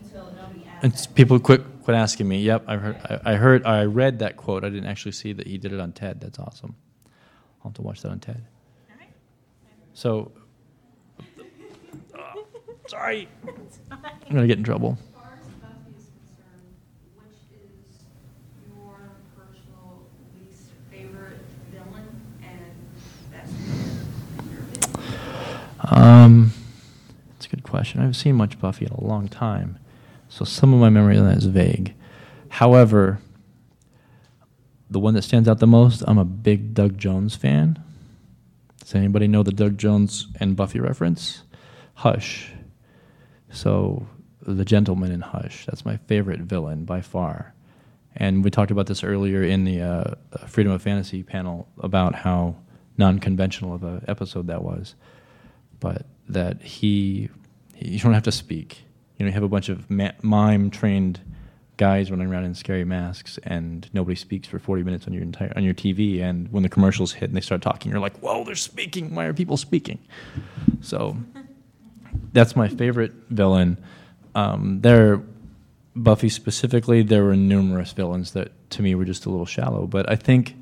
until 0.00 0.24
nobody 0.36 0.64
asks. 0.66 0.73
And 0.84 1.08
people 1.14 1.40
quit 1.40 1.62
quit 1.82 1.96
asking 1.96 2.28
me. 2.28 2.42
Yep, 2.42 2.64
I 2.66 2.76
heard. 2.76 2.96
I, 2.96 3.32
I 3.32 3.34
heard. 3.36 3.64
I 3.64 3.84
read 3.84 4.18
that 4.18 4.36
quote. 4.36 4.64
I 4.64 4.68
didn't 4.68 4.86
actually 4.86 5.12
see 5.12 5.32
that 5.32 5.46
he 5.46 5.56
did 5.56 5.72
it 5.72 5.80
on 5.80 5.92
TED. 5.92 6.20
That's 6.20 6.38
awesome. 6.38 6.76
I'll 7.60 7.70
have 7.70 7.74
to 7.76 7.82
watch 7.82 8.02
that 8.02 8.10
on 8.10 8.20
TED. 8.20 8.44
So, 9.94 10.30
sorry, 12.86 13.28
I'm 13.90 13.98
gonna 14.30 14.46
get 14.46 14.58
in 14.58 14.64
trouble. 14.64 14.98
As 15.00 15.06
far 15.14 15.38
as 15.40 15.46
Buffy 15.54 15.96
is 15.96 16.04
concerned, 16.20 16.76
which 17.16 17.38
is 17.62 18.04
your 18.68 18.98
personal 19.38 20.02
least 20.38 20.64
favorite 20.90 21.40
villain 21.72 22.08
and 22.42 22.74
best 23.32 23.54
Um, 25.80 26.52
that's 27.30 27.46
a 27.46 27.48
good 27.48 27.62
question. 27.62 28.00
I 28.00 28.02
haven't 28.02 28.14
seen 28.14 28.34
much 28.34 28.60
Buffy 28.60 28.84
in 28.84 28.92
a 28.92 29.02
long 29.02 29.28
time, 29.28 29.78
so 30.34 30.44
some 30.44 30.74
of 30.74 30.80
my 30.80 30.90
memory 30.90 31.16
of 31.16 31.24
that 31.26 31.36
is 31.36 31.46
vague. 31.46 31.94
However, 32.48 33.20
the 34.90 34.98
one 34.98 35.14
that 35.14 35.22
stands 35.22 35.48
out 35.48 35.60
the 35.60 35.68
most, 35.68 36.02
I'm 36.08 36.18
a 36.18 36.24
big 36.24 36.74
Doug 36.74 36.98
Jones 36.98 37.36
fan. 37.36 37.80
Does 38.80 38.96
anybody 38.96 39.28
know 39.28 39.44
the 39.44 39.52
Doug 39.52 39.78
Jones 39.78 40.26
and 40.40 40.56
Buffy 40.56 40.80
reference? 40.80 41.44
Hush. 41.94 42.50
So, 43.50 44.08
the 44.42 44.64
gentleman 44.64 45.12
in 45.12 45.20
Hush. 45.20 45.66
That's 45.66 45.84
my 45.84 45.98
favorite 45.98 46.40
villain 46.40 46.84
by 46.84 47.00
far. 47.00 47.54
And 48.16 48.42
we 48.42 48.50
talked 48.50 48.72
about 48.72 48.88
this 48.88 49.04
earlier 49.04 49.44
in 49.44 49.64
the 49.64 49.82
uh, 49.82 50.14
Freedom 50.48 50.72
of 50.72 50.82
Fantasy 50.82 51.22
panel 51.22 51.68
about 51.78 52.16
how 52.16 52.56
non 52.98 53.20
conventional 53.20 53.72
of 53.72 53.84
an 53.84 54.04
episode 54.08 54.48
that 54.48 54.64
was 54.64 54.96
but 55.78 56.06
that 56.28 56.62
he 56.62 57.28
you 57.78 57.98
don't 58.00 58.14
have 58.14 58.22
to 58.24 58.32
speak. 58.32 58.84
You 59.18 59.24
know, 59.24 59.28
you 59.28 59.34
have 59.34 59.42
a 59.42 59.48
bunch 59.48 59.68
of 59.68 59.88
ma- 59.90 60.12
mime 60.22 60.70
trained 60.70 61.20
guys 61.76 62.10
running 62.10 62.28
around 62.28 62.44
in 62.44 62.54
scary 62.54 62.84
masks, 62.84 63.38
and 63.42 63.88
nobody 63.92 64.14
speaks 64.14 64.46
for 64.46 64.58
40 64.58 64.82
minutes 64.82 65.06
on 65.06 65.12
your 65.12 65.22
entire 65.22 65.52
on 65.56 65.64
your 65.64 65.74
TV. 65.74 66.20
And 66.20 66.50
when 66.52 66.62
the 66.62 66.68
commercials 66.68 67.12
hit 67.12 67.24
and 67.24 67.36
they 67.36 67.40
start 67.40 67.62
talking, 67.62 67.90
you're 67.90 68.00
like, 68.00 68.18
"Whoa, 68.18 68.44
they're 68.44 68.54
speaking! 68.54 69.14
Why 69.14 69.24
are 69.24 69.32
people 69.32 69.56
speaking?" 69.56 69.98
So 70.80 71.16
that's 72.32 72.56
my 72.56 72.68
favorite 72.68 73.12
villain. 73.30 73.78
Um, 74.34 74.80
there, 74.80 75.22
Buffy 75.94 76.28
specifically, 76.28 77.02
there 77.02 77.24
were 77.24 77.36
numerous 77.36 77.92
villains 77.92 78.32
that 78.32 78.52
to 78.70 78.82
me 78.82 78.94
were 78.94 79.04
just 79.04 79.26
a 79.26 79.30
little 79.30 79.46
shallow. 79.46 79.86
But 79.86 80.10
I 80.10 80.16
think 80.16 80.56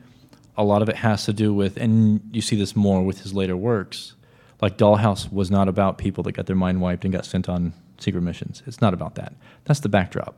a 0.57 0.65
lot 0.65 0.83
of 0.83 0.89
it 0.89 0.97
has 0.97 1.25
to 1.25 1.33
do 1.33 1.53
with, 1.55 1.77
and 1.77 2.21
you 2.33 2.43
see 2.43 2.57
this 2.57 2.77
more 2.77 3.03
with 3.03 3.23
his 3.23 3.33
later 3.33 3.57
works. 3.57 4.15
Like 4.61 4.77
Dollhouse 4.79 5.33
was 5.33 5.51
not 5.51 5.69
about 5.69 5.99
people 5.99 6.23
that 6.25 6.33
got 6.33 6.47
their 6.47 6.57
mind 6.57 6.81
wiped 6.81 7.05
and 7.05 7.13
got 7.13 7.25
sent 7.25 7.49
on 7.49 7.73
secret 8.03 8.23
missions. 8.23 8.63
It's 8.67 8.81
not 8.81 8.95
about 8.95 9.15
that. 9.17 9.35
That's 9.65 9.81
the 9.81 9.89
backdrop. 9.89 10.37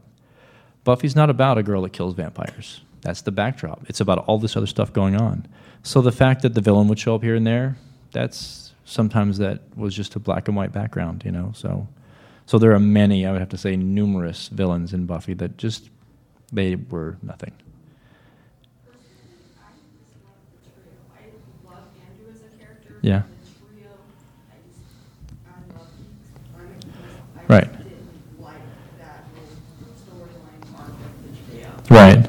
Buffy's 0.85 1.17
not 1.17 1.31
about 1.31 1.59
a 1.59 1.63
girl 1.63 1.83
that 1.83 1.93
kills 1.93 2.15
vampires. 2.15 2.83
That's 3.01 3.23
the 3.23 3.33
backdrop. 3.33 3.85
It's 3.89 4.01
about 4.01 4.19
all 4.27 4.39
this 4.39 4.57
other 4.57 4.67
stuff 4.67 4.93
going 4.93 5.17
on. 5.17 5.47
So 5.83 6.01
the 6.01 6.13
fact 6.13 6.43
that 6.43 6.55
the 6.55 6.61
villain 6.61 6.89
would 6.89 6.99
show 6.99 7.15
up 7.15 7.23
here 7.23 7.35
and 7.35 7.47
there, 7.47 7.77
that's 8.13 8.73
sometimes 8.85 9.39
that 9.39 9.61
was 9.77 9.95
just 9.95 10.15
a 10.17 10.19
black 10.19 10.49
and 10.49 10.57
white 10.57 10.73
background, 10.73 11.23
you 11.25 11.31
know. 11.33 11.53
So, 11.55 11.87
so 12.47 12.59
there 12.59 12.73
are 12.73 12.81
many, 12.81 13.27
I 13.27 13.33
would 13.33 13.41
have 13.41 13.51
to 13.51 13.59
say, 13.59 13.77
numerous 13.77 14.49
villains 14.49 14.93
in 14.95 15.07
Buffy 15.07 15.35
that 15.35 15.57
just 15.57 15.91
they 16.53 16.77
were 16.77 17.19
nothing. 17.23 17.53
I 21.17 21.25
love 21.67 21.85
Andrew 22.09 22.33
as 22.33 22.41
a 22.41 22.57
character. 22.57 22.99
Yeah. 23.03 23.23
Trio. 27.49 27.71
Right. 31.91 32.23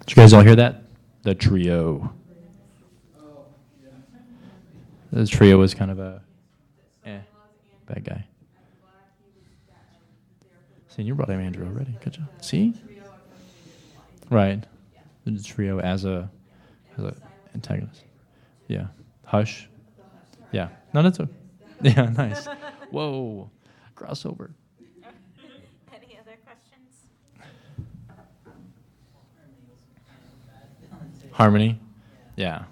Did 0.00 0.10
you 0.10 0.16
guys 0.16 0.32
all 0.32 0.42
hear 0.42 0.56
that? 0.56 0.84
The 1.22 1.34
trio. 1.34 2.12
The 5.12 5.26
trio 5.26 5.58
was 5.58 5.72
kind 5.74 5.90
of 5.90 5.98
a 5.98 6.22
eh, 7.04 7.20
bad 7.86 8.04
guy. 8.04 8.24
See, 10.88 11.02
you 11.02 11.14
brought 11.14 11.30
him 11.30 11.40
Andrew 11.40 11.66
already. 11.66 11.96
Good 12.02 12.14
job. 12.14 12.28
See? 12.40 12.74
Right. 14.30 14.64
the 15.24 15.42
trio 15.42 15.80
as 15.80 16.04
a 16.04 16.30
as 16.98 17.04
a 17.04 17.16
antagonist. 17.54 18.02
Yeah, 18.68 18.86
Hush. 19.24 19.68
Yeah, 20.52 20.68
no, 20.94 21.02
that's 21.02 21.18
a 21.18 21.28
yeah, 21.82 22.06
nice. 22.16 22.46
Whoa, 22.90 23.50
crossover. 23.94 24.50
Any 25.92 26.18
other 26.18 26.36
questions? 26.44 26.90
Harmony. 31.32 31.78
Yeah. 32.36 32.64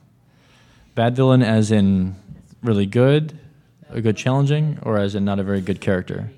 Bad 0.94 1.16
villain 1.16 1.42
as 1.42 1.70
in 1.70 2.14
really 2.62 2.86
good, 2.86 3.38
a 3.90 4.00
good 4.00 4.16
challenging, 4.16 4.78
or 4.82 4.98
as 4.98 5.14
in 5.14 5.24
not 5.24 5.38
a 5.38 5.42
very 5.42 5.60
good 5.60 5.80
character. 5.80 6.30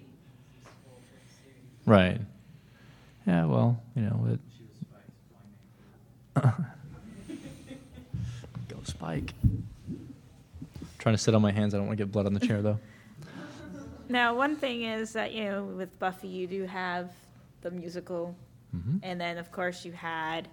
Right. 1.84 2.20
Yeah, 3.26 3.44
well, 3.44 3.80
you 3.94 4.02
know, 4.02 4.28
it. 4.32 4.40
Go 8.68 8.78
Spike. 8.84 9.34
Trying 11.06 11.14
to 11.14 11.22
sit 11.22 11.36
on 11.36 11.42
my 11.42 11.52
hands. 11.52 11.72
I 11.72 11.76
don't 11.76 11.86
want 11.86 11.96
to 11.98 12.04
get 12.04 12.10
blood 12.10 12.26
on 12.26 12.34
the 12.34 12.40
chair, 12.44 12.62
though. 12.62 12.80
Now, 14.08 14.34
one 14.34 14.56
thing 14.56 14.82
is 14.82 15.12
that, 15.12 15.32
you 15.32 15.44
know, 15.44 15.62
with 15.62 15.96
Buffy, 16.00 16.26
you 16.26 16.48
do 16.48 16.64
have 16.64 17.12
the 17.60 17.70
musical, 17.70 18.34
Mhm. 18.74 18.98
and 19.04 19.20
then, 19.20 19.38
of 19.38 19.52
course, 19.52 19.84
you 19.84 19.92
had 19.92 20.48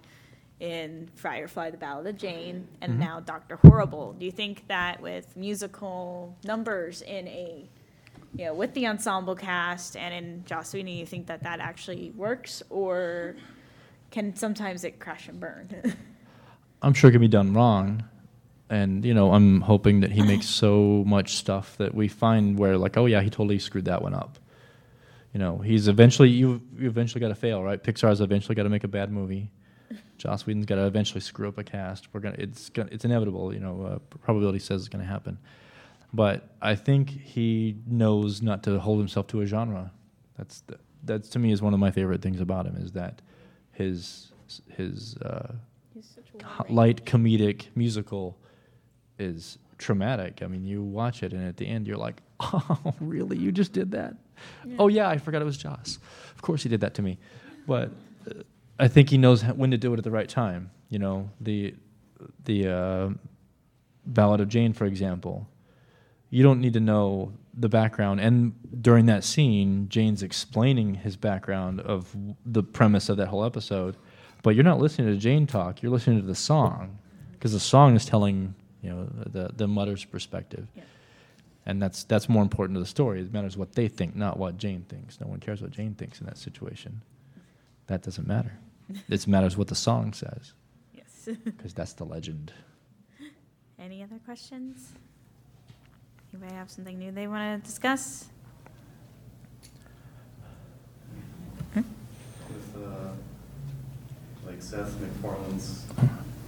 in 0.60 1.08
Firefly, 1.16 1.70
The 1.70 1.76
Ballad 1.76 2.06
of 2.06 2.16
Jayne, 2.16 2.68
and 2.80 2.92
Mhm. 2.94 2.98
now 3.00 3.18
Doctor 3.18 3.56
Horrible. 3.56 4.12
Do 4.12 4.24
you 4.24 4.30
think 4.30 4.68
that 4.68 5.00
with 5.02 5.36
musical 5.36 6.36
numbers 6.44 7.02
in 7.02 7.26
a, 7.26 7.68
you 8.36 8.44
know, 8.44 8.54
with 8.54 8.74
the 8.74 8.86
ensemble 8.86 9.34
cast 9.34 9.96
and 9.96 10.14
in 10.14 10.44
Joss 10.44 10.72
Whedon, 10.72 10.86
you 10.92 11.04
think 11.06 11.26
that 11.26 11.42
that 11.42 11.58
actually 11.58 12.10
works, 12.12 12.62
or 12.70 13.34
can 14.12 14.36
sometimes 14.36 14.84
it 14.84 15.00
crash 15.00 15.28
and 15.28 15.40
burn? 15.40 15.68
I'm 16.82 16.94
sure 16.94 17.10
it 17.10 17.12
can 17.12 17.20
be 17.20 17.26
done 17.26 17.52
wrong. 17.54 18.04
And, 18.70 19.04
you 19.04 19.12
know, 19.12 19.32
I'm 19.32 19.60
hoping 19.60 20.00
that 20.00 20.12
he 20.12 20.22
makes 20.22 20.46
so 20.46 21.04
much 21.06 21.36
stuff 21.36 21.76
that 21.76 21.94
we 21.94 22.08
find 22.08 22.58
where, 22.58 22.78
like, 22.78 22.96
oh, 22.96 23.06
yeah, 23.06 23.20
he 23.20 23.30
totally 23.30 23.58
screwed 23.58 23.84
that 23.84 24.02
one 24.02 24.14
up. 24.14 24.38
You 25.32 25.40
know, 25.40 25.58
he's 25.58 25.88
eventually, 25.88 26.30
you, 26.30 26.62
you 26.78 26.86
eventually 26.86 27.20
got 27.20 27.28
to 27.28 27.34
fail, 27.34 27.62
right? 27.62 27.82
Pixar's 27.82 28.20
eventually 28.20 28.54
got 28.54 28.62
to 28.62 28.70
make 28.70 28.84
a 28.84 28.88
bad 28.88 29.12
movie. 29.12 29.50
Joss 30.16 30.46
Whedon's 30.46 30.64
got 30.66 30.76
to 30.76 30.86
eventually 30.86 31.20
screw 31.20 31.48
up 31.48 31.58
a 31.58 31.64
cast. 31.64 32.08
We're 32.12 32.20
gonna, 32.20 32.36
it's 32.38 32.70
gonna, 32.70 32.88
it's 32.90 33.04
inevitable. 33.04 33.52
You 33.52 33.60
know, 33.60 33.82
uh, 33.82 34.16
probability 34.18 34.60
says 34.60 34.82
it's 34.82 34.88
going 34.88 35.04
to 35.04 35.10
happen. 35.10 35.38
But 36.12 36.48
I 36.62 36.76
think 36.76 37.10
he 37.10 37.76
knows 37.86 38.40
not 38.40 38.62
to 38.62 38.78
hold 38.78 38.98
himself 39.00 39.26
to 39.28 39.40
a 39.40 39.46
genre. 39.46 39.90
That's 40.38 40.60
the, 40.60 40.78
that's 41.02 41.28
to 41.30 41.38
me 41.38 41.52
is 41.52 41.60
one 41.60 41.74
of 41.74 41.80
my 41.80 41.90
favorite 41.90 42.22
things 42.22 42.40
about 42.40 42.66
him 42.66 42.76
is 42.76 42.92
that 42.92 43.20
his 43.72 44.32
his 44.68 45.16
uh, 45.18 45.52
He's 45.92 46.06
such 46.06 46.30
a 46.34 46.38
co- 46.38 46.66
light 46.72 47.04
comedic 47.04 47.66
musical 47.74 48.38
is 49.18 49.58
traumatic. 49.78 50.42
I 50.42 50.46
mean, 50.46 50.64
you 50.64 50.82
watch 50.82 51.22
it 51.22 51.32
and 51.32 51.46
at 51.46 51.56
the 51.56 51.66
end 51.66 51.86
you're 51.86 51.96
like, 51.96 52.22
"Oh, 52.40 52.94
really? 53.00 53.36
You 53.36 53.52
just 53.52 53.72
did 53.72 53.90
that?" 53.92 54.14
Oh 54.78 54.88
yeah, 54.88 55.08
I 55.08 55.18
forgot 55.18 55.42
it 55.42 55.44
was 55.44 55.56
Joss. 55.56 55.98
Of 56.34 56.42
course 56.42 56.62
he 56.62 56.68
did 56.68 56.80
that 56.80 56.94
to 56.94 57.02
me. 57.02 57.18
But 57.66 57.90
uh, 58.28 58.42
I 58.78 58.88
think 58.88 59.10
he 59.10 59.18
knows 59.18 59.42
when 59.42 59.70
to 59.70 59.78
do 59.78 59.92
it 59.94 59.98
at 59.98 60.04
the 60.04 60.10
right 60.10 60.28
time. 60.28 60.70
You 60.88 60.98
know, 60.98 61.30
the 61.40 61.74
the 62.44 62.68
uh, 62.68 63.10
Ballad 64.06 64.40
of 64.40 64.48
Jayne, 64.48 64.72
for 64.72 64.84
example. 64.86 65.48
You 66.30 66.42
don't 66.42 66.60
need 66.60 66.72
to 66.72 66.80
know 66.80 67.32
the 67.56 67.68
background. 67.68 68.20
And 68.20 68.54
during 68.82 69.06
that 69.06 69.22
scene, 69.22 69.88
Jayne's 69.88 70.22
explaining 70.22 70.94
his 70.94 71.16
background 71.16 71.80
of 71.80 72.16
the 72.44 72.62
premise 72.62 73.08
of 73.08 73.16
that 73.18 73.28
whole 73.28 73.44
episode. 73.44 73.96
But 74.42 74.56
you're 74.56 74.64
not 74.64 74.80
listening 74.80 75.08
to 75.08 75.16
Jane 75.16 75.46
talk. 75.46 75.80
You're 75.80 75.92
listening 75.92 76.20
to 76.20 76.26
the 76.26 76.34
song 76.34 76.98
because 77.32 77.52
the 77.52 77.60
song 77.60 77.94
is 77.94 78.04
telling 78.04 78.54
you 78.84 78.90
know 78.90 79.08
the 79.26 79.50
the 79.56 79.66
mother's 79.66 80.04
perspective. 80.04 80.66
And 81.66 81.80
that's 81.80 82.04
that's 82.04 82.28
more 82.28 82.42
important 82.42 82.76
to 82.76 82.80
the 82.80 82.86
story. 82.86 83.20
It 83.20 83.32
matters 83.32 83.56
what 83.56 83.72
they 83.72 83.88
think, 83.88 84.14
not 84.14 84.38
what 84.38 84.58
Jayne 84.58 84.82
thinks. 84.82 85.18
No 85.18 85.26
one 85.26 85.40
cares 85.40 85.62
what 85.62 85.70
Jayne 85.70 85.94
thinks 85.94 86.20
in 86.20 86.26
that 86.26 86.36
situation. 86.36 87.00
That 87.86 88.02
doesn't 88.02 88.26
matter. 88.26 88.52
it 89.08 89.26
matters 89.26 89.56
what 89.56 89.68
the 89.68 89.74
song 89.74 90.12
says. 90.12 90.52
Yes. 90.94 91.28
Because 91.44 91.72
that's 91.72 91.94
the 91.94 92.04
legend. 92.04 92.52
Any 93.78 94.02
other 94.02 94.18
questions? 94.26 94.92
Anybody 96.32 96.54
have 96.54 96.70
something 96.70 96.98
new 96.98 97.10
they 97.12 97.26
want 97.26 97.62
to 97.62 97.66
discuss? 97.66 98.26
with 102.54 102.84
uh, 102.84 103.08
like 104.46 104.62
Seth 104.62 105.00
MacFarlane's 105.00 105.84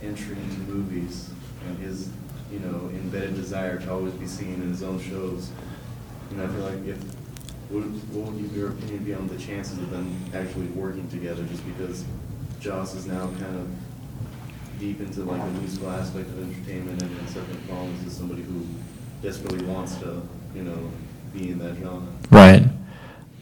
entry 0.02 0.36
into 0.36 0.60
movies 0.70 1.30
and 1.66 1.78
his, 1.78 2.10
you 2.52 2.60
know, 2.60 2.90
embedded 2.94 3.34
desire 3.34 3.78
to 3.80 3.92
always 3.92 4.12
be 4.14 4.26
seen 4.26 4.54
in 4.54 4.68
his 4.70 4.82
own 4.82 5.00
shows. 5.00 5.50
And 6.30 6.40
I 6.42 6.46
feel 6.46 6.62
like 6.62 6.86
if 6.86 6.98
what, 7.68 7.82
what 7.82 8.32
would 8.32 8.52
your 8.52 8.70
opinion 8.70 9.04
be 9.04 9.14
on 9.14 9.26
the 9.28 9.38
chances 9.38 9.78
of 9.78 9.90
them 9.90 10.16
actually 10.34 10.66
working 10.68 11.08
together? 11.08 11.42
Just 11.44 11.66
because 11.66 12.04
Joss 12.60 12.94
is 12.94 13.06
now 13.06 13.26
kind 13.26 13.56
of 13.56 13.68
deep 14.78 15.00
into 15.00 15.22
like 15.22 15.40
the 15.40 15.60
musical 15.60 15.90
aspect 15.90 16.28
of 16.28 16.42
entertainment, 16.42 17.02
and 17.02 17.16
then 17.16 17.26
Seth 17.28 17.48
MacFarlane 17.48 17.94
is 18.06 18.16
somebody 18.16 18.42
who 18.42 18.66
desperately 19.22 19.64
wants 19.64 19.96
to, 19.96 20.22
you 20.54 20.62
know, 20.62 20.90
be 21.32 21.50
in 21.50 21.58
that 21.58 21.76
genre. 21.76 22.06
Right. 22.30 22.64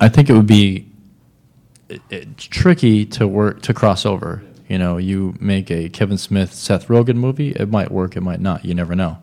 I 0.00 0.09
think 0.09 0.30
it 0.30 0.32
would 0.32 0.46
be 0.46 0.86
it, 1.88 2.00
it's 2.11 2.44
tricky 2.44 3.05
to 3.07 3.26
work 3.28 3.62
to 3.62 3.74
cross 3.74 4.07
over. 4.07 4.42
You 4.68 4.78
know, 4.78 4.96
you 4.96 5.34
make 5.40 5.70
a 5.70 5.88
Kevin 5.88 6.18
Smith, 6.18 6.54
Seth 6.54 6.88
Rogen 6.88 7.16
movie, 7.16 7.50
it 7.50 7.68
might 7.68 7.90
work, 7.90 8.16
it 8.16 8.22
might 8.22 8.40
not. 8.40 8.64
You 8.64 8.74
never 8.74 8.94
know. 8.94 9.18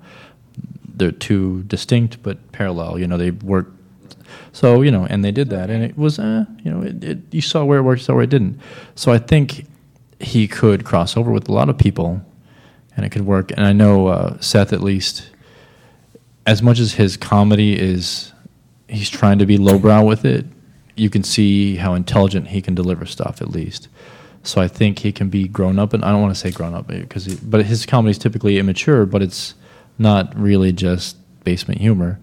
They're 0.86 1.12
two 1.12 1.64
distinct 1.64 2.22
but 2.22 2.52
parallel. 2.52 3.00
You 3.00 3.08
know, 3.08 3.18
they 3.18 3.32
work. 3.32 3.72
So 4.54 4.82
you 4.82 4.92
know, 4.92 5.06
and 5.06 5.26
they 5.26 5.32
did 5.32 5.50
that, 5.50 5.70
and 5.70 5.84
it 5.84 5.98
was, 5.98 6.20
uh, 6.20 6.46
you 6.64 6.72
know, 6.72 6.82
it, 6.82 7.04
it, 7.04 7.20
you 7.32 7.42
saw 7.42 7.66
where 7.66 7.80
it 7.80 7.84
worked, 7.84 8.04
saw 8.04 8.14
where 8.14 8.24
it 8.24 8.30
didn't. 8.30 8.60
So 8.96 9.12
I 9.12 9.18
think 9.18 9.68
he 10.20 10.48
could 10.48 10.86
cross 10.86 11.18
over 11.18 11.32
with 11.32 11.50
a 11.50 11.52
lot 11.52 11.70
of 11.70 11.78
people, 11.78 12.22
and 12.96 13.06
it 13.06 13.10
could 13.10 13.26
work. 13.26 13.52
And 13.52 13.66
I 13.66 13.74
know 13.74 14.08
uh, 14.08 14.40
Seth 14.40 14.72
at 14.74 14.82
least 14.82 15.32
as 16.46 16.62
much 16.62 16.80
as 16.80 16.94
his 16.94 17.18
comedy 17.18 17.80
is 17.80 18.34
he's 18.88 19.10
trying 19.10 19.40
to 19.40 19.46
be 19.46 19.58
lowbrow 19.58 20.04
with 20.04 20.26
it, 20.26 20.46
you 20.96 21.10
can 21.10 21.24
see 21.24 21.76
how 21.78 21.94
intelligent 21.94 22.50
he 22.50 22.62
can 22.62 22.76
deliver 22.76 23.06
stuff 23.06 23.42
at 23.42 23.50
least. 23.50 23.88
So 24.44 24.60
I 24.62 24.68
think 24.68 25.00
he 25.00 25.12
can 25.12 25.30
be 25.30 25.48
grown 25.48 25.78
up, 25.78 25.94
and 25.94 26.04
I 26.04 26.12
don't 26.12 26.22
want 26.22 26.34
to 26.34 26.40
say 26.40 26.52
grown 26.52 26.74
up 26.74 26.90
eh, 26.92 27.02
because, 27.02 27.28
but 27.36 27.66
his 27.66 27.86
comedy 27.86 28.12
is 28.12 28.18
typically 28.18 28.58
immature, 28.58 29.06
but 29.06 29.22
it's 29.22 29.54
not 30.00 30.36
really 30.38 30.72
just 30.72 31.18
basement 31.44 31.80
humor. 31.80 32.20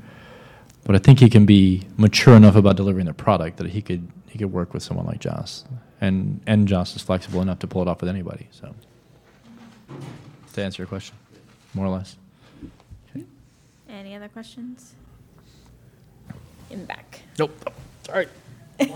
But 0.84 0.96
I 0.96 0.98
think 0.98 1.20
he 1.20 1.28
can 1.28 1.46
be 1.46 1.86
mature 1.96 2.34
enough 2.34 2.56
about 2.56 2.76
delivering 2.76 3.06
the 3.06 3.14
product 3.14 3.58
that 3.58 3.68
he 3.68 3.82
could 3.82 4.08
he 4.28 4.38
could 4.38 4.52
work 4.52 4.74
with 4.74 4.82
someone 4.82 5.06
like 5.06 5.20
Joss, 5.20 5.64
and 6.00 6.40
and 6.46 6.66
Joss 6.66 6.96
is 6.96 7.02
flexible 7.02 7.40
enough 7.40 7.60
to 7.60 7.66
pull 7.66 7.82
it 7.82 7.88
off 7.88 8.00
with 8.00 8.10
anybody. 8.10 8.48
So 8.50 8.74
to 10.54 10.62
answer 10.62 10.82
your 10.82 10.88
question, 10.88 11.16
more 11.74 11.86
or 11.86 11.90
less. 11.90 12.16
Any 13.88 14.14
other 14.14 14.28
questions? 14.28 14.94
In 16.70 16.80
the 16.80 16.86
back. 16.86 17.20
Nope. 17.38 17.70
Sorry. 18.04 18.28
And, 18.78 18.90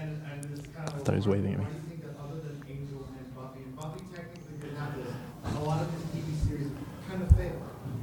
and 0.00 0.44
this 0.44 0.66
kind 0.74 0.77
of. 0.77 0.77
I 0.94 0.98
thought 1.00 1.12
he 1.12 1.16
was 1.16 1.28
waving 1.28 1.52
at 1.54 1.58
me. 1.60 1.64
Why 1.64 1.70
you 1.70 1.80
think 1.88 2.02
that 2.02 2.14
other 2.20 2.40
than 2.40 2.64
Angel 2.68 3.06
and 3.18 3.34
Buffy, 3.34 3.60
and 3.64 3.76
Buffy 3.76 4.00
technically 4.14 4.56
did 4.60 4.76
have 4.78 4.96
this, 4.96 5.08
a 5.56 5.60
lot 5.64 5.82
of 5.82 5.88
his 5.92 6.02
TV 6.12 6.48
series 6.48 6.70
kind 7.08 7.22
of 7.22 7.30
fail. 7.36 7.62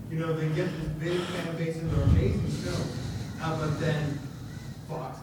You 0.09 0.19
know, 0.19 0.33
they 0.33 0.47
get 0.49 0.69
this 0.79 0.89
big 0.99 1.19
fan 1.21 1.55
base 1.57 1.77
and 1.77 1.91
they're 1.91 2.03
amazing 2.03 2.41
films, 2.41 2.97
uh, 3.41 3.59
but 3.59 3.79
then 3.79 4.19
Fox, 4.87 5.19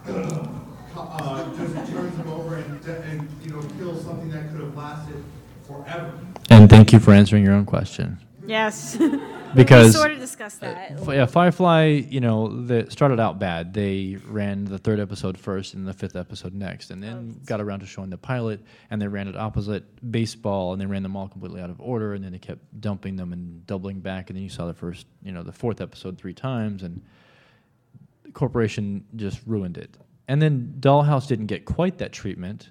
uh, 0.97 1.57
just 1.57 1.75
turns 1.93 2.17
them 2.17 2.29
over 2.29 2.57
and, 2.57 2.85
and, 2.85 3.29
you 3.45 3.51
know, 3.53 3.63
kills 3.79 4.05
something 4.05 4.31
that 4.31 4.51
could 4.51 4.61
have 4.61 4.77
lasted 4.77 5.23
forever. 5.67 6.13
And 6.51 6.69
thank 6.69 6.93
you 6.93 6.99
for 6.99 7.13
answering 7.13 7.45
your 7.45 7.55
own 7.55 7.65
question. 7.65 8.19
Yes. 8.47 8.99
Because 9.55 9.89
we 9.89 9.93
sort 9.93 10.13
of 10.13 10.19
discussed 10.19 10.63
uh, 10.63 10.73
that. 10.73 10.93
F- 10.93 11.09
yeah, 11.09 11.27
Firefly, 11.27 12.05
you 12.09 12.21
know, 12.21 12.65
they 12.65 12.87
started 12.89 13.21
out 13.21 13.39
bad. 13.39 13.75
They 13.75 14.17
ran 14.27 14.65
the 14.65 14.79
third 14.79 14.99
episode 14.99 15.37
first 15.37 15.75
and 15.75 15.87
the 15.87 15.93
fifth 15.93 16.17
episode 16.17 16.55
next, 16.55 16.91
and 16.91 17.03
then 17.03 17.35
oh. 17.37 17.45
got 17.45 17.61
around 17.61 17.81
to 17.81 17.87
showing 17.87 18.11
the 18.11 18.17
pilot, 18.17 18.61
and 18.91 19.01
they 19.01 19.09
ran 19.09 19.29
it 19.29 19.37
opposite 19.37 19.85
baseball, 20.11 20.73
and 20.73 20.81
they 20.81 20.87
ran 20.87 21.03
them 21.03 21.17
all 21.17 21.29
completely 21.29 21.61
out 21.61 21.71
of 21.71 21.81
order, 21.81 22.15
and 22.15 22.25
then 22.25 22.33
they 22.33 22.39
kept 22.39 22.81
dumping 22.81 23.17
them 23.17 23.33
and 23.33 23.67
doubling 23.67 24.01
back, 24.01 24.31
and 24.31 24.37
then 24.37 24.43
you 24.43 24.49
saw 24.49 24.67
the 24.67 24.75
first, 24.75 25.07
you 25.23 25.33
know, 25.33 25.43
the 25.43 25.53
fourth 25.53 25.81
episode 25.81 26.17
three 26.17 26.33
times, 26.35 26.83
and 26.83 27.03
the 28.23 28.33
corporation 28.33 29.05
just 29.17 29.41
ruined 29.47 29.77
it. 29.77 29.99
And 30.29 30.41
then 30.41 30.77
Dollhouse 30.81 31.27
didn't 31.27 31.47
get 31.47 31.67
quite 31.67 31.99
that 31.99 32.13
treatment. 32.13 32.71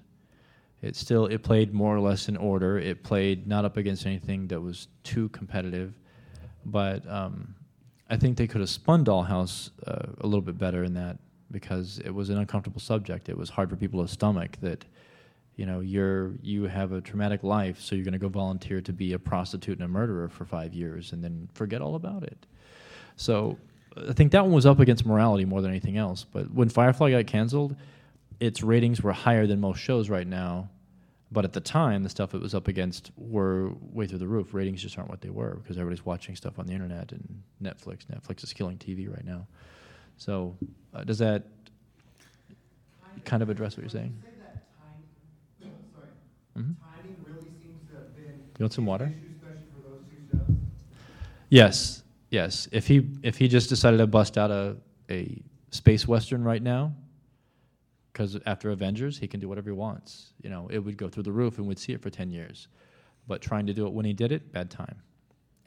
It 0.82 0.96
still 0.96 1.26
it 1.28 1.44
played 1.44 1.74
more 1.74 1.96
or 1.96 2.00
less 2.00 2.28
in 2.28 2.38
order. 2.38 2.80
It 2.80 3.04
played 3.04 3.48
not 3.48 3.66
up 3.66 3.78
against 3.78 4.06
anything 4.06 4.48
that 4.48 4.62
was 4.62 4.88
too 5.04 5.30
competitive, 5.30 5.94
but 6.66 7.08
um, 7.08 7.56
I 8.10 8.18
think 8.18 8.38
they 8.38 8.48
could 8.48 8.62
have 8.62 8.70
spun 8.70 9.06
Dollhouse 9.06 9.70
uh, 9.88 10.14
a 10.22 10.26
little 10.26 10.42
bit 10.42 10.58
better 10.58 10.84
in 10.84 10.94
that 10.96 11.18
because 11.52 12.00
it 12.00 12.12
was 12.12 12.30
an 12.30 12.38
uncomfortable 12.38 12.82
subject. 12.82 13.30
It 13.30 13.38
was 13.38 13.50
hard 13.50 13.70
for 13.70 13.76
people 13.76 14.02
to 14.02 14.12
stomach 14.12 14.58
that 14.62 14.86
You 15.58 15.66
know, 15.68 15.82
you're 15.82 16.32
you 16.42 16.64
have 16.68 16.94
a 16.94 17.02
traumatic 17.02 17.44
life, 17.44 17.80
so 17.80 17.94
you're 17.94 18.06
going 18.06 18.20
to 18.20 18.26
go 18.28 18.30
volunteer 18.30 18.82
to 18.82 18.94
be 18.94 19.14
a 19.14 19.20
prostitute 19.20 19.78
and 19.80 19.86
a 19.86 19.88
murderer 19.88 20.30
for 20.30 20.46
five 20.46 20.74
years, 20.74 21.14
and 21.14 21.22
then 21.24 21.50
forget 21.54 21.82
all 21.82 21.96
about 21.96 22.24
it. 22.24 22.48
So 23.16 23.58
I 24.10 24.14
think 24.14 24.32
that 24.32 24.44
one 24.44 24.54
was 24.54 24.66
up 24.66 24.80
against 24.80 25.06
morality 25.06 25.46
more 25.46 25.62
than 25.62 25.70
anything 25.70 25.98
else. 25.98 26.26
But 26.32 26.52
when 26.54 26.70
Firefly 26.70 27.12
got 27.12 27.28
canceled, 27.28 27.76
its 28.42 28.62
ratings 28.64 29.02
were 29.02 29.14
higher 29.14 29.48
than 29.48 29.62
most 29.62 29.80
shows 29.80 30.10
right 30.10 30.28
now. 30.28 30.70
But 31.32 31.46
at 31.46 31.54
the 31.54 31.62
time, 31.62 32.04
the 32.04 32.10
stuff 32.10 32.34
it 32.34 32.42
was 32.42 32.54
up 32.54 32.68
against 32.68 33.12
were 33.16 33.72
way 33.94 34.06
through 34.08 34.18
the 34.18 34.28
roof. 34.28 34.54
Ratings 34.54 34.82
just 34.82 34.98
aren't 34.98 35.10
what 35.10 35.22
they 35.22 35.30
were 35.30 35.56
because 35.62 35.78
everybody's 35.78 36.06
watching 36.06 36.36
stuff 36.36 36.60
on 36.60 36.66
the 36.68 36.74
internet 36.74 37.14
and 37.14 37.42
Netflix. 37.64 38.00
Netflix 38.08 38.44
is 38.44 38.52
killing 38.52 38.78
TV 38.78 39.08
right 39.10 39.24
now. 39.24 39.48
So 40.18 40.58
uh, 40.94 41.06
does 41.06 41.20
that 41.20 41.44
kind 43.24 43.42
of 43.42 43.50
address 43.50 43.78
what 43.78 43.84
you're 43.84 43.90
saying? 43.90 44.14
Say 44.22 44.30
that 44.42 44.54
time, 45.62 45.72
sorry, 45.96 46.08
Mhm. 46.66 46.76
timing 46.96 47.16
really 47.26 47.50
seems 47.64 47.88
to 47.90 47.96
have 47.96 48.16
been. 48.16 48.26
You 48.60 48.64
want 48.66 48.74
some 48.74 48.86
water? 48.86 49.06
an 49.06 49.14
issue, 49.14 49.36
Especially 49.38 49.64
for 49.74 49.90
those 49.90 50.04
two 50.10 50.38
shows. 50.38 50.58
Yes, 51.50 52.04
yes. 52.30 52.68
If 52.74 52.88
he 52.88 53.08
if 53.24 53.38
he 53.38 53.48
just 53.48 53.70
decided 53.70 53.98
to 53.98 54.08
bust 54.08 54.38
out 54.38 54.52
a 54.52 54.76
a 55.10 55.42
space 55.70 56.08
western 56.08 56.44
right 56.44 56.62
now, 56.62 56.94
because 58.12 58.38
after 58.46 58.72
Avengers 58.72 59.18
he 59.18 59.28
can 59.28 59.40
do 59.40 59.48
whatever 59.48 59.70
he 59.70 59.76
wants. 59.76 60.34
You 60.42 60.50
know, 60.50 60.68
it 60.72 60.80
would 60.80 60.98
go 60.98 61.10
through 61.10 61.24
the 61.24 61.32
roof 61.32 61.58
and 61.58 61.68
we'd 61.68 61.80
see 61.80 61.94
it 61.94 62.02
for 62.02 62.10
ten 62.10 62.30
years. 62.32 62.68
But 63.28 63.42
trying 63.42 63.68
to 63.68 63.74
do 63.74 63.86
it 63.88 63.94
when 63.94 64.06
he 64.06 64.14
did 64.14 64.32
it, 64.32 64.52
bad 64.52 64.70
time. 64.70 65.02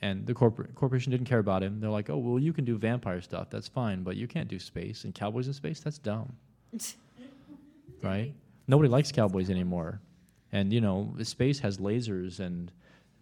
And 0.02 0.26
the 0.26 0.34
corporate 0.34 0.74
corporation 0.74 1.12
didn't 1.12 1.26
care 1.26 1.38
about 1.38 1.62
him. 1.62 1.80
They're 1.80 1.90
like, 1.90 2.10
oh 2.10 2.18
well, 2.18 2.38
you 2.38 2.52
can 2.52 2.64
do 2.64 2.76
vampire 2.76 3.20
stuff, 3.20 3.48
that's 3.50 3.68
fine, 3.68 4.02
but 4.02 4.16
you 4.16 4.26
can't 4.26 4.48
do 4.48 4.58
space 4.58 5.04
and 5.04 5.14
cowboys 5.14 5.46
in 5.46 5.54
space. 5.54 5.80
That's 5.80 5.98
dumb, 5.98 6.32
right? 8.02 8.34
Nobody 8.66 8.88
likes 8.88 9.12
cowboys 9.12 9.50
anymore. 9.50 10.00
And 10.52 10.72
you 10.72 10.80
know, 10.80 11.14
space 11.22 11.58
has 11.60 11.78
lasers 11.78 12.40
and 12.40 12.70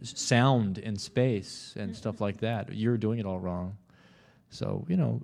sound 0.03 0.79
in 0.79 0.97
space 0.97 1.75
and 1.77 1.97
stuff 1.97 2.21
like 2.21 2.39
that. 2.41 2.75
You're 2.75 2.99
doing 2.99 3.19
it 3.19 3.27
all 3.27 3.39
wrong. 3.39 3.77
So 4.51 4.85
you 4.89 4.97
know, 4.97 5.21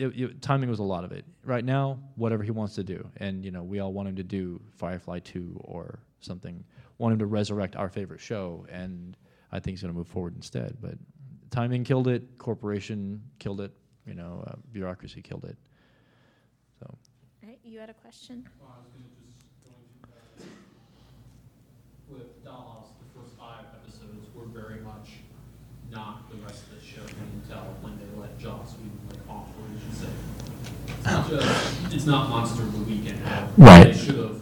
it, 0.00 0.20
it, 0.20 0.42
timing 0.42 0.70
was 0.70 0.78
a 0.78 0.84
lot 0.84 1.04
of 1.04 1.12
it. 1.12 1.24
Right 1.44 1.64
now, 1.64 1.98
whatever 2.16 2.42
he 2.42 2.50
wants 2.50 2.74
to 2.76 2.84
do, 2.84 3.08
and 3.18 3.44
you 3.44 3.50
know, 3.50 3.62
we 3.62 3.80
all 3.80 3.92
want 3.92 4.08
him 4.08 4.16
to 4.16 4.22
do 4.22 4.60
Firefly 4.76 5.20
two 5.20 5.60
or 5.64 6.00
something. 6.20 6.64
Want 6.98 7.12
him 7.12 7.18
to 7.20 7.26
resurrect 7.26 7.76
our 7.76 7.88
favorite 7.88 8.20
show, 8.20 8.66
and 8.70 9.16
I 9.52 9.60
think 9.60 9.74
he's 9.74 9.82
going 9.82 9.92
to 9.92 9.98
move 9.98 10.08
forward 10.08 10.34
instead. 10.36 10.76
But 10.80 10.94
timing 11.50 11.84
killed 11.84 12.08
it. 12.08 12.38
Corporation 12.38 13.22
killed 13.38 13.60
it. 13.60 13.72
You 14.06 14.14
know, 14.14 14.44
uh, 14.46 14.56
bureaucracy 14.72 15.22
killed 15.22 15.44
it. 15.44 15.56
So. 16.78 16.98
Right, 17.42 17.58
you 17.62 17.78
had 17.78 17.90
a 17.90 17.94
question? 17.94 18.48
Well, 18.60 18.74
I 18.74 18.82
was 18.82 18.90
gonna 18.92 19.04
just 19.16 19.44
go 19.64 19.70
into, 19.80 20.44
uh, 20.44 22.18
with 22.18 22.44
Dollhouse, 22.44 22.88
the 22.98 23.20
first 23.20 23.36
five 23.38 23.64
episodes 23.82 24.26
were 24.34 24.46
very 24.46 24.80
much 24.80 25.20
not 25.92 26.30
the 26.30 26.36
rest 26.38 26.64
of 26.64 26.80
the 26.80 26.86
show. 26.86 27.02
Tell 27.48 27.74
when 27.80 27.98
they 27.98 28.20
let 28.20 28.38
Joss 28.38 28.74
Whedon 28.74 28.98
like 29.10 29.28
off, 29.28 29.48
or 29.58 29.66
you 29.72 29.78
say. 29.94 30.06
Oh. 31.06 31.20
It's 31.20 31.30
not 31.30 31.30
just, 31.30 31.94
it's 31.94 32.06
not 32.06 32.28
Monster 32.30 32.62
of 32.62 32.72
the 32.72 32.78
Weekend. 32.84 33.20
Right. 33.56 33.92
They 33.92 33.98
should 33.98 34.16
have, 34.16 34.40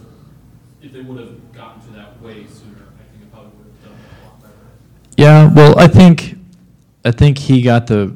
if 0.81 0.91
they 0.93 1.01
would 1.01 1.19
have 1.19 1.53
gotten 1.53 1.81
to 1.81 1.91
that 1.93 2.21
way 2.21 2.45
sooner, 2.45 2.85
I 2.99 3.03
think 3.11 3.23
it 3.23 3.31
probably 3.31 3.51
would 3.57 3.67
have 3.67 3.83
done 3.83 3.93
a 4.21 4.25
lot 4.27 4.41
better. 4.41 4.53
Yeah, 5.17 5.51
well, 5.53 5.79
I 5.79 5.87
think, 5.87 6.37
I 7.03 7.11
think 7.11 7.37
he 7.37 7.61
got 7.61 7.87
the, 7.87 8.15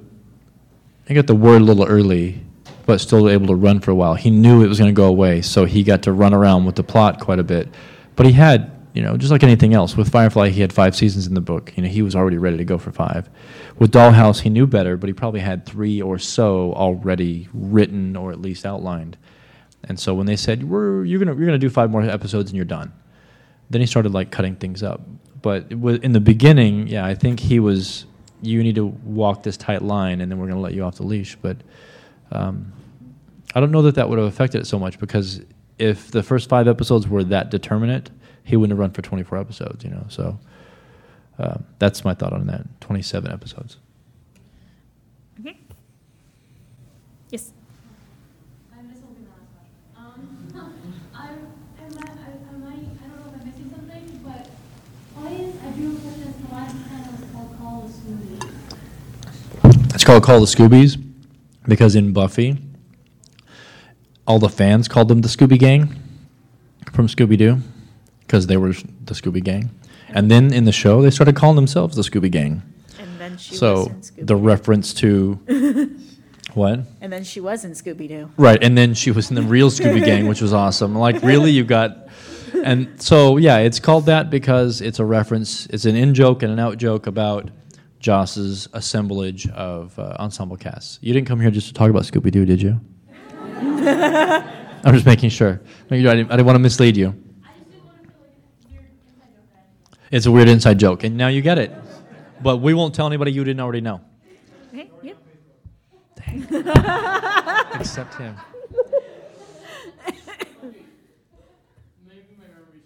he 1.07 1.13
got 1.13 1.27
the 1.27 1.35
word 1.35 1.61
a 1.61 1.65
little 1.65 1.85
early, 1.85 2.41
but 2.85 2.99
still 2.99 3.29
able 3.29 3.47
to 3.47 3.55
run 3.55 3.79
for 3.79 3.91
a 3.91 3.95
while. 3.95 4.15
He 4.15 4.29
knew 4.29 4.63
it 4.63 4.67
was 4.67 4.77
going 4.77 4.93
to 4.93 4.95
go 4.95 5.07
away, 5.07 5.41
so 5.41 5.65
he 5.65 5.83
got 5.83 6.03
to 6.03 6.11
run 6.11 6.33
around 6.33 6.65
with 6.65 6.75
the 6.75 6.83
plot 6.83 7.19
quite 7.19 7.39
a 7.39 7.43
bit. 7.43 7.69
But 8.15 8.25
he 8.25 8.33
had, 8.33 8.72
you 8.93 9.01
know, 9.01 9.17
just 9.17 9.31
like 9.31 9.43
anything 9.43 9.73
else, 9.73 9.97
with 9.97 10.09
Firefly, 10.11 10.49
he 10.49 10.61
had 10.61 10.71
five 10.71 10.95
seasons 10.95 11.25
in 11.25 11.33
the 11.33 11.41
book. 11.41 11.73
You 11.75 11.83
know, 11.83 11.89
he 11.89 12.03
was 12.03 12.15
already 12.15 12.37
ready 12.37 12.57
to 12.57 12.65
go 12.65 12.77
for 12.77 12.91
five. 12.91 13.27
With 13.79 13.91
Dollhouse, 13.91 14.41
he 14.41 14.49
knew 14.49 14.67
better, 14.67 14.97
but 14.97 15.07
he 15.07 15.13
probably 15.13 15.39
had 15.39 15.65
three 15.65 15.99
or 15.99 16.19
so 16.19 16.73
already 16.73 17.49
written 17.53 18.15
or 18.15 18.31
at 18.31 18.39
least 18.39 18.65
outlined. 18.65 19.17
And 19.83 19.99
so 19.99 20.13
when 20.13 20.27
they 20.27 20.35
said, 20.35 20.63
We're, 20.63 21.03
you're 21.03 21.23
going 21.23 21.35
you're 21.37 21.47
gonna 21.47 21.57
do 21.57 21.71
five 21.71 21.89
more 21.89 22.03
episodes 22.03 22.51
and 22.51 22.55
you're 22.55 22.65
done, 22.65 22.93
then 23.71 23.81
he 23.81 23.87
started 23.87 24.13
like 24.13 24.29
cutting 24.29 24.55
things 24.55 24.83
up. 24.83 25.01
But 25.41 25.71
in 25.71 26.13
the 26.13 26.21
beginning, 26.21 26.87
yeah, 26.87 27.05
I 27.05 27.15
think 27.15 27.39
he 27.39 27.59
was. 27.59 28.05
You 28.41 28.61
need 28.61 28.75
to 28.75 28.85
walk 28.85 29.43
this 29.43 29.55
tight 29.55 29.81
line, 29.81 30.19
and 30.19 30.29
then 30.29 30.37
we're 30.37 30.47
going 30.47 30.57
to 30.57 30.61
let 30.61 30.73
you 30.73 30.83
off 30.83 30.95
the 30.95 31.03
leash. 31.03 31.37
But 31.41 31.57
um, 32.31 32.73
I 33.55 33.59
don't 33.59 33.71
know 33.71 33.81
that 33.83 33.95
that 33.95 34.09
would 34.09 34.19
have 34.19 34.27
affected 34.27 34.61
it 34.61 34.67
so 34.67 34.77
much 34.77 34.99
because 34.99 35.41
if 35.79 36.11
the 36.11 36.23
first 36.23 36.49
five 36.49 36.67
episodes 36.67 37.07
were 37.07 37.23
that 37.25 37.51
determinate, 37.51 38.09
he 38.43 38.57
wouldn't 38.57 38.71
have 38.71 38.79
run 38.79 38.91
for 38.91 39.01
24 39.01 39.37
episodes. 39.37 39.83
You 39.83 39.91
know, 39.91 40.05
so 40.09 40.39
uh, 41.39 41.57
that's 41.79 42.03
my 42.03 42.13
thought 42.13 42.33
on 42.33 42.47
that. 42.47 42.65
27 42.81 43.31
episodes. 43.31 43.77
Okay. 45.39 45.57
Yes. 47.29 47.53
I 48.71 48.81
missed 48.81 49.01
something 49.01 49.25
last 49.29 49.47
question. 49.53 49.73
Um, 49.97 50.37
I, 51.15 51.29
am 51.29 51.47
I, 51.97 52.01
I, 52.01 52.03
I, 52.03 52.05
I 52.05 52.45
don't 52.47 52.61
know 52.61 52.69
if 53.27 53.33
I'm 53.39 53.45
missing 53.47 53.69
something, 53.73 54.05
but 54.23 54.47
why 55.15 55.29
is, 55.31 55.55
I 55.61 55.63
do 55.71 55.91
a 55.91 55.95
question 55.99 56.27
as 56.27 56.35
to 56.35 56.41
why 56.43 56.65
this 56.65 56.87
channel 56.87 57.13
called 57.57 57.87
the 57.87 57.93
Smoothie? 57.93 58.41
It's 59.95 60.03
called 60.03 60.23
Call 60.23 60.39
the 60.41 60.45
Scoobies 60.45 60.97
because 61.67 61.95
in 61.95 62.13
Buffy, 62.13 62.57
all 64.27 64.39
the 64.39 64.49
fans 64.49 64.87
called 64.87 65.07
them 65.07 65.21
the 65.21 65.27
Scooby 65.27 65.57
Gang 65.57 65.95
from 66.91 67.07
Scooby 67.07 67.37
Doo 67.37 67.61
because 68.25 68.47
they 68.47 68.57
were 68.57 68.73
the 68.73 69.13
Scooby 69.13 69.43
Gang. 69.43 69.71
And 70.09 70.29
then 70.29 70.53
in 70.53 70.65
the 70.65 70.71
show, 70.71 71.01
they 71.01 71.09
started 71.09 71.35
calling 71.35 71.55
themselves 71.55 71.95
the 71.95 72.03
Scooby 72.03 72.31
Gang. 72.31 72.61
And 72.99 73.19
then 73.19 73.37
she 73.37 73.55
so 73.55 73.73
was 73.73 73.87
in 73.87 74.01
Scooby 74.01 74.27
the 74.27 74.35
reference 74.35 74.93
to 74.95 75.39
what? 76.53 76.81
And 77.01 77.11
then 77.11 77.23
she 77.23 77.39
was 77.39 77.65
in 77.65 77.71
Scooby 77.71 78.07
Doo. 78.07 78.31
Right, 78.37 78.61
and 78.61 78.77
then 78.77 78.93
she 78.93 79.11
was 79.11 79.29
in 79.29 79.35
the 79.35 79.41
real 79.41 79.69
Scooby 79.69 80.03
Gang, 80.03 80.27
which 80.27 80.41
was 80.41 80.53
awesome. 80.53 80.95
Like, 80.95 81.21
really, 81.23 81.51
you 81.51 81.63
got, 81.63 82.09
and 82.63 83.01
so 83.01 83.37
yeah, 83.37 83.57
it's 83.57 83.79
called 83.79 84.05
that 84.05 84.29
because 84.29 84.81
it's 84.81 84.99
a 84.99 85.05
reference. 85.05 85.65
It's 85.67 85.85
an 85.85 85.95
in 85.95 86.13
joke 86.13 86.43
and 86.43 86.51
an 86.51 86.59
out 86.59 86.77
joke 86.77 87.07
about 87.07 87.49
Joss's 87.99 88.67
assemblage 88.73 89.49
of 89.49 89.97
uh, 89.97 90.15
ensemble 90.19 90.57
casts. 90.57 90.99
You 91.01 91.13
didn't 91.13 91.27
come 91.27 91.39
here 91.39 91.49
just 91.51 91.67
to 91.67 91.73
talk 91.73 91.89
about 91.89 92.03
Scooby 92.03 92.31
Doo, 92.31 92.45
did 92.45 92.61
you? 92.61 92.79
I'm 94.85 94.93
just 94.93 95.05
making 95.05 95.29
sure. 95.29 95.61
Making 95.89 96.03
sure 96.03 96.11
I 96.11 96.15
didn't, 96.15 96.31
I 96.31 96.35
didn't 96.35 96.45
want 96.45 96.55
to 96.55 96.59
mislead 96.59 96.97
you. 96.97 97.15
It's 100.13 100.27
a 100.27 100.31
weird 100.31 100.47
inside 100.47 100.77
joke, 100.77 101.03
and 101.03 101.17
now 101.17 101.27
you 101.27 101.41
get 101.41 101.57
it. 101.57 101.73
But 102.39 102.57
we 102.57 102.75
won't 102.75 102.93
tell 102.93 103.07
anybody 103.07 103.31
you 103.31 103.43
didn't 103.43 103.61
already 103.61 103.81
know. 103.81 103.99
Okay, 104.71 104.91
yep. 105.01 105.17
Except 107.79 108.13
him. 108.13 108.35
Maybe 112.05 112.37
my 112.37 112.45
memory's 112.45 112.85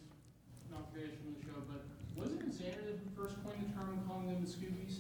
not 0.72 0.88
fresh 0.94 1.12
from 1.20 1.36
the 1.36 1.42
show, 1.44 1.60
but 1.68 1.84
wasn't 2.16 2.44
it 2.44 2.52
Xander 2.52 2.86
that 2.86 2.98
first 3.18 3.36
coined 3.44 3.60
the 3.60 3.74
term 3.78 4.00
calling 4.08 4.28
them 4.28 4.46
the 4.46 4.50
Scoobies? 4.50 5.00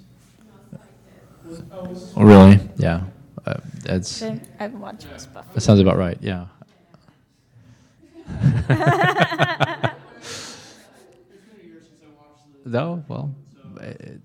Was, 1.45 1.63
oh, 1.71 1.85
was 1.85 2.01
this 2.01 2.13
Oh, 2.17 2.23
really? 2.23 2.59
Yeah. 2.75 3.03
Uh, 3.45 3.53
that's. 3.83 4.21
I 4.21 4.37
haven't 4.59 4.81
watched 4.81 5.07
Miss 5.13 5.27
Buffy. 5.27 5.47
That 5.53 5.61
sounds 5.61 5.79
about 5.79 5.95
right. 5.95 6.17
Yeah. 6.19 6.47
no, 12.67 13.03
well, 13.07 13.33
it, 13.81 14.21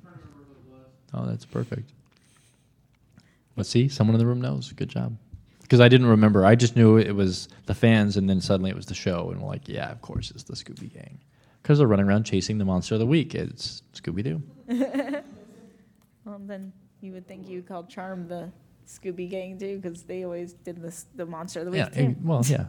oh, 1.14 1.26
that's 1.26 1.44
perfect. 1.44 1.90
Let's 3.56 3.68
see, 3.68 3.88
someone 3.88 4.14
in 4.14 4.18
the 4.18 4.26
room 4.26 4.40
knows. 4.40 4.72
Good 4.72 4.88
job. 4.88 5.16
Because 5.60 5.80
I 5.80 5.88
didn't 5.88 6.06
remember. 6.08 6.44
I 6.44 6.54
just 6.54 6.76
knew 6.76 6.96
it 6.98 7.12
was 7.12 7.48
the 7.66 7.74
fans, 7.74 8.16
and 8.16 8.28
then 8.28 8.40
suddenly 8.40 8.70
it 8.70 8.76
was 8.76 8.86
the 8.86 8.94
show, 8.94 9.30
and 9.30 9.40
we're 9.40 9.48
like, 9.48 9.68
yeah, 9.68 9.90
of 9.90 10.00
course, 10.02 10.30
it's 10.30 10.42
the 10.42 10.54
Scooby 10.54 10.92
Gang. 10.92 11.18
Because 11.62 11.78
they're 11.78 11.86
running 11.86 12.06
around 12.06 12.24
chasing 12.24 12.58
the 12.58 12.64
monster 12.64 12.94
of 12.94 13.00
the 13.00 13.06
week. 13.06 13.34
It's 13.34 13.82
Scooby 13.94 14.24
Doo. 14.24 14.42
well, 16.24 16.40
then 16.46 16.72
you 17.00 17.12
would 17.12 17.26
think 17.28 17.48
you 17.48 17.62
called 17.62 17.88
Charm 17.88 18.26
the 18.28 18.50
Scooby 18.86 19.30
Gang 19.30 19.58
too, 19.58 19.78
because 19.80 20.02
they 20.02 20.24
always 20.24 20.54
did 20.54 20.82
this 20.82 21.06
the 21.14 21.24
Monster 21.26 21.60
of 21.60 21.66
the 21.66 21.72
Week 21.72 21.78
Yeah. 21.94 22.00
eh, 22.02 22.14
Well, 22.22 22.42
yeah. 22.46 22.64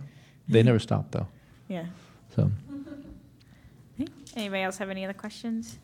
They 0.47 0.63
never 0.69 0.79
stopped 0.79 1.11
though. 1.13 1.27
Yeah. 1.67 1.85
So. 2.35 2.51
Okay. 4.33 4.41
Anybody 4.41 4.63
else 4.63 4.77
have 4.77 4.89
any 4.89 5.03
other 5.03 5.13
questions? 5.13 5.77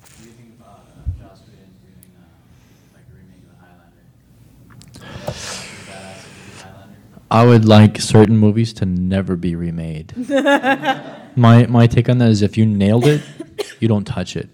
What 0.00 0.10
do 0.20 0.24
you 0.24 0.30
think 0.30 0.60
about 0.60 0.86
uh, 0.86 1.20
Joss 1.20 1.40
Whedon 1.40 1.74
doing 1.82 2.14
uh, 2.16 2.94
like 2.94 3.02
a 3.10 3.14
remake 3.16 3.42
of 3.42 3.50
The 3.50 3.56
Highlander? 3.66 4.06
Badass 5.90 6.24
if 6.24 6.36
he 6.36 6.52
did 6.52 6.62
Highlander. 6.62 6.96
I 7.28 7.44
would 7.44 7.64
like 7.64 8.00
certain 8.00 8.36
movies 8.36 8.72
to 8.74 8.86
never 8.86 9.34
be 9.34 9.56
remade. 9.56 10.14
my 11.36 11.66
my 11.66 11.88
take 11.88 12.08
on 12.08 12.18
that 12.18 12.30
is 12.30 12.42
if 12.42 12.56
you 12.56 12.66
nailed 12.66 13.06
it, 13.06 13.22
you 13.80 13.88
don't 13.88 14.06
touch 14.06 14.36
it. 14.36 14.48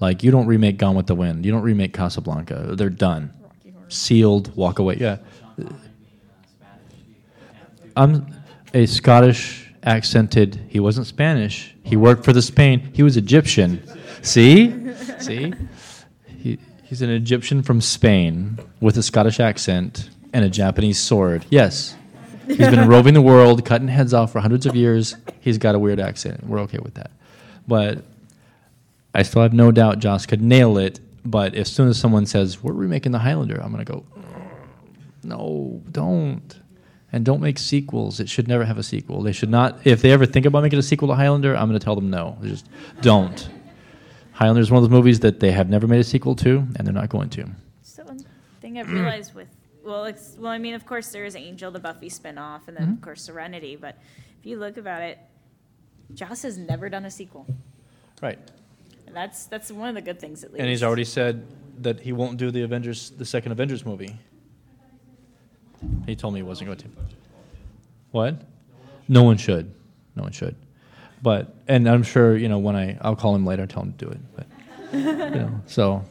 Like 0.00 0.24
you 0.24 0.32
don't 0.32 0.46
remake 0.46 0.76
Gone 0.76 0.96
with 0.96 1.06
the 1.06 1.14
Wind. 1.14 1.46
You 1.46 1.52
don't 1.52 1.62
remake 1.62 1.94
Casablanca. 1.94 2.74
They're 2.74 2.90
done. 2.90 3.32
Sealed, 3.86 4.56
walk 4.56 4.80
away. 4.80 4.96
Yeah. 4.96 5.18
I'm 7.96 8.26
a 8.74 8.86
Scottish 8.86 9.61
accented. 9.82 10.60
He 10.68 10.80
wasn't 10.80 11.06
Spanish. 11.06 11.74
He 11.82 11.96
worked 11.96 12.24
for 12.24 12.32
the 12.32 12.42
Spain. 12.42 12.90
He 12.92 13.02
was 13.02 13.16
Egyptian. 13.16 13.82
See, 14.22 14.94
see, 15.18 15.52
he, 16.26 16.58
he's 16.84 17.02
an 17.02 17.10
Egyptian 17.10 17.62
from 17.62 17.80
Spain 17.80 18.58
with 18.80 18.96
a 18.96 19.02
Scottish 19.02 19.40
accent 19.40 20.10
and 20.32 20.44
a 20.44 20.48
Japanese 20.48 21.00
sword. 21.00 21.44
Yes, 21.50 21.96
he's 22.46 22.58
been 22.58 22.88
roving 22.88 23.14
the 23.14 23.22
world, 23.22 23.64
cutting 23.64 23.88
heads 23.88 24.14
off 24.14 24.32
for 24.32 24.40
hundreds 24.40 24.66
of 24.66 24.76
years. 24.76 25.16
He's 25.40 25.58
got 25.58 25.74
a 25.74 25.78
weird 25.78 25.98
accent. 26.00 26.46
We're 26.46 26.60
okay 26.60 26.78
with 26.78 26.94
that, 26.94 27.10
but 27.66 28.04
I 29.14 29.22
still 29.22 29.42
have 29.42 29.52
no 29.52 29.72
doubt 29.72 29.98
Joss 29.98 30.26
could 30.26 30.42
nail 30.42 30.78
it. 30.78 31.00
But 31.24 31.54
as 31.54 31.70
soon 31.70 31.88
as 31.88 31.98
someone 31.98 32.26
says 32.26 32.62
we're 32.62 32.72
remaking 32.72 33.12
the 33.12 33.18
Highlander, 33.18 33.60
I'm 33.62 33.70
gonna 33.70 33.84
go. 33.84 34.04
No, 35.24 35.80
don't. 35.90 36.61
And 37.12 37.24
don't 37.24 37.40
make 37.42 37.58
sequels. 37.58 38.20
It 38.20 38.28
should 38.28 38.48
never 38.48 38.64
have 38.64 38.78
a 38.78 38.82
sequel. 38.82 39.22
They 39.22 39.32
should 39.32 39.50
not. 39.50 39.86
If 39.86 40.00
they 40.00 40.12
ever 40.12 40.24
think 40.24 40.46
about 40.46 40.62
making 40.62 40.78
a 40.78 40.82
sequel 40.82 41.08
to 41.08 41.14
Highlander, 41.14 41.54
I'm 41.54 41.68
going 41.68 41.78
to 41.78 41.84
tell 41.84 41.94
them 41.94 42.08
no. 42.08 42.38
Just 42.42 42.66
don't. 43.02 43.50
Highlander 44.32 44.62
is 44.62 44.70
one 44.70 44.82
of 44.82 44.88
those 44.88 44.96
movies 44.96 45.20
that 45.20 45.38
they 45.38 45.52
have 45.52 45.68
never 45.68 45.86
made 45.86 46.00
a 46.00 46.04
sequel 46.04 46.34
to, 46.36 46.66
and 46.76 46.86
they're 46.86 46.94
not 46.94 47.10
going 47.10 47.28
to. 47.30 47.46
So 47.82 48.02
one 48.04 48.24
thing 48.62 48.78
I've 48.78 48.90
realized 48.90 49.34
with 49.34 49.48
well, 49.84 50.04
it's, 50.04 50.36
well, 50.38 50.52
I 50.52 50.58
mean, 50.58 50.74
of 50.74 50.86
course, 50.86 51.08
there 51.08 51.24
is 51.24 51.34
Angel, 51.34 51.70
the 51.72 51.80
Buffy 51.80 52.08
spinoff, 52.08 52.68
and 52.68 52.76
then 52.76 52.86
Mhm. 52.86 52.92
of 52.94 53.00
course 53.00 53.22
Serenity. 53.22 53.74
But 53.76 53.98
if 54.38 54.46
you 54.46 54.56
look 54.56 54.76
about 54.76 55.02
it, 55.02 55.18
Joss 56.14 56.42
has 56.42 56.56
never 56.56 56.88
done 56.88 57.04
a 57.04 57.10
sequel. 57.10 57.46
Right. 58.20 58.38
And 59.06 59.16
that's 59.16 59.46
that's 59.46 59.72
one 59.72 59.88
of 59.88 59.94
the 59.94 60.00
good 60.00 60.20
things 60.20 60.44
at 60.44 60.52
least. 60.52 60.60
And 60.60 60.70
he's 60.70 60.82
already 60.82 61.04
said 61.04 61.44
that 61.82 62.00
he 62.00 62.12
won't 62.12 62.36
do 62.38 62.50
the 62.50 62.62
Avengers, 62.62 63.10
the 63.10 63.24
second 63.24 63.52
Avengers 63.52 63.84
movie. 63.84 64.16
He 66.06 66.14
told 66.16 66.34
me 66.34 66.40
he 66.40 66.44
wasn't 66.44 66.66
going 66.68 66.78
to. 66.78 66.88
What? 68.10 68.42
No 69.08 69.22
one 69.22 69.36
should. 69.36 69.72
No 70.16 70.22
one 70.22 70.32
should. 70.32 70.54
But 71.22 71.54
and 71.68 71.88
I'm 71.88 72.02
sure 72.02 72.36
you 72.36 72.48
know 72.48 72.58
when 72.58 72.76
I 72.76 72.98
I'll 73.00 73.16
call 73.16 73.34
him 73.34 73.46
later, 73.46 73.62
and 73.62 73.70
tell 73.70 73.82
him 73.82 73.92
to 73.94 74.04
do 74.06 74.10
it. 74.10 74.20
But 74.36 74.46
you 74.92 75.00
know, 75.04 75.60
so 75.66 76.04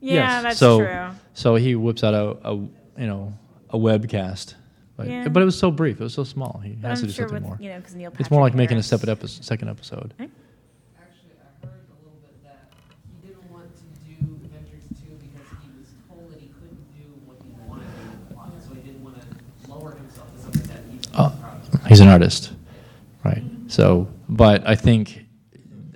Yeah, 0.00 0.14
yes, 0.14 0.42
that's 0.42 0.58
so, 0.58 0.78
true. 0.80 1.08
So 1.34 1.54
he 1.56 1.74
whips 1.74 2.04
out 2.04 2.14
a, 2.14 2.48
a 2.48 2.54
you 2.54 2.70
know 3.06 3.32
a 3.70 3.78
webcast. 3.78 4.54
But, 4.96 5.08
Yeah. 5.08 5.28
but 5.28 5.42
it 5.42 5.44
was 5.44 5.58
so 5.58 5.70
brief. 5.70 6.00
It 6.00 6.04
was 6.04 6.14
so 6.14 6.24
small. 6.24 6.60
He 6.64 6.70
But 6.72 6.88
has 6.88 7.00
I'm 7.00 7.08
to 7.08 7.12
do 7.12 7.12
sure 7.14 7.28
something 7.28 7.42
with, 7.50 7.58
more. 7.60 7.66
you 7.68 7.68
know, 7.74 7.80
'cause 7.82 7.94
Neil 7.94 8.12
it's 8.18 8.30
more 8.30 8.40
like 8.40 8.52
Patrick 8.52 8.70
making 8.70 8.78
a 8.78 8.82
separate 8.82 9.10
episode, 9.10 9.44
second 9.44 9.68
episode. 9.68 10.14
Actually, 10.18 10.30
I 11.36 11.66
heard 11.66 11.84
a 11.90 11.96
little 12.00 12.16
bit 12.24 12.42
that 12.44 12.72
he 13.20 13.28
didn't 13.28 13.50
want 13.52 13.68
to 13.76 13.82
do 14.08 14.16
Avengers 14.46 14.84
2 15.04 15.04
because 15.20 15.48
he 15.60 15.68
was 15.76 15.88
told 16.08 16.32
that 16.32 16.40
he 16.40 16.48
couldn't 16.48 16.80
do 16.96 17.04
what 17.28 17.36
he 17.44 17.50
wanted 17.68 17.84
to 17.84 17.92
do 17.92 18.08
in 18.08 18.28
the 18.28 18.34
plot. 18.34 18.52
So 18.66 18.72
he 18.74 18.80
didn't 18.80 19.04
want 19.04 19.16
to 19.20 19.70
lower 19.70 19.90
himself 19.96 20.32
to 20.34 20.40
something 20.40 20.62
that 20.72 20.80
he 20.90 20.96
was 20.96 21.06
Oh, 21.12 21.28
proud 21.40 21.60
of. 21.60 21.75
He's 21.88 22.00
an 22.00 22.08
artist, 22.08 22.52
right? 23.24 23.42
So, 23.68 24.08
but 24.28 24.66
I 24.66 24.74
think 24.74 25.26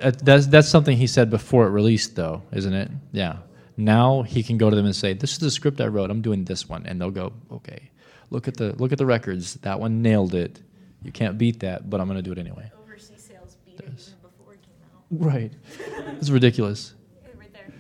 uh, 0.01 0.13
that's 0.23 0.47
that's 0.47 0.69
something 0.69 0.97
he 0.97 1.07
said 1.07 1.31
before 1.31 1.67
it 1.67 1.71
released, 1.71 2.17
though, 2.17 2.43
isn't 2.53 2.73
it? 2.73 2.91
Yeah. 3.13 3.39
Now 3.77 4.23
he 4.23 4.43
can 4.43 4.59
go 4.59 4.69
to 4.69 4.77
them 4.77 4.85
and 4.85 4.95
say, 4.95 5.15
"This 5.15 5.33
is 5.33 5.39
the 5.39 5.51
script 5.51 5.81
I 5.81 5.87
wrote. 5.87 6.11
I'm 6.11 6.23
doing 6.23 6.45
this 6.45 6.69
one," 6.69 6.85
and 6.87 7.01
they'll 7.01 7.11
go, 7.11 7.33
"Okay, 7.51 7.91
look 8.31 8.49
at 8.49 8.57
the 8.57 8.75
look 8.75 8.93
at 8.93 8.99
the 8.99 9.07
records. 9.07 9.55
That 9.55 9.81
one 9.81 10.03
nailed 10.03 10.35
it. 10.35 10.61
You 11.03 11.13
can't 11.13 11.39
beat 11.39 11.61
that, 11.61 11.89
but 11.89 12.01
I'm 12.01 12.07
going 12.07 12.19
to 12.19 12.23
do 12.23 12.33
it 12.33 12.39
anyway." 12.39 12.71
Overseas 12.83 13.23
sales 13.23 13.57
beat 13.65 13.79
it 13.81 13.85
even 13.85 13.97
before 14.23 14.55
it 14.55 14.61
came 14.63 14.75
out. 14.85 15.33
Right. 15.33 15.53
It's 16.19 16.31
ridiculous. 16.31 16.95
Right 17.39 17.53
there. 17.53 17.73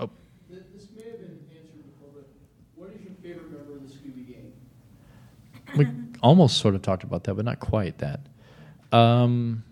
Oh. 0.00 0.10
This 0.50 0.88
may 0.96 1.04
have 1.04 1.18
been 1.20 1.38
answered 1.54 1.84
before, 1.86 2.10
but 2.14 2.26
what 2.74 2.90
is 2.90 3.00
your 3.02 3.14
favorite 3.22 3.52
member 3.52 3.76
of 3.76 3.82
the 3.86 3.94
Scooby 3.94 4.26
Gang? 4.26 4.52
Almost 6.26 6.58
sort 6.58 6.74
of 6.74 6.82
talked 6.82 7.04
about 7.04 7.22
that, 7.22 7.34
but 7.34 7.44
not 7.44 7.60
quite 7.60 7.98
that. 7.98 8.18
Um, 8.90 9.62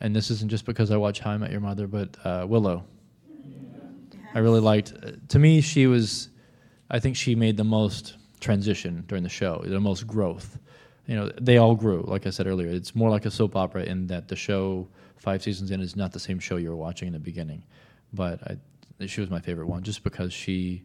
and 0.00 0.14
this 0.14 0.30
isn't 0.30 0.48
just 0.48 0.64
because 0.64 0.92
I 0.92 0.96
watch 0.96 1.18
How 1.18 1.32
I 1.32 1.38
Met 1.38 1.50
Your 1.50 1.60
Mother, 1.60 1.88
but 1.88 2.16
uh, 2.24 2.46
Willow. 2.48 2.84
I 4.32 4.38
really 4.38 4.60
liked. 4.60 4.92
Uh, 4.92 5.10
to 5.30 5.40
me, 5.40 5.60
she 5.60 5.88
was. 5.88 6.28
I 6.88 7.00
think 7.00 7.16
she 7.16 7.34
made 7.34 7.56
the 7.56 7.64
most 7.64 8.16
transition 8.38 9.02
during 9.08 9.24
the 9.24 9.28
show, 9.28 9.60
the 9.66 9.80
most 9.80 10.06
growth. 10.06 10.56
You 11.08 11.16
know, 11.16 11.32
they 11.40 11.56
all 11.56 11.74
grew. 11.74 12.04
Like 12.06 12.24
I 12.24 12.30
said 12.30 12.46
earlier, 12.46 12.68
it's 12.68 12.94
more 12.94 13.10
like 13.10 13.26
a 13.26 13.30
soap 13.32 13.56
opera 13.56 13.82
in 13.82 14.06
that 14.06 14.28
the 14.28 14.36
show 14.36 14.86
five 15.16 15.42
seasons 15.42 15.72
in 15.72 15.80
is 15.80 15.96
not 15.96 16.12
the 16.12 16.20
same 16.20 16.38
show 16.38 16.58
you 16.58 16.70
were 16.70 16.76
watching 16.76 17.08
in 17.08 17.12
the 17.12 17.18
beginning. 17.18 17.64
But 18.12 18.40
I, 19.00 19.06
she 19.06 19.20
was 19.20 19.30
my 19.30 19.40
favorite 19.40 19.66
one, 19.66 19.82
just 19.82 20.04
because 20.04 20.32
she, 20.32 20.84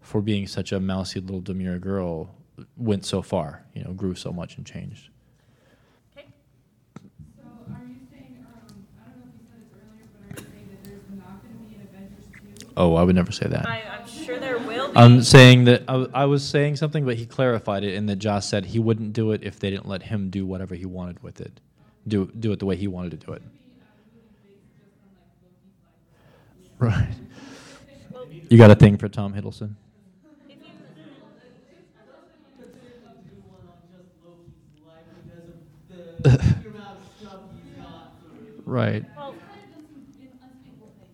for 0.00 0.20
being 0.20 0.46
such 0.46 0.70
a 0.70 0.78
mousy 0.78 1.18
little 1.18 1.40
demure 1.40 1.80
girl, 1.80 2.30
went 2.76 3.04
so 3.04 3.22
far. 3.22 3.64
You 3.74 3.84
know, 3.84 3.92
grew 3.92 4.14
so 4.14 4.32
much 4.32 4.56
and 4.56 4.66
changed. 4.66 5.10
So 6.14 6.20
are 7.72 7.80
you 7.86 7.96
saying, 8.10 8.46
um, 8.46 8.86
I 9.00 9.10
don't 9.10 9.18
know 9.18 9.26
if 9.28 9.40
you 9.40 9.46
said 9.50 9.60
this 9.62 9.78
earlier, 9.82 10.06
but 10.12 10.40
are 10.40 10.42
you 10.42 10.50
saying 10.52 10.68
that 10.70 10.84
there's 10.84 11.18
not 11.18 11.42
gonna 11.42 11.68
be 11.68 11.74
an 11.74 11.88
Avengers 11.92 12.24
2? 12.60 12.72
Oh, 12.76 12.94
I 12.94 13.02
would 13.02 13.14
never 13.14 13.32
say 13.32 13.48
that. 13.48 13.66
I, 13.66 13.82
I'm 13.98 14.08
sure 14.08 14.38
there 14.38 14.58
will 14.58 14.88
be. 14.92 14.96
I'm 14.96 15.22
saying 15.22 15.64
that 15.64 15.84
I 15.88 16.24
was 16.26 16.46
saying 16.46 16.76
something, 16.76 17.04
but 17.04 17.16
he 17.16 17.26
clarified 17.26 17.84
it, 17.84 17.94
and 17.94 18.08
that 18.08 18.16
Joss 18.16 18.48
said 18.48 18.66
he 18.66 18.78
wouldn't 18.78 19.12
do 19.12 19.32
it 19.32 19.42
if 19.42 19.58
they 19.58 19.70
didn't 19.70 19.88
let 19.88 20.04
him 20.04 20.30
do 20.30 20.46
whatever 20.46 20.74
he 20.74 20.86
wanted 20.86 21.22
with 21.22 21.40
it, 21.40 21.60
do 22.06 22.26
do 22.38 22.52
it 22.52 22.58
the 22.58 22.66
way 22.66 22.76
he 22.76 22.88
wanted 22.88 23.18
to 23.20 23.26
do 23.26 23.32
it. 23.32 23.42
Right. 26.78 27.08
You 28.48 28.58
got 28.58 28.70
a 28.70 28.74
thing 28.74 28.98
for 28.98 29.08
Tom 29.08 29.32
Hiddleston? 29.32 29.74
Right. 38.64 39.04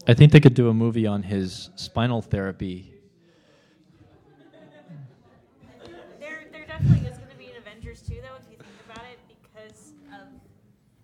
I 0.07 0.15
think 0.15 0.33
they 0.33 0.41
could 0.41 0.55
do 0.55 0.69
a 0.69 0.75
movie 0.75 1.07
on 1.07 1.23
his 1.23 1.71
spinal 1.77 2.23
therapy. 2.23 2.95
There, 6.19 6.45
there 6.51 6.67
definitely 6.67 7.09
is 7.09 7.19
going 7.19 7.31
to 7.31 7.37
be 7.37 7.47
an 7.47 7.57
Avengers 7.59 8.03
2, 8.03 8.15
though, 8.15 8.37
if 8.41 8.51
you 8.51 8.57
think 8.57 8.69
about 8.91 9.05
it, 9.05 9.19
because 9.29 9.93
of. 10.09 10.29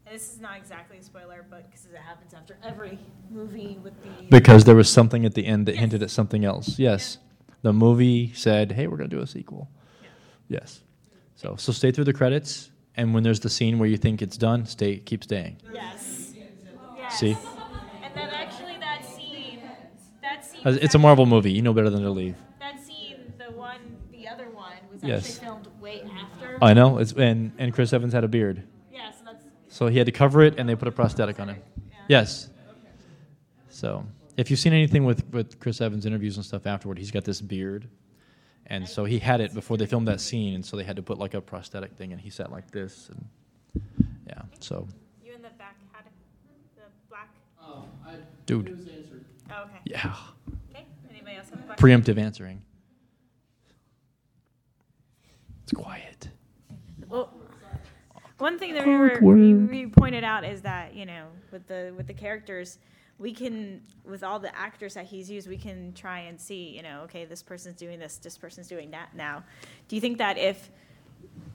And 0.07 0.15
this 0.15 0.33
is 0.33 0.41
not 0.41 0.57
exactly 0.57 0.99
a 0.99 1.03
spoiler, 1.03 1.45
but 1.49 1.71
because 1.71 1.85
it 1.87 1.97
happens 1.99 2.33
after 2.33 2.57
every 2.65 2.99
movie 3.31 3.79
with 3.83 3.93
the. 4.03 4.27
Because 4.31 4.65
there 4.65 4.77
was 4.77 4.89
something 4.89 5.25
at 5.27 5.35
the 5.35 5.47
end 5.47 5.67
that 5.67 5.77
hinted 5.77 6.03
at 6.03 6.11
something 6.11 6.45
else. 6.45 6.79
Yes. 6.79 7.19
The 7.63 7.73
movie 7.73 8.33
said, 8.35 8.73
hey, 8.73 8.87
we're 8.87 8.97
going 8.97 9.11
to 9.11 9.17
do 9.17 9.23
a 9.23 9.27
sequel. 9.27 9.69
Yes. 10.49 10.83
So, 11.35 11.57
so 11.57 11.73
stay 11.73 11.91
through 11.91 12.05
the 12.05 12.13
credits, 12.13 12.71
and 12.97 13.12
when 13.14 13.22
there's 13.22 13.40
the 13.40 13.51
scene 13.51 13.78
where 13.78 13.88
you 13.88 13.97
think 13.97 14.22
it's 14.22 14.36
done, 14.36 14.66
stay, 14.66 14.97
keep 14.99 15.24
staying. 15.24 15.57
Yes. 15.72 16.32
yes. 16.97 17.18
See? 17.18 17.36
And 18.03 18.14
then 18.14 18.28
actually, 18.30 18.76
that 18.80 19.05
scene. 19.05 19.61
That 20.22 20.44
scene. 20.44 20.61
Uh, 20.64 20.78
It's 20.80 20.94
a 20.94 20.99
Marvel 20.99 21.26
movie. 21.26 21.53
You 21.53 21.62
know 21.62 21.72
better 21.72 21.90
than 21.90 22.03
to 22.03 22.11
leave. 22.11 22.36
That 22.61 22.82
scene, 22.82 23.32
the 23.38 23.53
one, 23.53 23.97
the 24.11 24.26
other 24.28 24.49
one, 24.51 24.72
was 24.92 25.03
Yes. 25.03 25.26
actually 25.28 25.44
filmed 25.47 25.68
way 25.80 26.03
after. 26.18 26.59
I 26.62 26.72
know. 26.74 26.99
It's, 26.99 27.12
and, 27.12 27.53
and 27.59 27.72
Chris 27.74 27.92
Evans 27.92 28.12
had 28.12 28.24
a 28.24 28.28
beard. 28.28 28.62
Yeah, 28.92 29.11
so 29.11 29.18
that's. 29.26 29.44
So 29.68 29.86
he 29.88 29.99
had 29.99 30.07
to 30.07 30.12
cover 30.12 30.42
it, 30.42 30.55
and 30.59 30.68
they 30.68 30.74
put 30.74 30.88
a 30.88 30.92
prosthetic 30.92 31.38
on 31.40 31.49
him. 31.51 31.62
Yes. 32.09 32.49
So 33.68 34.07
if 34.38 34.51
you've 34.51 34.59
seen 34.61 34.72
anything 34.72 35.05
with, 35.05 35.24
with 35.32 35.61
Chris 35.61 35.80
Evans 35.80 36.07
interviews 36.07 36.36
and 36.36 36.47
stuff 36.47 36.66
afterward, 36.66 36.99
he's 36.99 37.11
got 37.11 37.24
this 37.24 37.40
beard. 37.42 37.88
And 38.69 38.89
so 38.89 39.05
he 39.05 39.19
had 39.19 39.41
it 39.41 39.55
before 39.55 39.77
they 39.77 39.87
filmed 39.87 40.09
that 40.09 40.21
scene, 40.21 40.55
and 40.55 40.64
so 40.64 40.77
they 40.77 40.85
had 40.85 40.97
to 40.97 41.03
put 41.03 41.19
like 41.19 41.35
a 41.35 41.41
prosthetic 41.41 41.93
thing, 41.97 42.12
and 42.12 42.21
he 42.21 42.31
sat 42.31 42.51
like 42.51 42.71
this. 42.71 43.09
And 43.11 43.85
yeah, 44.27 44.43
so 44.61 44.89
You 45.25 45.35
in 45.35 45.43
the 45.43 45.51
back 45.51 45.77
had 45.93 46.05
the 46.77 46.83
black. 47.09 47.35
Oh, 47.62 47.85
I, 48.05 48.17
Dude. 48.47 48.69
It 48.69 48.77
was 48.77 48.87
answered. 48.89 49.25
Oh, 49.51 49.62
okay. 49.62 49.79
Yeah. 49.85 50.17
Okay. 50.71 50.85
Anybody 51.11 51.37
else 51.37 51.51
have 51.51 51.61
a 51.61 51.75
question? 51.75 52.03
preemptive 52.03 52.19
answering. 52.19 52.62
It's 55.62 55.73
quiet. 55.73 56.29
Well, 57.09 57.33
one 58.39 58.59
thing 58.59 58.75
that 58.75 58.87
we 58.87 58.97
were 58.97 59.19
we, 59.21 59.55
we 59.55 59.87
pointed 59.87 60.25
out 60.25 60.45
is 60.45 60.61
that 60.62 60.95
you 60.95 61.07
know 61.07 61.27
with 61.53 61.67
the 61.67 61.95
with 61.97 62.07
the 62.07 62.14
characters 62.14 62.79
we 63.19 63.33
can 63.33 63.81
with 64.05 64.23
all 64.23 64.39
the 64.39 64.55
actors 64.57 64.95
that 64.95 65.07
he's 65.07 65.31
used 65.31 65.49
we 65.49 65.57
can 65.57 65.93
try 65.95 66.21
and 66.21 66.41
see 66.41 66.69
you 66.77 66.83
know 66.83 67.03
okay 67.05 67.25
this 67.25 67.43
person's 67.43 67.77
doing 67.77 67.99
this 67.99 68.19
this 68.19 68.37
person's 68.37 68.69
doing 68.69 68.91
that 68.91 69.14
now 69.14 69.43
do 69.89 69.97
you 69.97 70.01
think 70.01 70.19
that 70.19 70.39
if 70.39 70.71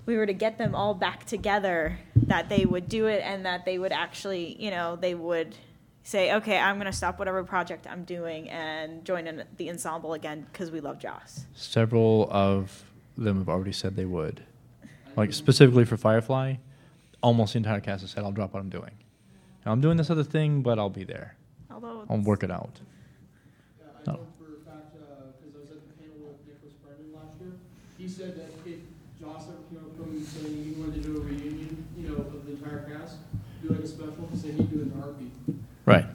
we 0.06 0.18
were 0.18 0.26
to 0.26 0.34
get 0.34 0.58
them 0.58 0.74
all 0.74 0.94
back 0.94 1.26
together 1.26 1.98
that 2.16 2.50
they 2.50 2.66
would 2.66 2.90
do 2.90 3.06
it 3.06 3.22
and 3.24 3.46
that 3.46 3.66
they 3.66 3.78
would 3.78 3.92
actually 3.92 4.56
you 4.60 4.72
know 4.72 4.96
they 4.96 5.14
would 5.14 5.56
say 6.04 6.34
okay 6.34 6.58
i'm 6.58 6.76
going 6.78 6.88
to 6.88 6.98
stop 6.98 7.20
whatever 7.20 7.44
project 7.44 7.86
i'm 7.88 8.04
doing 8.04 8.50
and 8.50 9.06
join 9.06 9.28
in 9.28 9.44
the 9.58 9.70
ensemble 9.70 10.14
again 10.14 10.46
because 10.52 10.72
we 10.72 10.80
love 10.80 10.98
joss 11.00 11.46
Several 11.54 12.28
of 12.32 12.86
them 13.18 13.38
have 13.40 13.50
already 13.50 13.72
said 13.72 13.96
they 13.96 14.06
would. 14.06 14.44
Like 15.16 15.34
specifically 15.34 15.86
for 15.86 15.98
Firefly, 15.98 16.56
almost 17.22 17.54
the 17.54 17.58
entire 17.58 17.80
cast 17.80 18.02
has 18.02 18.12
said, 18.12 18.24
I'll 18.24 18.32
drop 18.32 18.54
what 18.54 18.60
I'm 18.62 18.70
doing. 18.70 18.92
I'm 19.66 19.82
doing 19.82 19.98
this 19.98 20.10
other 20.10 20.24
thing, 20.24 20.62
but 20.62 20.80
I'll 20.80 20.90
be 20.90 21.04
there. 21.04 21.36
Although 21.74 22.06
I'll 22.10 22.18
work 22.20 22.44
it 22.44 22.52
out. 22.52 22.80
Yeah, 24.06 24.12
I 24.12 24.12
know 24.12 24.20
for 24.38 24.46
a 24.46 24.60
fact, 24.66 24.96
uh, 24.96 25.32
because 25.40 25.56
I 25.56 25.60
was 25.62 25.72
at 25.72 25.82
the 25.88 25.94
panel 26.04 26.18
with 26.28 26.40
Nicholas 26.48 26.74
Brendon 26.84 27.14
last 27.16 27.40
year, 27.40 27.54
he 27.98 28.08
said 28.08 28.36
that 28.36 28.50
if 28.66 28.80
Joss 29.20 29.48
ever 29.48 29.64
came 29.70 29.80
up 29.86 29.96
to 29.98 30.04
him 30.04 30.18
and 30.18 30.28
saying 30.28 30.64
he 30.64 30.72
wanted 30.80 31.04
to 31.04 31.10
do 31.10 31.18
a 31.18 31.22
reunion, 31.22 31.86
you 31.98 32.08
know, 32.10 32.16
of 32.16 32.46
the 32.46 32.54
entire 32.54 32.84
cast, 32.90 33.18
do 33.62 33.70
like 33.74 33.84
a 33.84 33.88
special, 33.88 34.28
he 34.34 34.40
said 34.40 34.54
he'd 34.56 34.70
do 34.72 34.80
it 34.80 34.82
in 34.84 34.92
a 34.92 35.02
heartbeat. 35.02 35.32
Right. 35.86 36.06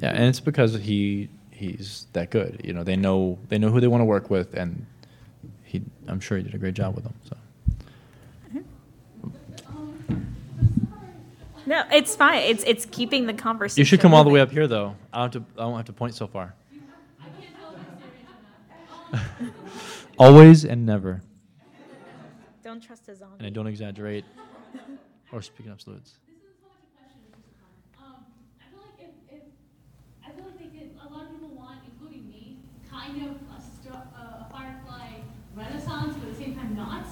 Yeah, 0.00 0.10
and 0.10 0.24
it's 0.24 0.40
because 0.40 0.74
he 0.74 1.28
he's 1.50 2.06
that 2.12 2.30
good. 2.30 2.60
You 2.64 2.72
know, 2.74 2.84
they 2.84 2.96
know 2.96 3.38
they 3.48 3.58
know 3.58 3.70
who 3.70 3.80
they 3.80 3.86
want 3.88 4.02
to 4.02 4.04
work 4.04 4.30
with, 4.30 4.54
and 4.54 4.84
he 5.64 5.82
I'm 6.06 6.20
sure 6.20 6.36
he 6.38 6.44
did 6.44 6.54
a 6.54 6.58
great 6.58 6.74
job 6.74 6.94
with 6.94 7.04
them. 7.04 7.14
So 7.28 7.36
No, 11.66 11.82
it's 11.92 12.14
fine. 12.14 12.42
It's 12.44 12.62
it's 12.64 12.86
keeping 12.86 13.26
the 13.26 13.34
conversation. 13.34 13.80
you 13.80 13.84
should 13.84 14.00
come 14.00 14.14
all 14.14 14.22
the 14.24 14.30
way 14.30 14.40
up 14.40 14.50
here, 14.52 14.68
though. 14.68 14.94
I 15.12 15.18
don't 15.26 15.34
have 15.34 15.44
to. 15.56 15.60
I 15.60 15.64
won't 15.66 15.78
have 15.78 15.86
to 15.86 15.92
point 15.92 16.14
so 16.14 16.26
far. 16.26 16.54
Always 20.18 20.64
and 20.64 20.86
never, 20.86 21.20
Don't 22.64 22.82
trust 22.82 23.06
a 23.08 23.14
zombie. 23.14 23.36
and 23.38 23.46
I 23.46 23.50
don't 23.50 23.66
exaggerate 23.66 24.24
or 25.30 25.42
speak 25.42 25.66
in 25.66 25.72
absolutes. 25.72 26.14
Um, 27.98 28.24
I 28.58 28.64
feel 28.70 28.80
like 28.80 28.98
if, 29.28 29.36
if, 29.36 29.42
I 30.24 30.30
feel 30.30 30.44
like 30.46 30.56
a 30.56 31.12
lot 31.12 31.26
of 31.26 31.32
people 31.32 31.48
want, 31.50 31.80
including 31.84 32.26
me, 32.28 32.56
kind 32.90 33.22
of 33.22 33.32
a, 33.32 33.60
stru- 33.60 33.94
uh, 33.94 34.44
a 34.44 34.48
Firefly 34.50 35.20
renaissance, 35.54 36.14
but 36.18 36.28
at 36.28 36.38
the 36.38 36.42
same 36.42 36.56
time 36.56 36.74
not. 36.74 37.04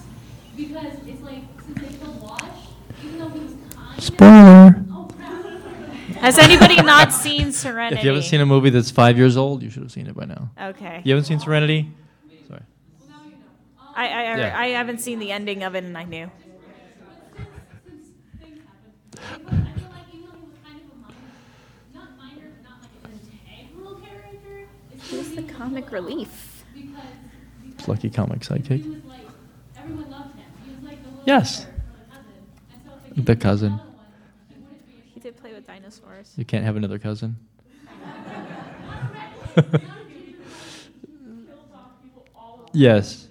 Because 0.57 0.97
it's 1.05 1.21
like, 1.21 1.43
since 1.63 1.79
they 1.79 1.97
killed 1.97 2.21
Wash, 2.23 2.41
even 3.03 3.19
though 3.19 3.29
he 3.29 3.39
was 3.39 3.51
kind 3.51 3.54
Spoiler. 4.05 4.75
of. 4.93 5.15
Crap. 5.17 6.17
Has 6.21 6.37
anybody 6.37 6.75
not 6.81 7.11
seen 7.11 7.51
Serenity? 7.51 7.97
If 7.97 8.03
you 8.03 8.09
haven't 8.11 8.23
seen 8.23 8.39
a 8.41 8.45
movie 8.45 8.69
that's 8.69 8.91
five 8.91 9.17
years 9.17 9.35
old, 9.35 9.63
you 9.63 9.69
should 9.69 9.81
have 9.83 9.91
seen 9.91 10.07
it 10.07 10.15
by 10.15 10.25
now. 10.25 10.51
Okay. 10.61 11.01
You 11.03 11.13
haven't 11.13 11.25
seen 11.25 11.39
Serenity? 11.39 11.91
Sorry. 12.47 12.61
I 13.95 14.07
I, 14.07 14.07
I, 14.07 14.37
Yeah. 14.37 14.59
I 14.59 14.67
haven't 14.69 14.99
seen 14.99 15.19
the 15.19 15.31
ending 15.31 15.63
of 15.63 15.75
it, 15.75 15.83
and 15.83 15.97
I 15.97 16.03
knew. 16.03 16.29
Who's 25.09 25.35
the 25.35 25.43
comic 25.43 25.91
relief. 25.91 26.63
It's 27.71 27.87
Lucky 27.87 28.09
Comic 28.09 28.39
sidekick. 28.39 29.01
Everyone 29.77 30.09
loved 30.09 30.35
him. 30.35 30.45
He 30.65 30.71
was 30.75 30.83
like 30.83 31.03
the 31.03 31.09
little 31.09 31.23
Yes. 31.25 31.65
the 31.65 31.65
cousin. 31.65 31.79
And 32.71 32.81
so 32.83 32.91
if 33.09 33.15
they 33.15 33.21
The 33.21 33.35
cousin. 33.35 33.79
He 35.13 35.19
did 35.19 35.37
play 35.37 35.53
with 35.53 35.64
dinosaurs. 35.75 36.33
You 36.37 36.45
can't 36.45 36.63
have 36.63 36.75
another 36.77 36.99
cousin. 36.99 37.35
yes. 42.73 43.27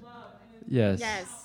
Yes. 0.69 1.01
Yes. 1.01 1.41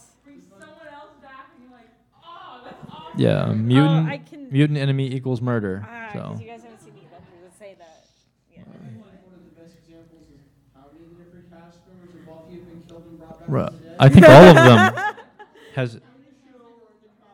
Yeah, 3.18 3.42
um, 3.44 3.68
mutant 3.68 4.08
I 4.08 4.18
can- 4.20 4.50
mutant 4.50 4.78
enemy 4.80 5.12
equals 5.14 5.42
murder. 5.42 5.86
Ah, 5.86 6.10
so 6.14 6.20
'cause 6.20 6.42
you 6.42 6.48
guys 6.48 6.62
haven't 6.64 6.80
seen 6.80 6.94
the 6.94 7.00
Avengers. 7.02 7.42
Let's 7.44 7.58
say 7.60 7.76
that. 7.78 8.06
Yeah. 8.56 8.62
One 8.62 9.12
of 9.36 9.56
the 9.56 9.62
best 9.62 9.76
examples 9.84 10.24
how 10.74 10.86
many 10.94 11.06
different 11.22 11.50
cast 11.52 11.80
members 11.90 12.16
of 12.16 12.26
Buffy 12.26 12.56
been 12.60 12.82
killed 12.88 13.04
and 13.10 13.18
brought 13.20 13.40
back 13.40 13.50
Ru- 13.50 13.66
from? 13.68 13.96
I 14.00 14.08
think 14.10 14.26
all 14.30 14.44
of 14.48 14.56
them 14.56 15.16
has 15.76 16.00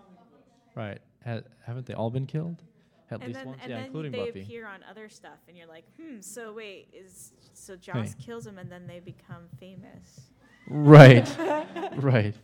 right. 0.75 0.99
Ha, 1.23 1.41
haven't 1.67 1.85
they 1.85 1.93
all 1.93 2.09
been 2.09 2.25
killed? 2.25 2.63
At 3.11 3.19
and 3.19 3.27
least 3.27 3.39
then, 3.39 3.47
once, 3.47 3.59
and 3.61 3.69
yeah, 3.69 3.77
then 3.77 3.85
including 3.85 4.11
they 4.11 4.25
Buffy. 4.25 4.41
appear 4.41 4.67
on 4.67 4.79
other 4.89 5.09
stuff, 5.09 5.37
and 5.47 5.55
you're 5.55 5.67
like, 5.67 5.85
hmm. 5.99 6.19
So 6.21 6.53
wait, 6.53 6.87
is 6.93 7.33
so 7.53 7.75
Joss 7.75 8.15
kills 8.15 8.47
him, 8.47 8.57
and 8.57 8.71
then 8.71 8.87
they 8.87 8.99
become 8.99 9.43
famous. 9.59 10.21
Right. 10.67 11.27
right. 11.97 12.35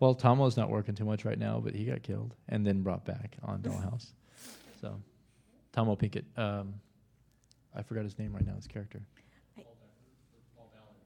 Well, 0.00 0.14
Tahmoh's 0.14 0.56
not 0.56 0.70
working 0.70 0.94
too 0.94 1.04
much 1.04 1.24
right 1.24 1.38
now, 1.38 1.60
but 1.62 1.74
he 1.74 1.84
got 1.84 2.02
killed 2.02 2.34
and 2.48 2.66
then 2.66 2.82
brought 2.82 3.04
back 3.04 3.36
on 3.42 3.60
Dollhouse. 3.60 4.12
So, 4.80 5.00
Tahmoh 5.74 5.98
Penikett. 5.98 6.24
Um, 6.38 6.74
I 7.74 7.82
forgot 7.82 8.04
his 8.04 8.18
name 8.18 8.32
right 8.34 8.46
now. 8.46 8.54
His 8.56 8.66
character. 8.66 9.00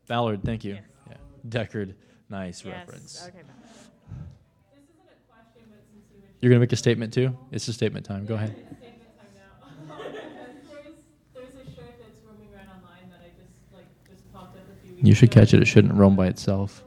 Ballard. 0.08 0.42
Thank 0.44 0.64
you. 0.64 0.78
Yeah. 1.08 1.14
Deckard. 1.48 1.94
Nice 2.28 2.64
Yes, 2.64 2.86
reference. 2.88 3.24
okay. 3.28 3.42
You're 6.40 6.50
gonna 6.50 6.60
make 6.60 6.72
a 6.72 6.76
statement 6.76 7.12
too. 7.12 7.36
It's 7.50 7.68
a 7.68 7.72
statement 7.72 8.06
time. 8.06 8.24
Go 8.24 8.34
ahead. 8.34 8.54
There's 11.34 11.48
a 11.54 11.64
shirt 11.70 11.94
that's 12.00 12.20
roaming 12.26 12.48
around 12.54 12.68
online 12.68 13.10
that 13.10 13.20
I 13.20 13.28
just 13.36 13.52
like 13.72 13.84
just 14.08 14.32
popped 14.32 14.56
up 14.56 14.62
a 14.62 14.86
few 14.86 14.94
weeks 14.94 15.06
You 15.06 15.14
should 15.14 15.30
catch 15.30 15.52
it. 15.52 15.60
It 15.60 15.66
shouldn't 15.66 15.94
roam 15.94 16.16
by 16.16 16.28
itself. 16.28 16.82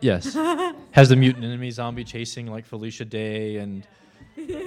Yes. 0.00 0.34
Has 0.90 1.08
the 1.08 1.16
mutant 1.16 1.44
enemy 1.44 1.70
zombie 1.70 2.04
chasing 2.04 2.46
like 2.46 2.66
Felicia 2.66 3.06
Day 3.06 3.56
and 3.56 3.86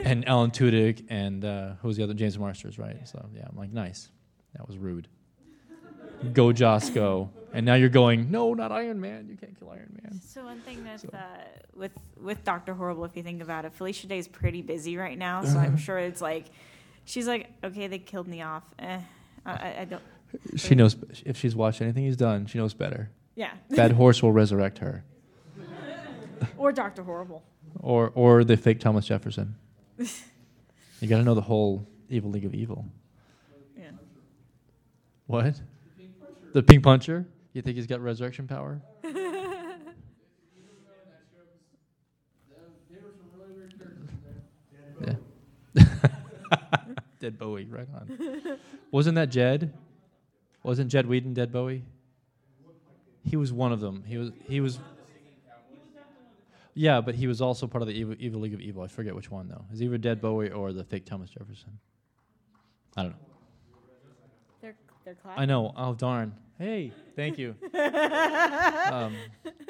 and 0.03 0.27
Alan 0.27 0.49
Tudyk 0.49 1.05
and 1.09 1.45
uh, 1.45 1.73
who's 1.81 1.97
the 1.97 2.03
other 2.03 2.15
James 2.15 2.39
Marsters, 2.39 2.79
right? 2.79 3.07
So 3.07 3.23
yeah, 3.35 3.45
I'm 3.47 3.55
like, 3.55 3.71
nice. 3.71 4.09
That 4.55 4.67
was 4.67 4.77
rude. 4.77 5.07
Go 6.33 6.51
Joss, 6.51 6.89
go. 6.89 7.29
And 7.53 7.65
now 7.65 7.75
you're 7.75 7.89
going, 7.89 8.29
no, 8.29 8.53
not 8.53 8.71
Iron 8.71 8.99
Man. 8.99 9.27
You 9.29 9.37
can't 9.37 9.57
kill 9.57 9.69
Iron 9.69 9.97
Man. 10.03 10.21
So 10.21 10.43
one 10.43 10.59
thing 10.61 10.83
with 10.83 11.13
uh, 11.13 11.17
with 11.75 11.91
with 12.21 12.43
Doctor 12.43 12.73
Horrible, 12.73 13.05
if 13.05 13.15
you 13.15 13.23
think 13.23 13.41
about 13.41 13.65
it, 13.65 13.73
Felicia 13.73 14.07
Day 14.07 14.17
is 14.17 14.27
pretty 14.27 14.61
busy 14.61 14.97
right 14.97 15.17
now, 15.17 15.43
so 15.43 15.57
I'm 15.57 15.77
sure 15.77 15.97
it's 15.97 16.21
like 16.21 16.45
she's 17.05 17.27
like, 17.27 17.49
okay, 17.63 17.87
they 17.87 17.99
killed 17.99 18.27
me 18.27 18.41
off. 18.41 18.63
Eh, 18.79 18.99
I, 19.45 19.51
I, 19.51 19.75
I 19.81 19.85
don't. 19.85 20.03
She 20.55 20.75
knows 20.75 20.95
if 21.25 21.37
she's 21.37 21.55
watched 21.55 21.81
anything 21.81 22.03
he's 22.03 22.17
done, 22.17 22.45
she 22.45 22.57
knows 22.57 22.73
better. 22.73 23.09
Yeah. 23.35 23.53
Bad 23.69 23.93
horse 23.93 24.21
will 24.21 24.31
resurrect 24.31 24.79
her. 24.79 25.03
Or 26.57 26.71
Doctor 26.71 27.03
Horrible. 27.03 27.43
Or 27.79 28.11
or 28.13 28.43
the 28.43 28.57
fake 28.57 28.79
Thomas 28.79 29.05
Jefferson. 29.07 29.55
You 30.99 31.07
got 31.07 31.17
to 31.17 31.23
know 31.23 31.35
the 31.35 31.41
whole 31.41 31.85
Evil 32.09 32.31
League 32.31 32.45
of 32.45 32.55
Evil. 32.55 32.85
Yeah. 33.77 33.91
What? 35.27 35.61
The 36.53 36.63
pink 36.63 36.83
puncher? 36.83 37.25
You 37.53 37.61
think 37.61 37.75
he's 37.75 37.87
got 37.87 38.01
resurrection 38.01 38.47
power? 38.47 38.81
Yeah. 45.05 45.13
Dead 47.19 47.37
Bowie, 47.37 47.65
right 47.65 47.87
on. 47.93 48.57
Wasn't 48.91 49.15
that 49.15 49.29
Jed? 49.29 49.73
Wasn't 50.63 50.89
Jed 50.89 51.07
Whedon 51.07 51.33
Dead 51.33 51.51
Bowie? 51.51 51.83
He 53.23 53.35
was 53.35 53.51
one 53.51 53.71
of 53.71 53.79
them. 53.79 54.03
He 54.07 54.17
was 54.17 54.31
he 54.47 54.61
was 54.61 54.79
Yeah, 56.73 57.01
but 57.01 57.15
he 57.15 57.27
was 57.27 57.41
also 57.41 57.67
part 57.67 57.81
of 57.81 57.87
the 57.87 57.93
Evil, 57.93 58.15
Evil 58.19 58.41
League 58.41 58.53
of 58.53 58.61
Evil. 58.61 58.83
I 58.83 58.87
forget 58.87 59.15
which 59.15 59.29
one 59.29 59.49
though. 59.49 59.65
Is 59.71 59.81
either 59.81 59.97
Dead 59.97 60.21
Bowie 60.21 60.49
or 60.49 60.73
the 60.73 60.83
fake 60.83 61.05
Thomas 61.05 61.29
Jefferson? 61.29 61.79
I 62.95 63.03
don't 63.03 63.11
know. 63.11 63.17
They're 65.07 65.15
they're 65.23 65.39
I 65.39 65.45
know. 65.45 65.71
Oh 65.77 65.93
darn. 65.93 66.33
Hey, 66.59 66.91
thank 67.15 67.37
you. 67.37 67.55
um, 67.73 69.15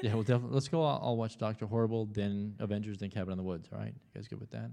yeah, 0.01 0.13
well, 0.13 0.23
definitely. 0.23 0.53
Let's 0.53 0.67
go. 0.67 0.83
I'll, 0.83 0.99
I'll 1.03 1.17
watch 1.17 1.37
Doctor 1.37 1.67
Horrible, 1.67 2.07
then 2.07 2.55
Avengers, 2.57 2.97
then 2.97 3.11
Cabin 3.11 3.33
in 3.33 3.37
the 3.37 3.43
Woods. 3.43 3.69
All 3.71 3.77
right, 3.77 3.93
you 3.93 4.11
guys 4.15 4.27
good 4.27 4.39
with 4.39 4.49
that? 4.49 4.71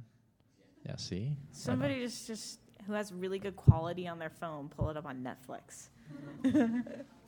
Yeah. 0.87 0.97
See. 0.97 1.27
Right. 1.27 1.37
Somebody 1.51 2.01
just 2.01 2.27
just 2.27 2.61
who 2.87 2.95
has 2.95 3.12
really 3.12 3.39
good 3.39 3.57
quality 3.57 4.09
on 4.09 4.19
their 4.19 4.31
phone, 4.31 4.71
pull 4.71 4.89
it 4.89 4.97
up 4.97 5.05
on 5.05 5.23
Netflix. 5.23 5.89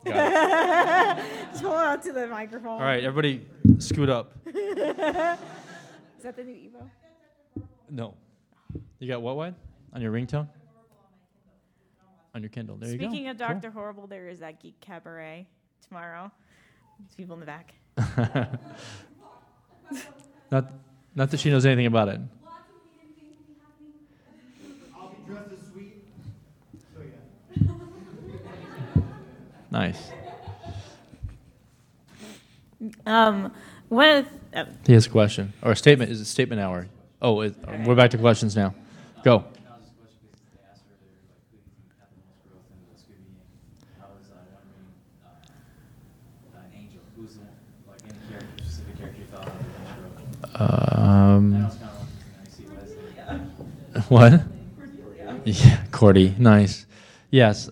just 1.53 1.63
hold 1.63 1.75
on 1.75 2.01
to 2.01 2.13
the 2.13 2.27
microphone. 2.29 2.73
All 2.73 2.81
right, 2.81 3.05
everybody, 3.05 3.45
scoot 3.79 4.09
up. 4.09 4.33
Is 4.47 4.55
that 6.23 6.37
the 6.37 6.43
new 6.43 6.55
Evo? 6.55 6.89
No. 7.91 8.15
You 8.99 9.09
got 9.09 9.21
what? 9.21 9.37
What 9.37 9.55
on 9.93 10.01
your 10.01 10.13
ringtone? 10.13 10.49
On 12.37 12.43
your 12.43 12.51
Kindle. 12.51 12.77
There 12.77 12.91
you 12.91 12.99
go. 12.99 13.09
Speaking 13.09 13.29
of 13.29 13.39
Cool. 13.39 13.49
Doctor 13.49 13.71
Horrible, 13.71 14.07
there 14.07 14.29
is 14.29 14.41
that 14.41 14.61
geek 14.61 14.79
cabaret 14.83 15.47
tomorrow. 15.89 16.31
There's 16.99 17.15
people 17.15 17.33
in 17.33 17.41
the 17.41 17.47
back. 17.47 17.73
Not, 20.51 20.73
not 21.15 21.31
that 21.31 21.41
she 21.41 21.51
knows 21.51 21.67
anything 21.67 21.87
about 21.87 22.09
it. 22.09 22.21
I'll 24.95 25.09
be 25.09 25.17
dressed 25.27 25.51
as 25.53 25.67
sweet. 25.73 26.05
So 26.95 27.01
yeah. 27.57 27.73
Nice. 29.71 30.11
Um, 33.07 33.53
one 33.89 34.09
of 34.09 34.27
the, 34.53 34.61
uh, 34.61 34.67
He 34.87 34.93
has 34.93 35.07
a 35.07 35.11
question 35.11 35.53
or 35.63 35.73
a 35.73 35.77
statement. 35.77 36.11
Is 36.13 36.21
it 36.21 36.27
statement 36.27 36.61
hour? 36.61 36.87
Oh, 37.21 37.41
it, 37.41 37.57
we're 37.85 37.97
back 37.97 38.11
to 38.11 38.19
questions 38.19 38.55
now. 38.55 38.75
Go. 39.25 39.37
I 39.37 39.41
was 44.13 44.31
uh, 44.31 44.37
wondering, 44.55 44.93
uh, 45.25 45.31
an 47.35 47.43
the 47.43 47.51
one, 47.51 47.59
like 47.87 48.03
any 48.09 48.21
character, 48.29 48.55
specific 48.59 48.97
character 48.99 49.19
you 49.21 49.27
thought 49.27 49.49
of 49.49 49.59
in 49.61 49.73
the 49.73 49.87
show? 49.87 50.11
I 51.43 51.47
Um, 51.47 51.51
know 51.51 51.67
it's 51.67 51.77
kind 51.77 51.91
of 51.91 51.97
one 51.99 52.09
I 52.41 52.49
see 52.49 52.67
Wesley. 52.67 53.09
what? 54.09 54.43
Yeah, 55.45 55.85
Cordy. 55.93 56.35
Nice. 56.39 56.87
Yes, 57.31 57.71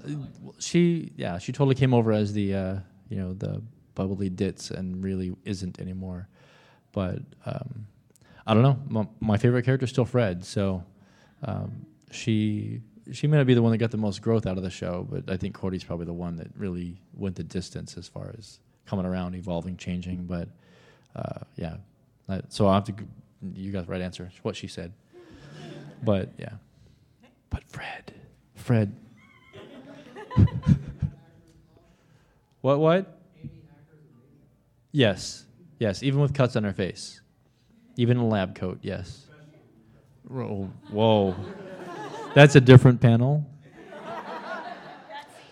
she. 0.58 1.12
Yeah, 1.16 1.38
she 1.38 1.52
totally 1.52 1.74
came 1.74 1.94
over 1.94 2.12
as 2.12 2.32
the 2.32 2.54
uh, 2.54 2.76
you 3.08 3.16
know 3.18 3.34
the 3.34 3.62
bubbly 3.94 4.28
ditz 4.30 4.70
and 4.70 5.02
really 5.04 5.34
isn't 5.44 5.80
anymore. 5.80 6.28
But 6.92 7.20
um, 7.46 7.86
I 8.46 8.54
don't 8.54 8.62
know. 8.62 8.78
My, 8.88 9.08
my 9.20 9.38
favorite 9.38 9.64
character 9.64 9.84
is 9.84 9.90
still 9.90 10.04
Fred, 10.04 10.44
so 10.44 10.84
um, 11.42 11.86
she 12.10 12.80
she 13.12 13.26
may 13.26 13.36
not 13.38 13.46
be 13.46 13.54
the 13.54 13.62
one 13.62 13.72
that 13.72 13.78
got 13.78 13.90
the 13.90 13.96
most 13.98 14.22
growth 14.22 14.46
out 14.46 14.56
of 14.56 14.62
the 14.64 14.70
show, 14.70 15.06
but 15.10 15.30
I 15.30 15.36
think 15.36 15.54
Cordy's 15.54 15.84
probably 15.84 16.06
the 16.06 16.12
one 16.14 16.36
that 16.36 16.48
really 16.56 17.00
went 17.14 17.36
the 17.36 17.44
distance 17.44 17.96
as 17.98 18.08
far 18.08 18.34
as 18.38 18.60
coming 18.86 19.06
around, 19.06 19.34
evolving, 19.34 19.76
changing. 19.76 20.24
But 20.24 20.48
uh, 21.14 21.40
yeah, 21.56 21.76
that, 22.28 22.52
so 22.52 22.68
I 22.68 22.74
have 22.74 22.84
to. 22.84 22.94
You 23.54 23.72
got 23.72 23.86
the 23.86 23.92
right 23.92 24.00
answer. 24.00 24.28
It's 24.32 24.42
what 24.42 24.56
she 24.56 24.68
said. 24.68 24.92
But 26.02 26.30
yeah, 26.38 26.52
but 27.50 27.62
Fred, 27.68 28.14
Fred. 28.54 28.94
what? 32.60 32.78
What? 32.78 33.18
Yes, 34.92 35.44
yes. 35.78 36.02
Even 36.02 36.20
with 36.20 36.34
cuts 36.34 36.56
on 36.56 36.64
her 36.64 36.72
face, 36.72 37.20
even 37.96 38.16
a 38.16 38.26
lab 38.26 38.54
coat. 38.54 38.78
Yes. 38.82 39.26
Whoa, 40.26 40.70
whoa. 40.90 41.34
That's 42.34 42.56
a 42.56 42.60
different 42.60 43.00
panel. 43.00 43.46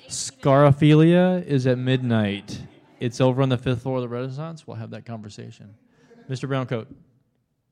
Scarophilia 0.09 1.45
is 1.47 1.67
at 1.67 1.79
midnight. 1.79 2.61
It's 3.03 3.21
over 3.21 3.43
on 3.43 3.49
the 3.49 3.59
fifth 3.59 3.83
floor 3.83 3.97
of 3.97 4.03
the 4.03 4.09
Renaissance. 4.09 4.65
We'll 4.65 4.77
have 4.77 4.91
that 4.91 5.05
conversation. 5.05 5.75
Mr. 6.31 6.49
Browncoat. 6.49 6.87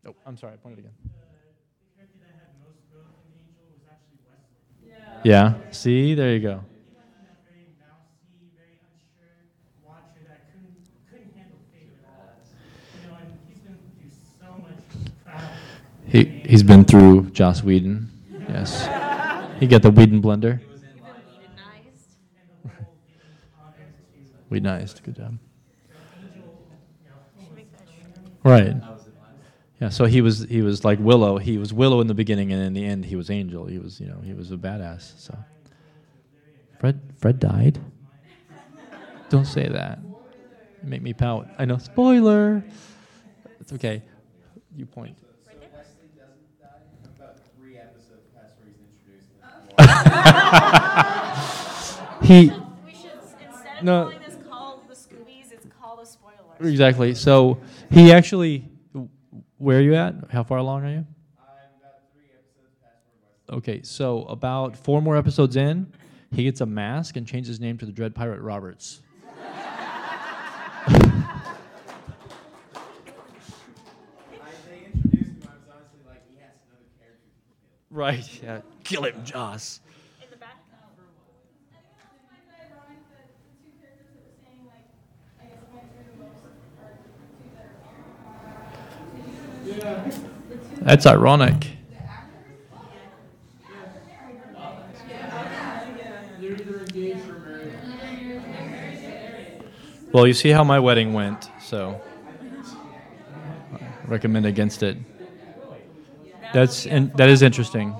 Oh, 0.04 0.16
I'm 0.26 0.36
sorry. 0.36 0.54
I 0.54 0.56
pointed 0.56 0.80
again. 0.80 0.90
Yeah. 5.22 5.54
See, 5.70 6.14
there 6.14 6.34
you 6.34 6.40
go. 6.40 6.64
He 16.08 16.24
he's 16.44 16.64
been 16.64 16.84
through 16.84 17.30
Joss 17.30 17.62
Whedon. 17.62 18.10
Yes. 18.48 19.60
He 19.60 19.68
got 19.68 19.82
the 19.82 19.92
Whedon 19.92 20.20
blender. 20.20 20.60
Whedonized. 24.50 25.02
Good 25.02 25.16
job. 25.16 25.38
Right. 28.42 28.74
Yeah, 29.80 29.88
so 29.88 30.04
he 30.04 30.20
was 30.20 30.40
he 30.40 30.60
was 30.60 30.84
like 30.84 30.98
Willow. 30.98 31.38
He 31.38 31.56
was 31.56 31.72
Willow 31.72 32.00
in 32.00 32.06
the 32.06 32.14
beginning, 32.14 32.52
and 32.52 32.62
in 32.62 32.74
the 32.74 32.84
end, 32.84 33.06
he 33.06 33.16
was 33.16 33.30
Angel. 33.30 33.66
He 33.66 33.78
was 33.78 33.98
you 33.98 34.08
know 34.08 34.20
he 34.22 34.34
was 34.34 34.52
a 34.52 34.56
badass. 34.56 35.18
So 35.18 35.36
Fred 36.78 37.00
Fred 37.18 37.38
died. 37.38 37.78
Don't 39.30 39.46
say 39.46 39.68
that. 39.68 40.00
You 40.82 40.88
make 40.88 41.02
me 41.02 41.14
pout. 41.14 41.48
I 41.58 41.64
know. 41.64 41.78
Spoiler. 41.78 42.64
It's 43.60 43.72
okay. 43.72 44.02
You 44.76 44.86
point. 44.86 45.16
he. 52.22 52.50
We 52.84 52.94
should, 52.94 53.10
instead 53.22 53.78
of 53.78 53.84
No. 53.84 54.19
Exactly. 56.60 57.14
So 57.14 57.60
he 57.90 58.12
actually. 58.12 58.68
Where 59.58 59.78
are 59.78 59.82
you 59.82 59.94
at? 59.94 60.14
How 60.30 60.42
far 60.42 60.58
along 60.58 60.84
are 60.84 60.90
you? 60.90 61.06
Okay, 63.50 63.82
so 63.82 64.22
about 64.24 64.76
four 64.76 65.02
more 65.02 65.16
episodes 65.16 65.56
in, 65.56 65.92
he 66.30 66.44
gets 66.44 66.60
a 66.60 66.66
mask 66.66 67.16
and 67.16 67.26
changes 67.26 67.48
his 67.48 67.60
name 67.60 67.76
to 67.78 67.84
the 67.84 67.92
Dread 67.92 68.14
Pirate 68.14 68.40
Roberts. 68.40 69.00
Right. 77.90 78.40
Yeah. 78.40 78.60
Kill 78.84 79.04
him, 79.04 79.24
Joss. 79.24 79.80
That's 90.80 91.06
ironic. 91.06 91.68
They're 96.40 96.52
either 96.52 96.80
engaged 96.80 97.28
or 97.28 97.38
married. 97.38 97.70
Well, 100.12 100.26
you 100.26 100.32
see 100.32 100.48
how 100.48 100.64
my 100.64 100.80
wedding 100.80 101.12
went, 101.12 101.50
so 101.60 102.00
I 103.72 104.06
recommend 104.06 104.46
against 104.46 104.82
it. 104.82 104.96
That's 106.52 106.86
in, 106.86 107.12
that 107.16 107.28
is 107.28 107.42
interesting. 107.42 107.94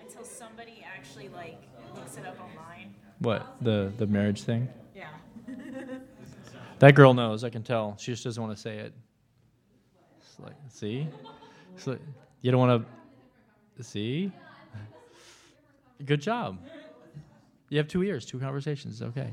Until 0.00 0.24
somebody 0.24 0.82
actually 0.96 1.28
like 1.28 1.58
looks 1.94 2.16
it 2.16 2.24
up 2.24 2.38
online. 2.40 2.94
What 3.18 3.56
the 3.60 3.92
the 3.98 4.06
marriage 4.06 4.42
thing? 4.42 4.68
Yeah. 4.94 5.08
That 6.78 6.94
girl 6.94 7.12
knows. 7.12 7.44
I 7.44 7.50
can 7.50 7.62
tell. 7.62 7.96
She 7.98 8.12
just 8.12 8.24
doesn't 8.24 8.42
want 8.42 8.56
to 8.56 8.62
say 8.62 8.78
it. 8.78 8.94
Like, 10.42 10.54
see, 10.68 11.06
it's 11.74 11.86
like, 11.86 12.00
you 12.40 12.50
don't 12.50 12.60
want 12.60 12.86
to 13.76 13.82
see. 13.82 14.32
Good 16.04 16.20
job. 16.20 16.58
You 17.68 17.78
have 17.78 17.88
two 17.88 18.02
ears, 18.02 18.26
two 18.26 18.38
conversations. 18.38 19.00
Okay. 19.02 19.32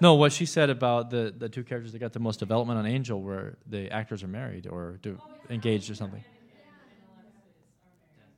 No, 0.00 0.14
what 0.14 0.32
she 0.32 0.46
said 0.46 0.68
about 0.68 1.10
the 1.10 1.32
the 1.36 1.48
two 1.48 1.62
characters 1.62 1.92
that 1.92 2.00
got 2.00 2.12
the 2.12 2.18
most 2.18 2.40
development 2.40 2.78
on 2.78 2.86
Angel, 2.86 3.22
where 3.22 3.56
the 3.68 3.90
actors 3.90 4.22
are 4.24 4.28
married 4.28 4.66
or 4.66 4.98
do, 5.00 5.16
engaged 5.48 5.88
or 5.90 5.94
something. 5.94 6.24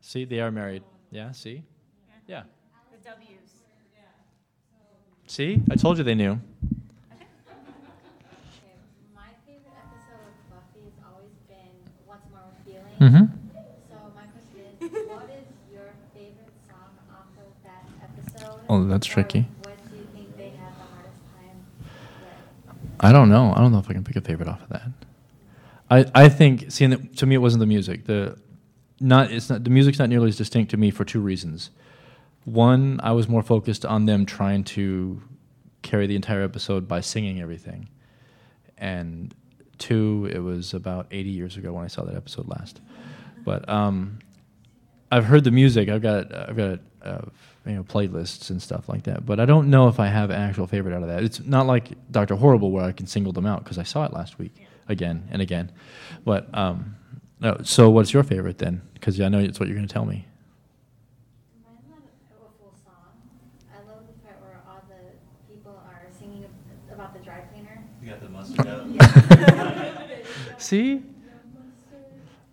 See, 0.00 0.26
they 0.26 0.40
are 0.40 0.50
married. 0.50 0.82
Yeah. 1.10 1.32
See. 1.32 1.64
Yeah. 2.26 2.42
The 2.92 2.98
W's. 3.08 3.50
See, 5.26 5.62
I 5.70 5.76
told 5.76 5.96
you 5.96 6.04
they 6.04 6.14
knew. 6.14 6.38
The 20.78 20.84
hardest 20.94 21.16
time 21.34 21.56
with? 21.80 23.00
I 23.00 23.12
don't 23.12 23.28
know. 23.28 23.52
I 23.54 23.60
don't 23.60 23.72
know 23.72 23.78
if 23.78 23.90
I 23.90 23.92
can 23.92 24.04
pick 24.04 24.16
a 24.16 24.20
favorite 24.20 24.48
off 24.48 24.62
of 24.62 24.68
that. 24.70 24.88
I, 25.90 26.06
I 26.14 26.28
think 26.28 26.70
seeing 26.70 26.90
that 26.90 27.16
to 27.18 27.26
me 27.26 27.34
it 27.34 27.38
wasn't 27.38 27.60
the 27.60 27.66
music. 27.66 28.06
The 28.06 28.38
not 29.00 29.30
it's 29.30 29.50
not 29.50 29.64
the 29.64 29.70
music's 29.70 29.98
not 29.98 30.08
nearly 30.08 30.28
as 30.28 30.36
distinct 30.36 30.70
to 30.70 30.76
me 30.76 30.90
for 30.90 31.04
two 31.04 31.20
reasons. 31.20 31.70
One, 32.44 33.00
I 33.02 33.12
was 33.12 33.28
more 33.28 33.42
focused 33.42 33.86
on 33.86 34.06
them 34.06 34.26
trying 34.26 34.64
to 34.64 35.22
carry 35.82 36.06
the 36.06 36.16
entire 36.16 36.42
episode 36.42 36.88
by 36.88 37.00
singing 37.00 37.40
everything. 37.40 37.88
And 38.76 39.34
two, 39.78 40.30
it 40.32 40.38
was 40.38 40.74
about 40.74 41.06
80 41.10 41.30
years 41.30 41.56
ago 41.56 41.72
when 41.72 41.84
I 41.84 41.88
saw 41.88 42.04
that 42.04 42.14
episode 42.14 42.48
last. 42.48 42.80
But 43.44 43.68
um, 43.68 44.18
I've 45.10 45.26
heard 45.26 45.44
the 45.44 45.50
music. 45.50 45.88
I've 45.88 46.02
got 46.02 46.34
I've 46.34 46.56
got 46.56 46.80
uh, 47.02 47.20
you 47.66 47.72
know 47.72 47.84
playlists 47.84 48.50
and 48.50 48.60
stuff 48.60 48.88
like 48.88 49.04
that. 49.04 49.24
But 49.24 49.38
I 49.38 49.44
don't 49.44 49.70
know 49.70 49.88
if 49.88 50.00
I 50.00 50.06
have 50.06 50.30
an 50.30 50.40
actual 50.40 50.66
favorite 50.66 50.94
out 50.94 51.02
of 51.02 51.08
that. 51.08 51.22
It's 51.22 51.40
not 51.40 51.66
like 51.66 51.90
Doctor 52.10 52.34
Horrible 52.34 52.70
where 52.70 52.84
I 52.84 52.92
can 52.92 53.06
single 53.06 53.32
them 53.32 53.46
out 53.46 53.62
because 53.62 53.78
I 53.78 53.82
saw 53.82 54.04
it 54.04 54.12
last 54.12 54.38
week 54.38 54.54
again 54.88 55.28
and 55.30 55.40
again. 55.40 55.70
But 56.24 56.48
um, 56.56 56.96
no, 57.40 57.58
so 57.62 57.90
what's 57.90 58.12
your 58.12 58.22
favorite 58.22 58.58
then? 58.58 58.82
Because 58.94 59.20
I 59.20 59.28
know 59.28 59.38
it's 59.38 59.60
what 59.60 59.68
you're 59.68 59.76
going 59.76 59.86
to 59.86 59.92
tell 59.92 60.06
me. 60.06 60.26
Mine's 61.62 61.78
not 61.88 61.98
a 61.98 62.84
song. 62.84 62.94
I 63.72 63.78
love 63.88 64.06
the 64.06 64.14
part 64.24 64.40
where 64.40 64.60
all 64.68 64.82
the 64.88 65.52
people 65.52 65.80
are 65.86 66.06
singing 66.18 66.46
about 66.90 67.12
the 67.12 67.20
dry 67.20 67.40
cleaner. 67.52 67.84
You 68.02 68.10
got 68.10 68.20
the 68.20 68.28
mustard 68.30 68.66
out. 68.66 68.88
Yeah. 68.88 69.30
See? 70.64 71.02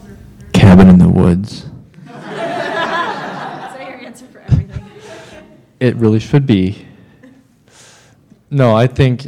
are? 0.07 0.17
Cabin 0.53 0.89
in 0.89 0.99
the 0.99 1.09
Woods. 1.09 1.63
Is 1.63 1.69
that 2.07 3.85
your 3.87 3.97
answer 3.99 4.25
for 4.27 4.39
everything? 4.39 4.83
It 5.79 5.95
really 5.95 6.19
should 6.19 6.45
be. 6.45 6.85
No, 8.49 8.75
I 8.75 8.87
think 8.87 9.27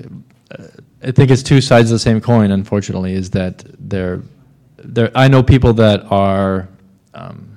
uh, 0.52 0.68
I 1.04 1.12
think 1.12 1.30
it's 1.32 1.44
two 1.44 1.62
sides 1.62 1.92
of 1.92 1.96
the 1.96 2.00
same 2.00 2.22
coin. 2.22 2.52
Unfortunately, 2.52 3.14
is 3.14 3.32
that 3.32 3.64
there, 3.78 4.22
there. 4.78 5.12
I 5.14 5.28
know 5.28 5.44
people 5.44 5.74
that 5.74 6.06
are 6.10 6.70
um, 7.14 7.49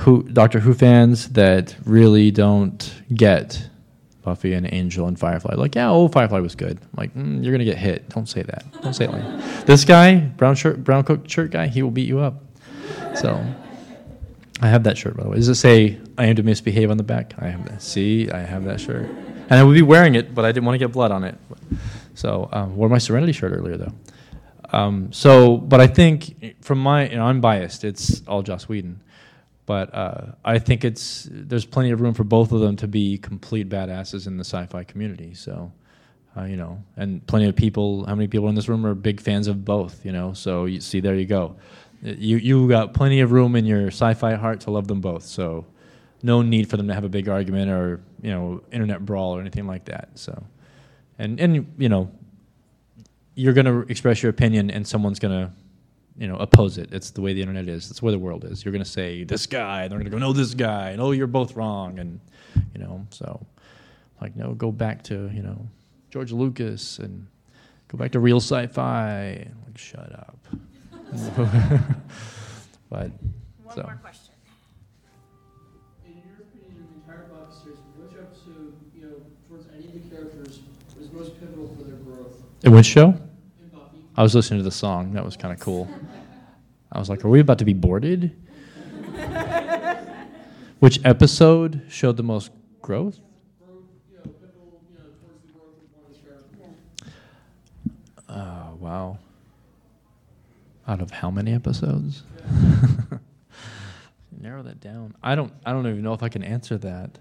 who 0.00 0.22
Doctor 0.24 0.60
Who 0.60 0.74
fans 0.74 1.30
that 1.30 1.76
really 1.84 2.30
don't 2.30 2.92
get 3.14 3.68
Buffy 4.22 4.52
and 4.52 4.68
Angel 4.72 5.06
and 5.08 5.18
Firefly. 5.18 5.54
Like, 5.54 5.74
yeah, 5.74 5.90
oh, 5.90 6.08
Firefly 6.08 6.40
was 6.40 6.54
good. 6.54 6.78
I'm 6.80 6.88
like, 6.96 7.14
mm, 7.14 7.42
you're 7.42 7.52
gonna 7.52 7.64
get 7.64 7.78
hit. 7.78 8.08
Don't 8.10 8.28
say 8.28 8.42
that. 8.42 8.64
Don't 8.82 8.94
say 8.94 9.04
it 9.04 9.12
like 9.12 9.22
that. 9.22 9.66
This 9.66 9.84
guy, 9.84 10.16
brown 10.16 10.54
shirt, 10.54 10.84
brown 10.84 11.04
coat 11.04 11.30
shirt 11.30 11.50
guy, 11.50 11.66
he 11.68 11.82
will 11.82 11.90
beat 11.90 12.08
you 12.08 12.18
up. 12.18 12.42
So. 13.14 13.42
I 14.62 14.68
have 14.68 14.84
that 14.84 14.98
shirt, 14.98 15.16
by 15.16 15.22
the 15.22 15.30
way. 15.30 15.36
Does 15.36 15.48
it 15.48 15.54
say 15.54 15.98
"I 16.18 16.26
am 16.26 16.36
to 16.36 16.42
misbehave" 16.42 16.90
on 16.90 16.98
the 16.98 17.02
back? 17.02 17.32
I 17.38 17.48
have 17.48 17.64
that. 17.64 17.80
See, 17.80 18.30
I 18.30 18.40
have 18.40 18.64
that 18.64 18.78
shirt, 18.78 19.08
and 19.48 19.52
I 19.52 19.62
would 19.62 19.72
be 19.72 19.80
wearing 19.80 20.16
it, 20.16 20.34
but 20.34 20.44
I 20.44 20.52
didn't 20.52 20.66
want 20.66 20.74
to 20.74 20.78
get 20.78 20.92
blood 20.92 21.10
on 21.10 21.24
it. 21.24 21.34
So, 22.12 22.46
um, 22.52 22.76
wore 22.76 22.90
my 22.90 22.98
Serenity 22.98 23.32
shirt 23.32 23.52
earlier, 23.52 23.78
though. 23.78 23.92
Um, 24.72 25.12
so, 25.14 25.56
but 25.56 25.80
I 25.80 25.86
think 25.86 26.56
from 26.60 26.78
my, 26.78 27.08
you 27.08 27.16
know, 27.16 27.24
I'm 27.24 27.40
biased. 27.40 27.84
It's 27.84 28.22
all 28.28 28.42
Joss 28.42 28.68
Whedon, 28.68 29.00
but 29.70 29.94
uh, 29.94 30.32
I 30.44 30.58
think 30.58 30.84
it's 30.84 31.28
there's 31.30 31.64
plenty 31.64 31.92
of 31.92 32.00
room 32.00 32.12
for 32.12 32.24
both 32.24 32.50
of 32.50 32.58
them 32.58 32.74
to 32.74 32.88
be 32.88 33.18
complete 33.18 33.68
badasses 33.68 34.26
in 34.26 34.36
the 34.36 34.42
sci-fi 34.42 34.82
community. 34.82 35.32
So, 35.32 35.70
uh, 36.36 36.42
you 36.42 36.56
know, 36.56 36.82
and 36.96 37.24
plenty 37.28 37.46
of 37.46 37.54
people. 37.54 38.04
How 38.04 38.16
many 38.16 38.26
people 38.26 38.48
in 38.48 38.56
this 38.56 38.68
room 38.68 38.84
are 38.84 38.96
big 38.96 39.20
fans 39.20 39.46
of 39.46 39.64
both? 39.64 40.04
You 40.04 40.10
know, 40.10 40.32
so 40.32 40.64
you 40.64 40.80
see, 40.80 40.98
there 40.98 41.14
you 41.14 41.24
go. 41.24 41.54
You 42.02 42.38
you 42.38 42.68
got 42.68 42.94
plenty 42.94 43.20
of 43.20 43.30
room 43.30 43.54
in 43.54 43.64
your 43.64 43.86
sci-fi 43.92 44.34
heart 44.34 44.58
to 44.62 44.72
love 44.72 44.88
them 44.88 45.00
both. 45.00 45.22
So, 45.22 45.64
no 46.24 46.42
need 46.42 46.68
for 46.68 46.76
them 46.76 46.88
to 46.88 46.94
have 46.94 47.04
a 47.04 47.08
big 47.08 47.28
argument 47.28 47.70
or 47.70 48.00
you 48.22 48.32
know 48.32 48.64
internet 48.72 49.06
brawl 49.06 49.36
or 49.36 49.40
anything 49.40 49.68
like 49.68 49.84
that. 49.84 50.08
So, 50.16 50.32
and 51.16 51.38
and 51.38 51.72
you 51.78 51.88
know, 51.88 52.10
you're 53.36 53.54
gonna 53.54 53.82
express 53.82 54.20
your 54.20 54.30
opinion 54.30 54.68
and 54.68 54.84
someone's 54.84 55.20
gonna 55.20 55.52
you 56.20 56.28
know 56.28 56.36
oppose 56.36 56.76
it. 56.76 56.92
It's 56.92 57.10
the 57.10 57.22
way 57.22 57.32
the 57.32 57.40
internet 57.40 57.66
is. 57.66 57.90
It's 57.90 58.02
where 58.02 58.12
the 58.12 58.18
world 58.18 58.44
is. 58.44 58.62
You're 58.62 58.72
gonna 58.72 58.84
say 58.84 59.24
this 59.24 59.46
guy, 59.46 59.82
and 59.82 59.90
they're 59.90 59.98
gonna 59.98 60.10
go 60.10 60.18
no 60.18 60.34
this 60.34 60.52
guy, 60.52 60.90
and 60.90 61.00
oh 61.00 61.12
you're 61.12 61.26
both 61.26 61.56
wrong, 61.56 61.98
and 61.98 62.20
you 62.74 62.80
know 62.80 63.06
so 63.08 63.44
like 64.20 64.36
no 64.36 64.52
go 64.52 64.70
back 64.70 65.02
to 65.04 65.30
you 65.32 65.42
know 65.42 65.66
George 66.10 66.30
Lucas 66.30 66.98
and 66.98 67.26
go 67.88 67.96
back 67.96 68.12
to 68.12 68.20
real 68.20 68.36
sci-fi. 68.36 69.48
Like 69.66 69.78
shut 69.78 70.12
up. 70.12 70.36
but 72.90 73.10
One 73.62 73.74
so 73.74 73.82
more 73.82 73.98
question. 74.02 74.34
In 76.06 76.12
your 76.18 76.36
opinion, 76.36 76.76
in 76.76 76.86
the 76.86 76.94
entire 77.00 77.26
Buffy 77.28 77.62
series, 77.62 77.78
which 77.96 78.12
episode, 78.12 78.74
you 78.94 79.02
know, 79.02 79.14
towards 79.48 79.66
any 79.74 79.86
of 79.86 79.94
the 79.94 80.14
characters 80.14 80.60
was 80.98 81.10
most 81.12 81.40
pivotal 81.40 81.74
for 81.76 81.84
their 81.84 81.96
growth? 81.96 82.36
in 82.62 82.72
which 82.72 82.86
show? 82.86 83.14
I 84.20 84.22
was 84.22 84.34
listening 84.34 84.60
to 84.60 84.64
the 84.64 84.70
song. 84.70 85.14
That 85.14 85.24
was 85.24 85.34
kind 85.34 85.50
of 85.50 85.60
cool. 85.60 85.88
I 86.92 86.98
was 86.98 87.08
like, 87.08 87.24
are 87.24 87.30
we 87.30 87.40
about 87.40 87.58
to 87.60 87.64
be 87.64 87.72
boarded? 87.72 88.36
Which 90.78 91.00
episode 91.06 91.80
showed 91.88 92.18
the 92.18 92.22
most 92.22 92.50
growth? 92.82 93.18
Oh, 98.28 98.76
wow. 98.78 99.18
Out 100.86 101.00
of 101.00 101.10
how 101.10 101.30
many 101.30 101.54
episodes? 101.54 102.22
Narrow 104.38 104.62
that 104.64 104.80
down. 104.80 105.14
I 105.22 105.34
don't 105.34 105.54
I 105.64 105.72
don't 105.72 105.86
even 105.86 106.02
know 106.02 106.12
if 106.12 106.22
I 106.22 106.28
can 106.28 106.42
answer 106.42 106.76
that. 106.76 107.18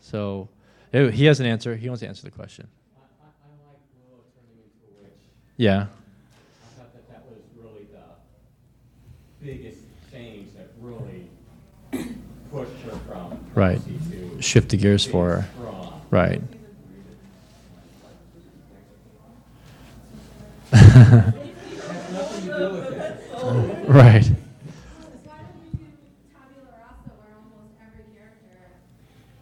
So, 0.00 0.48
he 0.92 1.26
has 1.26 1.40
an 1.40 1.46
answer. 1.46 1.76
He 1.76 1.90
wants 1.90 2.00
to 2.00 2.08
answer 2.08 2.22
the 2.22 2.30
question. 2.30 2.68
Yeah. 5.56 5.86
I 5.86 6.78
thought 6.78 6.92
that 6.94 7.08
that 7.08 7.24
was 7.30 7.40
really 7.58 7.86
the 7.92 9.44
biggest 9.44 9.80
change 10.12 10.48
that 10.56 10.70
really 10.80 11.28
pushed 12.50 12.82
her 12.82 12.98
from 13.06 13.38
Right. 13.54 13.80
to 14.36 14.42
Shift 14.42 14.68
the 14.70 14.76
gears 14.76 15.04
for 15.04 15.28
her. 15.30 15.48
strong. 15.56 16.00
Right. 16.10 16.42
Has 20.72 21.34
nothing 22.12 22.50
to 22.50 22.58
do 22.58 22.68
with 22.70 22.90
it. 22.90 23.86
Right. 23.88 24.24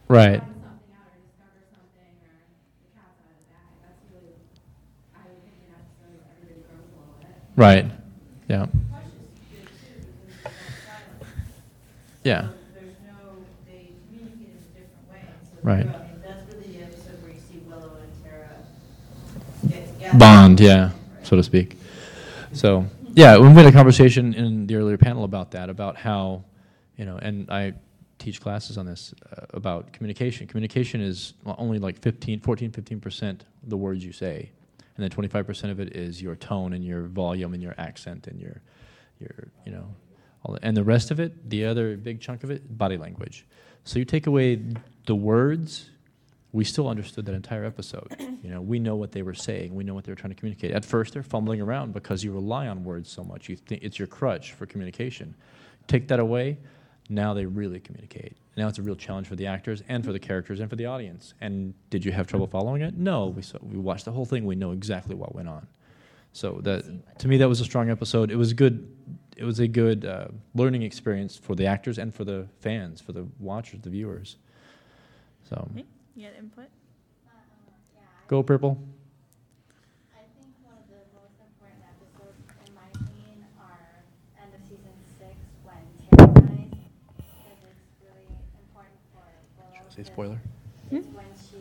Right. 0.07 0.43
Right. 0.43 0.43
Yeah. 0.43 0.43
Yeah. 0.43 0.43
There's 0.43 0.53
no, 0.53 0.53
they 0.53 0.53
communicate 0.53 0.53
in 0.53 1.03
a 2.33 2.53
different 2.53 3.13
way. 3.13 3.13
So 3.21 3.23
Right. 3.35 3.43
I 3.43 3.53
mean, 3.65 3.83
that's 3.83 4.03
really 4.13 4.33
the 4.33 4.43
episode 5.65 6.21
where 6.39 6.55
you 6.55 6.63
see 6.63 6.85
Willow 6.93 7.44
and 7.57 7.93
Yeah. 12.25 12.49
get 19.69 19.95
together. 19.95 20.19
Bond, 20.19 20.61
yeah, 20.61 20.91
so 21.23 21.37
to 21.37 21.43
speak. 21.43 21.77
So, 22.53 22.87
yeah, 23.15 23.39
we 23.39 23.49
had 23.49 23.67
a 23.67 23.73
conversation 23.73 24.35
in 24.35 24.67
the 24.67 24.77
earlier 24.77 24.97
panel 24.97 25.25
about 25.25 25.51
that, 25.53 25.69
about 25.71 25.97
how, 25.97 26.45
you 26.97 27.05
know, 27.05 27.17
and 27.19 27.51
I 27.51 27.75
teach 28.19 28.41
classes 28.41 28.79
on 28.79 28.87
this 28.87 29.15
uh, 29.37 29.47
about 29.51 29.93
communication. 29.93 30.47
Communication 30.47 31.01
is 31.01 31.35
only 31.45 31.79
like 31.79 32.01
15, 32.01 32.41
14, 32.41 32.71
15% 32.71 33.41
the 33.65 33.77
words 33.77 34.05
you 34.05 34.13
say. 34.13 34.51
And 34.97 35.03
then 35.03 35.11
25% 35.11 35.71
of 35.71 35.81
it 35.81 35.97
is 35.97 36.23
your 36.23 36.37
tone 36.37 36.73
and 36.73 36.85
your 36.85 37.03
volume 37.03 37.53
and 37.53 37.63
your 37.63 37.75
accent 37.79 38.27
and 38.27 38.41
your, 38.41 38.61
your 39.19 39.49
you 39.67 39.73
know, 39.73 39.95
all 40.45 40.55
the, 40.55 40.65
and 40.65 40.77
the 40.77 40.85
rest 40.85 41.11
of 41.11 41.19
it, 41.19 41.49
the 41.51 41.65
other 41.65 41.97
big 41.97 42.21
chunk 42.21 42.45
of 42.45 42.51
it, 42.51 42.77
body 42.79 42.97
language. 42.97 43.47
So 43.85 43.99
you 43.99 44.05
take 44.05 44.27
away 44.27 44.61
the 45.07 45.15
words, 45.15 45.91
we 46.53 46.65
still 46.65 46.89
understood 46.89 47.27
that 47.27 47.35
entire 47.35 47.65
episode. 47.65 48.15
You 48.45 48.51
know, 48.51 48.61
we 48.61 48.79
know 48.79 48.95
what 48.95 49.13
they 49.13 49.23
were 49.23 49.33
saying. 49.33 49.75
We 49.75 49.85
know 49.85 49.95
what 49.95 50.05
they 50.05 50.13
were 50.13 50.17
trying 50.17 50.35
to 50.35 50.39
communicate. 50.39 50.73
At 50.73 50.85
first, 50.85 51.15
they're 51.15 51.23
fumbling 51.23 51.63
around 51.63 51.95
because 51.95 52.23
you 52.23 52.31
rely 52.31 52.69
on 52.69 52.85
words 52.85 53.11
so 53.11 53.25
much. 53.25 53.49
You 53.49 53.57
think 53.57 53.83
it's 53.83 53.99
your 53.99 54.07
crutch 54.07 54.53
for 54.53 54.67
communication. 54.67 55.35
Take 55.87 56.09
that 56.09 56.21
away, 56.21 56.59
now 57.09 57.35
they 57.35 57.45
really 57.47 57.81
communicate. 57.81 58.37
Now 58.57 58.69
it's 58.69 58.79
a 58.79 58.83
real 58.83 58.97
challenge 58.97 59.27
for 59.27 59.37
the 59.37 59.47
actors 59.47 59.83
and 59.89 60.05
for 60.05 60.13
the 60.13 60.19
characters 60.19 60.61
and 60.61 60.71
for 60.71 60.77
the 60.77 60.87
audience. 60.87 61.35
And 61.41 61.75
did 61.91 62.05
you 62.05 62.13
have 62.13 62.27
trouble 62.27 62.47
following 62.47 62.83
it? 62.83 62.97
No, 62.97 63.27
we 63.27 63.43
saw, 63.43 63.59
we 63.63 63.79
watched 63.79 64.05
the 64.05 64.13
whole 64.13 64.25
thing. 64.25 64.45
We 64.47 64.55
know 64.55 64.71
exactly 64.73 65.15
what 65.15 65.35
went 65.35 65.49
on. 65.49 65.67
So 66.33 66.61
that 66.63 67.19
to 67.19 67.29
me, 67.29 67.37
that 67.39 67.49
was 67.49 67.61
a 67.61 67.65
strong 67.65 67.91
episode. 67.91 68.31
It 68.31 68.37
was 68.37 68.53
good. 68.53 68.89
It 69.37 69.45
was 69.45 69.59
a 69.61 69.69
good 69.69 70.05
uh, 70.05 70.29
learning 70.55 70.83
experience 70.83 71.37
for 71.37 71.55
the 71.55 71.67
actors 71.67 71.99
and 71.99 72.15
for 72.15 72.25
the 72.25 72.47
fans, 72.61 73.01
for 73.01 73.13
the 73.13 73.27
watchers, 73.39 73.81
the 73.83 73.91
viewers. 73.91 74.37
So 75.49 75.69
You 76.17 76.25
had 76.25 76.35
input? 76.39 76.67
go 78.27 78.43
purple. 78.43 78.79
I 80.15 80.23
think 80.39 80.49
one 80.65 80.75
of 80.81 80.89
the 80.89 81.03
most 81.15 81.37
important 81.45 81.83
episodes, 81.85 82.41
in 82.67 82.75
my 82.75 82.89
opinion, 82.95 83.45
are 83.61 84.03
end 84.43 84.55
of 84.55 84.63
season 84.65 84.95
six 85.21 85.37
when 85.63 85.77
Tara 86.09 86.33
dies, 86.33 86.73
because 87.21 87.61
it's 87.69 87.85
really 88.01 88.27
important 88.59 88.97
for 89.13 89.23
Willow. 89.61 89.84
Say 89.95 90.03
to- 90.03 90.05
spoiler. 90.05 90.41
It's 90.91 91.07
when 91.09 91.25
she 91.51 91.57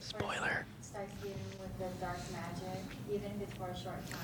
Spoiler. 0.00 0.66
starts 0.82 1.12
dealing 1.22 1.36
with 1.60 1.78
the 1.78 1.86
dark 2.04 2.18
magic, 2.32 2.82
even 3.10 3.30
if 3.40 3.42
it's 3.48 3.54
for 3.54 3.68
a 3.68 3.76
short 3.76 4.02
time. 4.10 4.20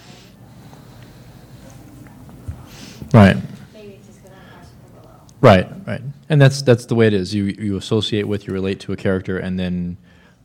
Right. 3.13 3.37
Maybe 3.73 3.95
it's 3.95 4.07
just 4.07 4.23
because 4.23 4.37
I'm 4.37 4.45
passionate 4.59 4.91
for 4.95 5.01
Willow. 5.01 5.21
Right. 5.41 5.87
Right, 5.87 6.03
and 6.29 6.41
that's 6.41 6.63
that's 6.63 6.87
the 6.87 6.95
way 6.95 7.07
it 7.07 7.15
is. 7.15 7.35
You 7.35 7.45
you 7.45 7.77
associate 7.77 8.25
with, 8.29 8.47
you 8.47 8.53
relate 8.53 8.81
to 8.81 8.93
a 8.93 8.97
character, 8.97 9.39
and 9.39 9.59
then 9.59 9.97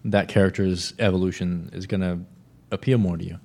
that 0.05 0.27
character's 0.29 0.93
evolution 0.99 1.69
is 1.73 1.85
going 1.85 2.01
to 2.01 2.19
appeal 2.71 2.97
more 2.97 3.17
to 3.17 3.23
you. 3.23 3.39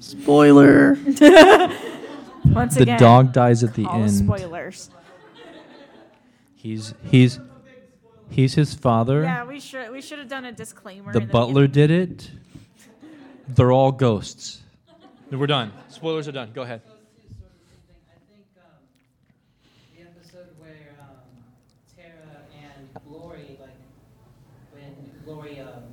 Spoiler. 0.00 0.96
Once 2.44 2.76
the 2.76 2.82
again, 2.82 2.98
dog 2.98 3.32
dies 3.32 3.62
at 3.62 3.74
the 3.74 3.84
all 3.84 3.98
the 3.98 4.04
end. 4.04 4.12
spoilers. 4.12 4.90
He's 6.68 6.92
he's 7.10 7.40
he's 8.28 8.52
his 8.52 8.74
father. 8.74 9.22
Yeah, 9.22 9.46
we 9.46 9.58
should 9.58 9.90
we 9.90 10.02
should 10.02 10.18
have 10.18 10.28
done 10.28 10.44
a 10.44 10.52
disclaimer. 10.52 11.14
the 11.14 11.20
in 11.20 11.28
butler 11.28 11.66
did 11.66 11.90
it. 11.90 12.30
They're 13.48 13.72
all 13.72 13.90
ghosts. 13.90 14.60
We're 15.30 15.46
done. 15.46 15.72
Spoilers 15.88 16.28
are 16.28 16.32
done. 16.32 16.52
Go 16.52 16.60
ahead. 16.60 16.82
The 19.96 20.02
episode 20.02 20.48
where 20.58 20.94
um, 21.00 21.16
Tara 21.96 22.42
and 22.52 22.88
Glory, 23.08 23.56
like 23.58 23.70
when 24.72 24.92
Glory 25.24 25.60
um, 25.60 25.84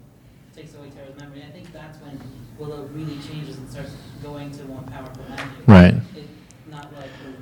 takes 0.53 0.75
away 0.75 0.89
Tara's 0.89 1.17
memory, 1.17 1.41
I 1.47 1.51
think 1.51 1.71
that's 1.71 1.99
when 1.99 2.19
Willow 2.59 2.83
really 2.87 3.17
changes 3.19 3.57
and 3.59 3.71
starts 3.71 3.95
going 4.21 4.51
to 4.51 4.65
more 4.65 4.81
powerful 4.81 5.23
magic. 5.29 5.67
Right. 5.67 5.93
It, 6.17 6.27
not 6.69 6.93
like 6.93 7.11
when 7.23 7.37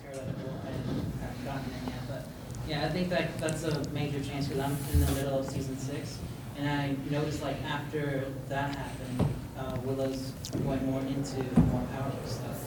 Tara 0.00 0.24
I 0.24 1.24
haven't 1.24 1.44
gotten 1.44 1.70
there 1.70 1.94
yet, 1.94 2.08
but 2.08 2.26
yeah, 2.68 2.85
I 2.85 2.85
think 2.96 3.10
that 3.10 3.36
that's 3.36 3.64
a 3.64 3.90
major 3.90 4.18
change 4.24 4.48
because 4.48 4.58
I'm 4.58 4.76
in 4.94 5.00
the 5.04 5.12
middle 5.12 5.38
of 5.38 5.46
season 5.46 5.76
six, 5.76 6.18
and 6.56 6.66
I 6.66 6.96
noticed 7.10 7.42
like 7.42 7.62
after 7.64 8.24
that 8.48 8.74
happened, 8.74 9.34
uh, 9.58 9.76
Willow's 9.84 10.32
going 10.64 10.86
more 10.86 11.00
into 11.02 11.42
more 11.60 11.82
powerful 11.92 12.26
stuff. 12.26 12.58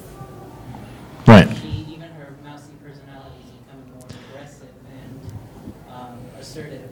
Right. 1.27 1.47
She, 1.57 1.67
even 1.67 2.11
her 2.11 2.35
mousy 2.43 2.73
personality 2.85 3.37
is 3.43 3.51
becoming 3.57 3.89
more 3.91 4.07
aggressive 4.29 4.69
and 5.01 5.91
um, 5.91 6.19
assertive. 6.39 6.91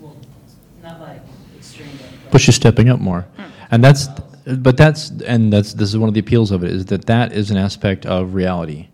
Well, 0.00 0.16
not 0.80 1.00
like 1.00 1.22
extreme, 1.58 1.88
but, 1.98 2.30
But 2.30 2.40
she's 2.40 2.54
stepping 2.54 2.88
up 2.88 3.00
more, 3.00 3.26
and 3.72 3.82
that's 3.82 4.06
but 4.46 4.76
that's 4.76 5.10
and 5.26 5.52
that's 5.52 5.72
this 5.72 5.88
is 5.88 5.98
one 5.98 6.06
of 6.08 6.14
the 6.14 6.20
appeals 6.20 6.52
of 6.52 6.62
it 6.62 6.70
is 6.70 6.86
that 6.86 7.06
that 7.06 7.32
is 7.32 7.50
an 7.50 7.56
aspect 7.56 8.06
of 8.06 8.34
reality. 8.34 8.86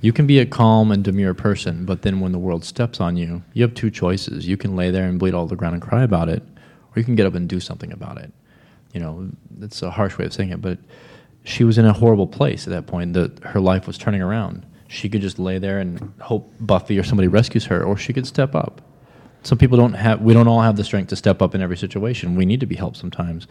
You 0.00 0.12
can 0.12 0.26
be 0.26 0.38
a 0.38 0.46
calm 0.46 0.92
and 0.92 1.02
demure 1.02 1.34
person, 1.34 1.84
but 1.84 2.02
then 2.02 2.20
when 2.20 2.32
the 2.32 2.38
world 2.38 2.64
steps 2.64 3.00
on 3.00 3.16
you, 3.16 3.42
you 3.54 3.62
have 3.62 3.74
two 3.74 3.90
choices. 3.90 4.46
You 4.46 4.56
can 4.56 4.76
lay 4.76 4.90
there 4.90 5.08
and 5.08 5.18
bleed 5.18 5.34
all 5.34 5.46
the 5.46 5.56
ground 5.56 5.74
and 5.74 5.82
cry 5.82 6.02
about 6.02 6.28
it, 6.28 6.42
or 6.42 6.92
you 6.96 7.04
can 7.04 7.14
get 7.14 7.26
up 7.26 7.34
and 7.34 7.48
do 7.48 7.60
something 7.60 7.92
about 7.92 8.18
it. 8.18 8.32
You 8.92 9.00
know, 9.00 9.30
it's 9.60 9.82
a 9.82 9.90
harsh 9.90 10.18
way 10.18 10.26
of 10.26 10.32
saying 10.32 10.50
it, 10.50 10.60
but 10.60 10.78
she 11.44 11.64
was 11.64 11.78
in 11.78 11.86
a 11.86 11.92
horrible 11.92 12.26
place 12.26 12.66
at 12.66 12.70
that 12.70 12.86
point. 12.86 13.14
That 13.14 13.42
her 13.44 13.60
life 13.60 13.86
was 13.86 13.96
turning 13.96 14.20
around. 14.20 14.66
She 14.88 15.08
could 15.08 15.22
just 15.22 15.38
lay 15.38 15.58
there 15.58 15.78
and 15.78 16.12
hope 16.20 16.52
Buffy 16.60 16.98
or 16.98 17.02
somebody 17.02 17.28
rescues 17.28 17.64
her, 17.66 17.82
or 17.82 17.96
she 17.96 18.12
could 18.12 18.26
step 18.26 18.54
up. 18.54 18.82
Some 19.42 19.58
people 19.58 19.78
don't 19.78 19.94
have. 19.94 20.20
We 20.20 20.34
don't 20.34 20.48
all 20.48 20.60
have 20.60 20.76
the 20.76 20.84
strength 20.84 21.08
to 21.08 21.16
step 21.16 21.40
up 21.40 21.54
in 21.54 21.62
every 21.62 21.76
situation. 21.76 22.36
We 22.36 22.46
need 22.46 22.60
to 22.60 22.66
be 22.66 22.76
helped 22.76 22.96
sometimes, 22.96 23.46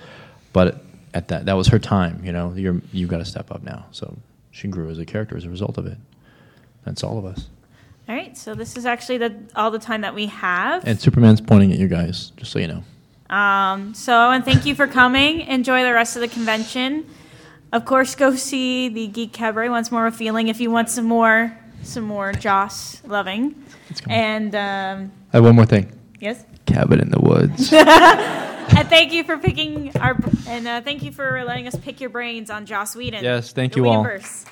but 0.53 0.83
at 1.13 1.29
that, 1.29 1.45
that 1.45 1.53
was 1.53 1.67
her 1.67 1.79
time. 1.79 2.23
You 2.23 2.31
know, 2.31 2.53
you're 2.53 2.81
you 2.91 3.07
got 3.07 3.17
to 3.17 3.25
step 3.25 3.51
up 3.51 3.63
now. 3.63 3.87
So 3.91 4.17
she 4.51 4.67
grew 4.67 4.89
as 4.89 4.99
a 4.99 5.05
character 5.05 5.35
as 5.35 5.45
a 5.45 5.49
result 5.49 5.77
of 5.77 5.85
it. 5.85 5.97
That's 6.85 7.03
all 7.03 7.17
of 7.17 7.25
us. 7.25 7.47
All 8.07 8.15
right, 8.15 8.37
so 8.37 8.53
this 8.53 8.77
is 8.77 8.85
actually 8.85 9.17
the 9.17 9.35
all 9.55 9.71
the 9.71 9.79
time 9.79 10.01
that 10.01 10.13
we 10.13 10.27
have. 10.27 10.87
And 10.87 10.99
Superman's 10.99 11.41
pointing 11.41 11.71
at 11.71 11.79
you 11.79 11.87
guys, 11.87 12.31
just 12.37 12.51
so 12.51 12.59
you 12.59 12.67
know. 12.67 13.35
Um, 13.35 13.95
so 13.95 14.29
and 14.29 14.45
thank 14.45 14.65
you 14.65 14.75
for 14.75 14.85
coming. 14.85 15.41
Enjoy 15.41 15.83
the 15.83 15.91
rest 15.93 16.15
of 16.15 16.21
the 16.21 16.27
convention. 16.27 17.07
Of 17.73 17.83
course, 17.85 18.13
go 18.13 18.35
see 18.35 18.89
the 18.89 19.07
Geek 19.07 19.33
Cabaret 19.33 19.69
once 19.69 19.91
more. 19.91 20.05
A 20.05 20.11
feeling 20.11 20.47
if 20.49 20.61
you 20.61 20.69
want 20.69 20.89
some 20.89 21.05
more, 21.05 21.57
some 21.81 22.03
more 22.03 22.31
Joss 22.33 23.03
loving. 23.05 23.55
And 24.07 24.53
um, 24.53 25.11
I 25.33 25.37
have 25.37 25.43
one 25.43 25.55
more 25.55 25.65
thing. 25.65 25.91
yes. 26.19 26.45
Cabin 26.67 26.99
in 26.99 27.09
the 27.09 27.19
woods. 27.19 27.71
and 27.73 28.87
thank 28.89 29.13
you 29.13 29.23
for 29.23 29.37
picking 29.37 29.91
our 29.97 30.15
and 30.47 30.67
uh, 30.67 30.81
thank 30.81 31.01
you 31.03 31.11
for 31.11 31.43
letting 31.43 31.67
us 31.67 31.75
pick 31.75 31.99
your 31.99 32.09
brains 32.11 32.49
on 32.51 32.65
Joss 32.67 32.95
Whedon. 32.95 33.23
Yes, 33.23 33.51
thank 33.51 33.73
The 33.73 33.79
you 33.79 33.87
all. 33.87 34.03
Whedonverse. 34.03 34.45